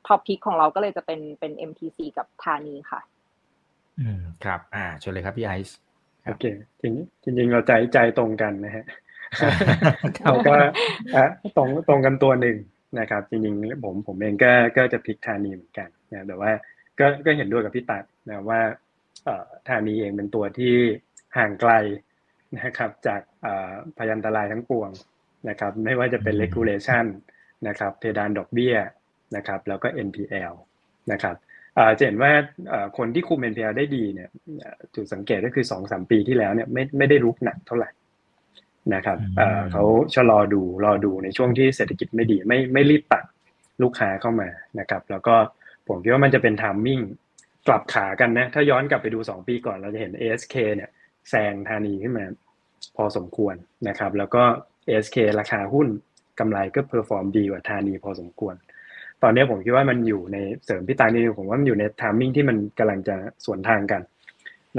[0.07, 3.01] top pick ของเราก็เลยจะเป็นเป็น MTC กับธานีค่ะ
[4.01, 5.77] อืมครับ อ่าเชิญเลยครับพี่ไอซ์
[6.29, 6.45] โอเค
[6.83, 8.85] จริงจริงๆเราใจใจตรงกันนะฮะ
[10.19, 10.57] ครับก็
[11.17, 11.27] อะ
[11.57, 12.57] ตรงตรงกันตัวหนึ่ง
[13.01, 16.51] นะครับ จริงๆผมผมเองก็ก็จะพลิกธานีเหมือนกันนะแต่ว่า
[16.99, 18.61] ก็ก็เห็นด้วยกับพี่ตัดนะว่า
[19.25, 20.75] เอ่อธานีเองเป็นตัวที่
[21.37, 21.73] ห่างไกล
[22.61, 24.91] นะครับจากเอ่อพยันตรายทั้งปวง
[25.49, 27.07] นะครับ ไม่ว่าจะเป็น regulation
[27.69, 28.77] นะครับเพดานดอกเบี้ย
[29.37, 30.55] นะครับ แล้วก็ NPL
[31.13, 31.37] นะครับ
[31.99, 32.33] จะเห็นว่า
[32.99, 34.29] คนที่คุม NPL ได้ดีเนี่ย
[34.95, 37.91] จุดสังเกตก็คือสองสามปีที่แล้วเนี่ยไม่ไม่ได้รุกหนักเท่าไหร่
[38.95, 39.19] นะครับ
[39.73, 43.25] เขาชะลอดูรอดูในช่วงที่เศรษฐกิจไม่ดี ไม่ไม่รีบตัด
[43.83, 44.49] ลูกค้าเข้ามา
[44.81, 45.35] นะครับ แล้วก็
[45.89, 47.01] ผมคิดว่ามันจะเป็นทามมิ่ง
[47.67, 50.91] กลับขากันนะ ถ้าย้อนกลับไปดู 2 ปีก่อนเราจะเห็น ASK เนี่ย
[51.31, 52.25] แซงธานีขึ้นมา
[52.97, 53.55] พอสมควร
[53.89, 54.43] นะครับ แล้วก็
[54.89, 55.89] ASK ราคาหุ้น
[56.41, 58.55] กำไรก็ perform ดีกว่าธานีพอสมควร
[59.23, 64.03] ตอนนี้ผมคิดว่ามันอยู่ในเสริมพี่ตานี่ผมว่ามันอยู่ใน timing ที่มันกำลังจะสวนทางกัน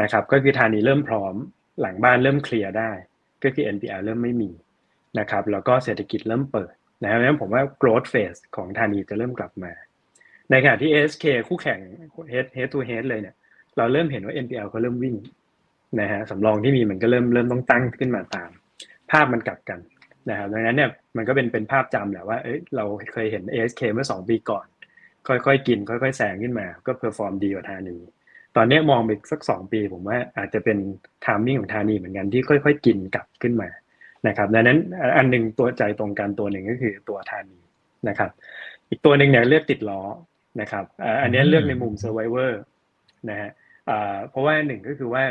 [0.02, 1.34] นะครับ ก็คือธานีเริ่มพร้อม
[1.82, 2.92] หลังบ้านเริ่มเคลียร์ได้
[3.44, 4.52] ก็คือ NPL เริ่มไม่มี
[5.20, 6.74] นะครับ แล้วก็เศรษฐกิจเริ่มเปิด
[7.04, 9.72] นะครับดังนั้นผมว่า growth phase ของธานีจะเริ่มกลับมา
[10.50, 11.80] ในขณะที่ ASK คู่แข่ง
[12.32, 13.36] head head to head เลยเนี่ย
[13.78, 15.16] เราเริ่มเห็นว่า NPL เขาเริ่มวิ่ง
[16.00, 18.50] นะฮะสำรองที่มีมันก็เริ่มเริ่มต้องตั้งขึ้นมาตาม
[19.12, 19.80] ภาพมันกลับกัน
[20.30, 24.66] นะครับดังนั้นเนี่ยมันก็เป็นเป็นภาพจำแหละว่าเอ้ยเราเคยเห็น ASK เมื่อ2ปีก่อน
[25.28, 27.98] ค่อยๆกิน ค่อยๆแซงขึ้นมา ก็ perform ดีกว่าธานี
[28.56, 30.78] ตอนนี้มองไปสัก2ปีผมว่าอาจจะเป็น
[31.26, 33.70] timing ของธานีเหมือนกันที่ค่อยๆ กินกลับขึ้นมา
[34.28, 34.78] นะครับดังนั้น
[35.18, 37.58] อันหนึ่งตัวใจตรงกันตัวหนึ่งก็คือตัวธานี
[38.08, 38.30] นะครับ
[38.90, 40.02] อีกตัวหนึ่งเนี่ยเลือกติดล้อ
[40.62, 40.86] นะครับ
[41.22, 42.52] อันนี้เลือกในมุม survivor
[43.30, 43.52] นะฮะ
[44.30, 45.24] เพราะว่าหนึ่งก็คือว่า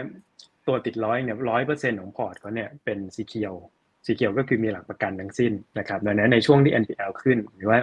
[0.67, 3.55] ตัวติดร้อยเนี่ยร้อยเปอร์เซ็นต์ของพอร์ตเขาเนี่ยเป็นสีเขียว
[4.09, 7.79] สีเขียวก็คือมีหลักประกันทั้งสิ้นนะครับดังนั้นในช่วงที่ NPL ขึ้น หรือว่า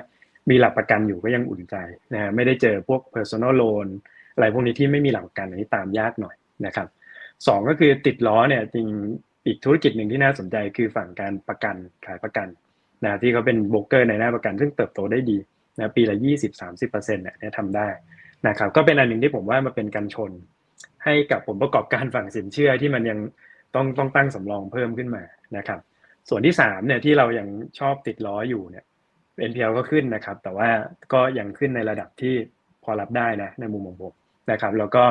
[0.50, 1.76] มีหลักประกันอยู่ก็ยังอุ่นใจ
[2.14, 3.88] นะฮะไม่ได้เจอพวก personal loan
[4.36, 6.88] อะไรพวกนี้ที่ไม่มีหลักประกันอันนี้ตามยากหน่อยนะครับ
[7.48, 8.88] สองก็คือติดล้อเนี่ยจริง
[9.48, 12.48] อีกธุรกิจหนึ่งที่น่าสนใจคือฝั่งการประกันขายประกัน
[13.04, 15.38] นะที่เขาเป็นโบรกเกอร์ในหน้าประกัน ซึ่งเติบโตได้ดี
[15.80, 16.16] นะปีละ
[16.66, 17.88] 20-30%เนี่ยทำได้
[18.48, 20.32] นะครับก็เป็นอันหนึ่งที่ผมว่ามาเป็นการชน
[21.04, 23.20] ให้กับผลประกอบการฝั่งสินเชื่อที่มันยัง
[23.76, 25.24] ต้องต้องตั้งสำรองเพิ่มขึ้นมา
[25.58, 25.80] นะครับ
[26.30, 27.48] ส่วนที่3เนี่ยที่เรายัง
[27.80, 28.86] ชอบติดล้ออยู่เนี่ย
[29.50, 30.70] NPL ก็ขึ้นนะครับ แต่ว่า
[31.14, 32.36] ก็ยังขึ้นในระดับที่
[32.84, 34.14] พอรับได้นะในมุมของผม
[34.52, 35.04] นะครับ แล้วก็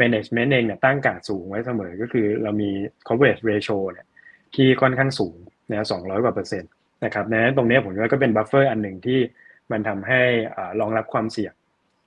[0.00, 2.70] management เองเนี่ยตั้งการสูงไว้เสมอก็คือเรามี
[3.08, 4.06] coverage ratio เนี่ย
[4.54, 5.36] ที่ค่อนข้างสูง
[5.70, 6.70] นะ200กว่าเปอร์เซ็นต์
[7.04, 9.18] นะครับนะตรงนี้ผมว่าก็เป็น buffer อันหนึ่งที่
[9.72, 10.22] มันทำให้
[10.80, 11.52] รองรับความเสี่ยง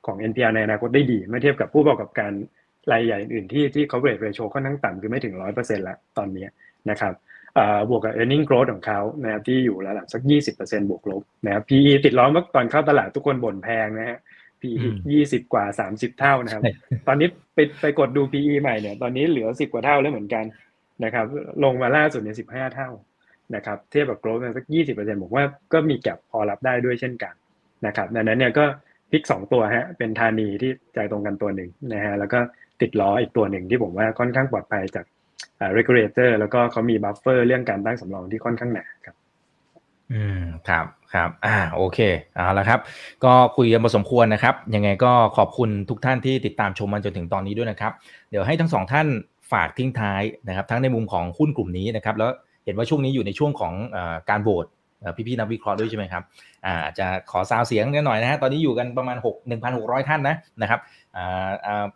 [0.05, 2.31] ของ NPL ในอนาคตได้ดีเมื่อเทียบกับผู้ประกอบการ
[2.91, 6.47] รายใหญ่อื่นที่ที่ coverage ratio ค่อนข้างต่ำคือไม่ถึง100%ละตอนนี้
[6.89, 7.13] นะครับ
[7.89, 10.21] บวกกับ earning growth ของเขานะครับที่อยู่ระดับสัก
[10.55, 14.17] 20%บวกลบนะครับ PE ติดล้อเมื่อตอนเข้าตลาดทุกคนบ่นแพงนะฮะ
[14.61, 14.83] PE
[15.19, 16.63] 20กว่า30เท่านะครับ
[17.07, 20.45] ตอนนี้ไปไปกดดู PE ใหม่เนี่ย ตอนนี้เหลือ10กว่าเท่าแล้วเหมือนกัน
[21.03, 21.25] นะครับ
[21.63, 22.89] ลงมาล่าสุดเนี่ย15เท่า
[23.55, 25.43] นะครับ เทียบกับ growth สัก20%บอกว่า
[25.73, 27.33] ก็มี gap พอรับได้ด้วยเช่นกัน
[27.85, 28.65] นะครับดังนั้นเนี่ยก็
[29.11, 32.39] pick สองตัวฮะ เป็นธานีที่ใจตรงกันตัวหนึ่งนะฮะ แล้วก็
[32.81, 35.05] ติดล้ออีกตัวหนึ่งที่ผมว่าค่อนข้างปลอดภัยจาก
[35.77, 39.15] regulator แล้วก็เขามี buffer เรื่องการตั้งสำรองที่ค่อนข้างหนาครับ
[40.13, 41.99] อืมครับครับอ่าโอเค
[42.35, 42.79] เอาละครับ
[43.23, 47.93] ก็คุยกันพอสมควรนะครับ ยังไงก็ขอบคุณทุกท่านที่ติดตามชมมันจนถึงตอนนี้ด้วยนะครับ
[48.29, 49.07] เดี๋ยวให้ทั้งสองท่าน
[49.51, 52.31] ฝากทิ้งท้ายนะครับ ทั้งในมุมของหุ้นกลุ่มนี้นะครับ แล้ว
[52.65, 53.97] เห็นว่าช่วงนี้อยู่ในช่วงของอ
[54.29, 54.65] การโหวต
[55.27, 56.23] พี่ๆนักวิเคราะห์ด้วยใช่ไหมครับ
[56.65, 59.35] อ่าจะขอซาวเสียงกันหน่อยนะฮะตอนนี้อยู่กันประมาณ6
[59.67, 60.79] 1,600 ท่านนะนะครับ
[61.15, 61.49] อ่า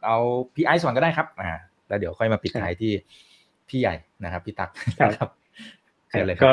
[0.06, 0.18] เอา
[0.56, 1.52] พี่ไอซ์ก่อนก็ได้ครับอ่า
[1.88, 2.94] แล้วเดี๋ยวค่อยมาปิดท้ายที่
[3.70, 4.70] พี่ใหญ่นะครับ พี่ตั๊ก
[5.02, 5.30] ครับ
[6.44, 6.52] ก็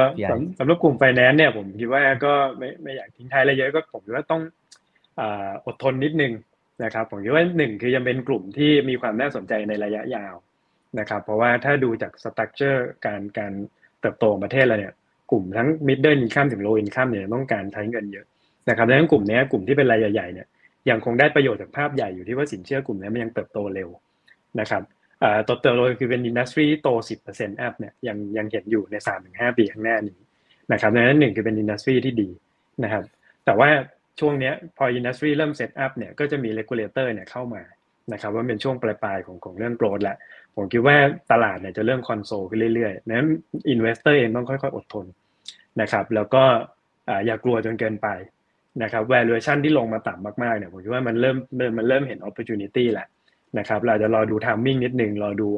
[0.58, 4.42] สำหรับกลุ่มไฟแนนซ์เนี่ยผมคิดว่าก็ไม่ไม่อยากทิ้งท้ายอะไรเยอะก็ผมคิดว่าต้อง
[5.66, 6.32] อดทนนิดนึง
[6.84, 10.34] นะครับผมคิดว่าหนึ่งคือยังเป็นกลุ่มที่มีความน่าสนใจในระยะยาว
[10.98, 13.52] นะครับเพราะว่าถ้าดูจาก structure การการ
[14.00, 14.92] เติบโตประเทศเราเนี่ย
[15.30, 18.26] กลุ่มทั้ง middle income ถึง low income เนี่ยต้องการใช้เงินเยอะ
[18.68, 20.46] นะครับดังนั้นกลุ่มนี้กลุ่มที่เป็นรายใหญ่ๆเนี่ย
[20.90, 23.88] ยังคงได้ประโยชน์จากภาพใหญ่อยู่ที่ว่าสินเชื่อกลุ่มนี้มันยังเติบโตเร็ว
[24.60, 24.82] นะครับ
[25.46, 26.88] ตัวเติบโตคือเป็น industry โต
[27.28, 28.96] 10% up เนี่ยยังยังเห็นอยู่ใน
[29.28, 30.18] 3-5 ปีข้างหน้านี้
[30.72, 32.28] นะครับดังนั้นหนึ่งคือเป็น industry ที่ดี
[32.84, 33.04] นะครับ
[33.44, 33.70] แต่ว่า
[34.20, 37.62] ช่วงนี้พอ industry เริ่ม set up เนี่ยก็จะมี regulator เนี่ยเข้ามา
[38.12, 40.16] นะครับว่าเป็นช่วงปลายๆของของเรื่อง growth แหละ
[40.56, 40.96] ผมคิดว่า
[41.32, 43.28] ตลาดเนี่ยจะเริ่มคอนโซลขึ้นเรื่อยๆนั้น
[43.70, 45.06] investor เองต้องค่อยๆ อดทน
[45.80, 46.44] นะครับ แล้วก็
[47.26, 48.08] อย่ากลัวจนเกินไป
[48.82, 51.36] นะครับ valuation ที่ลงมาต่ำมากๆเนี่ยผมคิดว่ามันเริ่ม
[51.78, 53.08] มันเริ่มเห็น opportunity แล้ว
[53.58, 55.48] นะครับเราจะรอดู timing นิดนึงรอดู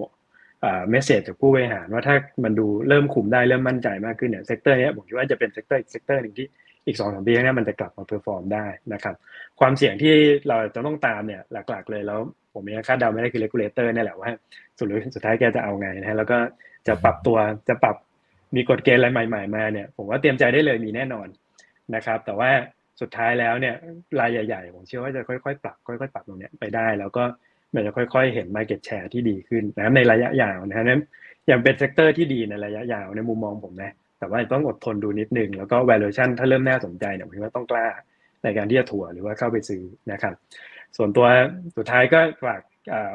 [0.90, 6.46] message จากผู้บริหารว่าถ้ามันดูเริ่มคุมได้เริ่มมั่นใจมากขึ้นเนี่ย sector นี้ผมคิดว่าจะเป็น sector อีก sector หนึ่งที่
[6.86, 9.14] อีกสองสามปีข้างหน้ามันจะกลับมา perform ได้นะครับ
[9.60, 10.14] ความเสี่ยงที่
[10.48, 12.20] เราจะต้องตามเนี่ยหลักๆเลยแล้ว
[12.54, 14.30] ผมยังคาดเดาไม่ได้คือ regulator นี่แหละว่า
[14.78, 16.38] สุดสุดท้ายแกจะเอาไงนะฮะแล้วก็
[16.86, 17.38] จะปรับตัว
[17.68, 17.96] จะปรับ
[18.56, 21.26] มีกฎเกณฑ์อะไรใหม่ๆมาเนี่ยผมว่าเตรียมใจได้เลยมีแน่นอน
[21.94, 22.50] นะครับ แต่ว่า
[23.00, 23.74] สุดท้ายแล้วเนี่ย
[24.20, 27.24] รายใหญ่ ๆ ผมเชื่อว่าจะค่อยๆ ปรับค่อยๆปรับตรงนี้ไปได้ แล้วก็
[27.74, 31.00] มันจะค่อยๆ เห็น market share ที่ดีขึ้นนะในระยะยาวนะนั้น
[31.50, 37.86] ยังเป็น sector ที่ดีในระยะยาวในมุมมองผมนะ แต่ว่าต้องอดทนดูนิดนึง แล้วก็ valuation ถ้าเริ่มน่าสนใจเนี่ยผมว่าต้องกล้า
[38.42, 40.34] ในการที่จะถัวหรือว่าเข้าไปซื้อนะครับ
[40.96, 41.26] ส่วนตัว
[41.76, 42.60] สุดท้ายก็ฝาก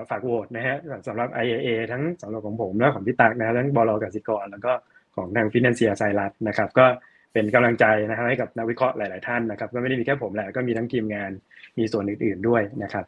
[0.10, 0.78] ฝากโหวตนะฮะ
[1.08, 4.74] สำหรับ IAA ทั้งสำหรับของผมและของพี่ตักนะทั้งบล.กสิกร แล้วก็
[5.16, 6.86] ของทาง Finansia Syrus นะครับก็
[7.34, 11.32] เป็นกำลังใจนะครับให้กับนักวิเคราะห์หลาย ๆ ท่านนะครับ ก็ไม่ได้มีแค่ผมแหละก็มีทั้งทีมงาน
[11.78, 13.05] มีส่วนอื่น ๆ ด้วยนะครับ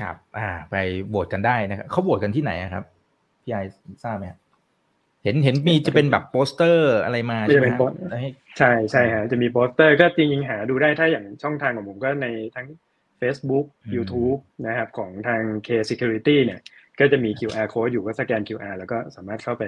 [0.00, 0.76] ครับ อ่า ไป
[1.08, 2.84] โหวตกันได้นะครับเขาโหวตกันที่ไหนครับ
[3.42, 3.56] พี่ไอ
[4.04, 4.24] ทราบไหม
[5.24, 7.68] เห็นเห็นมีจะเป็นแบบโปสเตอร์อะไรมาใช่ไหม
[8.58, 12.26] ใช่ใช่ฮะจะมีโปสเตอร์ก็จริงๆหาดูได้ถ้าอย่างช่องทางของผมก็ใน
[12.56, 12.66] ทั้ง
[13.20, 16.60] Facebook YouTube นะครับ ของทาง K Security เนี่ย
[17.00, 19.64] ก็จะมี QR code อยู่ก็สแกน QR แล้วก็สามารถเข้าไป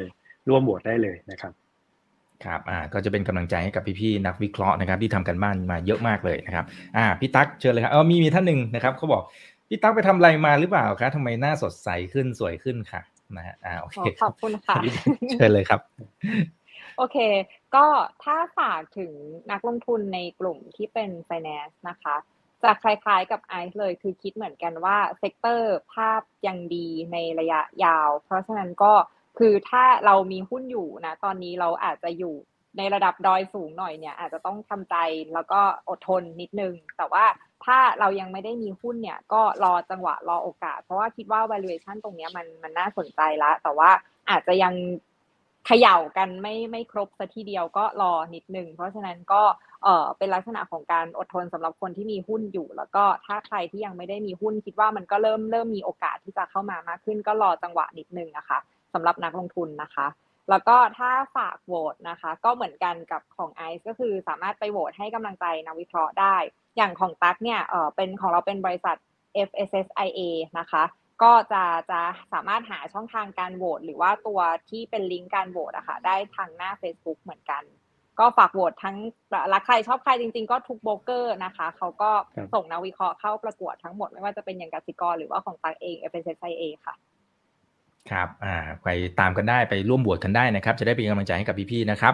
[0.48, 1.52] ร่วมโหวตได้เลยนะครับ
[2.44, 6.64] ครับ อ่า ก็จะเป็นกำลังใจให้กับพี่ๆนักวิเคราะห์นะครับที่ทำการบ้านมาเยอะมากเลยนะครับ
[6.96, 9.22] อ่า พี่ตั๊กเชิญเลยครับ เออมีมีท่านหนึ่งนะครับเขาบอก
[9.68, 13.02] พี่ตั๊กไปทำอะไรมาหรือเปล่าคะทำไมหน้าสดใสขึ้นสวยขึ้นค่ะ
[13.36, 14.76] นะฮะอ่าโอเคขอบคุณค่ะ
[15.30, 15.80] เชิญเลยครับ
[16.96, 17.16] โอเค
[17.74, 17.86] ก็
[18.24, 19.12] ถ้าฝากถึง
[19.50, 22.16] นักลงทุนในกลุ่มที่เป็น finance นะคะ
[22.62, 28.92] จะคล้ายๆกับไอซ์เลยคือคิดเหมือนกันว่า sector ภาพยังดีในระยะยาว เพราะฉะนั้นก็
[29.38, 32.34] คือถ้าเรามีหุ้นอยู่นะ ตอนนี้เราอาจจะอยู่
[32.78, 34.96] ในระดับดอยสูงหน่อยเนี่ย อาจจะต้องทำใจ
[35.34, 37.24] แล้วก็อดทนนิดนึง แต่ว่า
[37.66, 43.90] ถ้าเรายังไม่ได้มีหุ้นเนี่ย ก็รอจังหวะรอโอกาส เพราะว่าคิดว่า valuation ตรงนี้มันมันน่าสนใจละแต่ว่า
[44.30, 44.74] อาจจะยัง
[45.66, 49.42] เขย่ากันไม่ไม่ครบสัทีเดียวก็รอนิดนึง เพราะฉะนั้นก็
[49.82, 58.58] เออเป็นลักษณะของการอดทนสำหรับคนที่มีหุ้นอยู่ แล้วก็ถ้าใครที่ยังไม่ได้มีหุ้นคิดว่ามันก็เริ่มเริ่มมีโอกาสที่จะเข้ามามากขึ้น ก็รอจังหวะนิดนึงนะคะ
[58.94, 60.06] สำหรับนักลงทุนนะคะ
[60.50, 66.36] แล้วก็ถ้าฝากโหวตนะคะ ก็เหมือนกันกับของไอซ์ก็คือสามารถไปโหวตให้กำลังใจนักวิเคราะห์ได้
[66.76, 68.96] อย่างของตั๊กเนี่ยเออเป็นของเราเป็นบริษัท
[69.48, 70.20] FSSIA
[70.58, 70.84] นะคะ
[71.22, 72.00] ก็จะจะ
[72.32, 74.40] สามารถหาช่องทางการโหวตหรือว่าตัว
[74.70, 77.62] ที่เป็นลิงก์การโหวตอะค่ะได้ทางหน้า Facebook เหมือนกัน
[78.20, 78.96] ก็ฝากโหวตทั้ง
[79.52, 82.10] รักใครชอบใครจริง ๆ ก็ทุกโบรกเกอร์นะคะ เขาก็
[82.54, 86.94] ส่งนักวิเคราะห์เข้าประกวดทั้งหมดไม่ว่าจะเป็นอย่างกสิกรหรือว่าของตักเอง f s s i a ค่ะ
[88.10, 88.88] ครับอ่าไป
[89.20, 92.12] ตามกันได้ไปร่วมบวชกันได้นะครับ จะได้เป็นกำลังใจให้กับพี่ๆนะครับ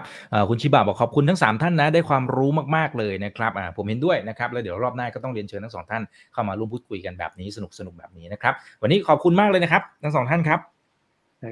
[0.49, 10.59] คุณชิบะบอกขอบคุณทั้ง 3 ท่านนะ ได้ความรู้มากๆเลยนะครับอ่าผมเห็นด้วยนะครับ แล้วเดี๋ยวรอบหน้าก็ต้องเรียนเชิญทั้งสองท่านเข้ามาร่วมพูดคุยกันแบบนี้สนุกสนุกแบบนี้นะครับ วันนี้ขอบคุณมากเลยนะครับ ทั้งสองท่านครับ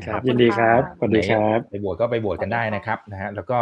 [0.08, 3.58] ครับยินดีครับสวัสดีครับไปบวชก็ไปบวชกันได้นะครับนะฮะแล้วก็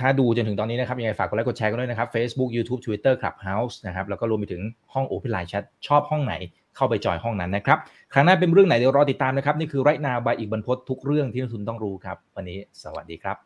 [0.00, 4.62] ถ้าดูจนถึงตอนนี้นะครับยังไงฝากกดไลค์กดแชร์กันด้วยนะครับ Facebook YouTube Twitter Clubhouse นะครับแล้วก็รวมไปถึง
[4.92, 6.34] ห้อง Open Line Chat ชอบห้องไหน
[6.76, 7.78] เข้าไปจอยห้องนั้นนะครับ
[8.12, 13.36] ครั้งหน้าเป็นเรื่องไหนเดี๋ยวรอติดตามนะครับ นี่คือไรนาบายอีกบรรพททุกเรื่องที่นักทุนต้องรู้ครับ วันนี้สวัสดีครับ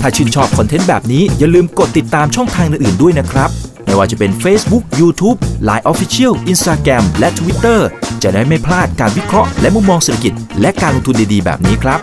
[0.00, 3.50] ถ้าชื่นชอบคอนเทนต์แบบนี้อย่าลืมกดติดตามช่องทางอื่นๆด้วยนะครับ
[3.84, 7.78] ไม่ว่าจะเป็น Facebook, YouTube, Line Official, Instagram และ Twitter
[8.22, 12.00] จะได้ไม่พลาดการวิเคราะห์และมุมมองเศรษฐกิจ และการลงทุนดีๆ แบบนี้ครับ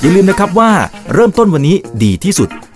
[0.00, 0.70] อย่าลืมนะครับว่า
[1.14, 2.48] เริ่มต้นวันนี้ดีที่สุด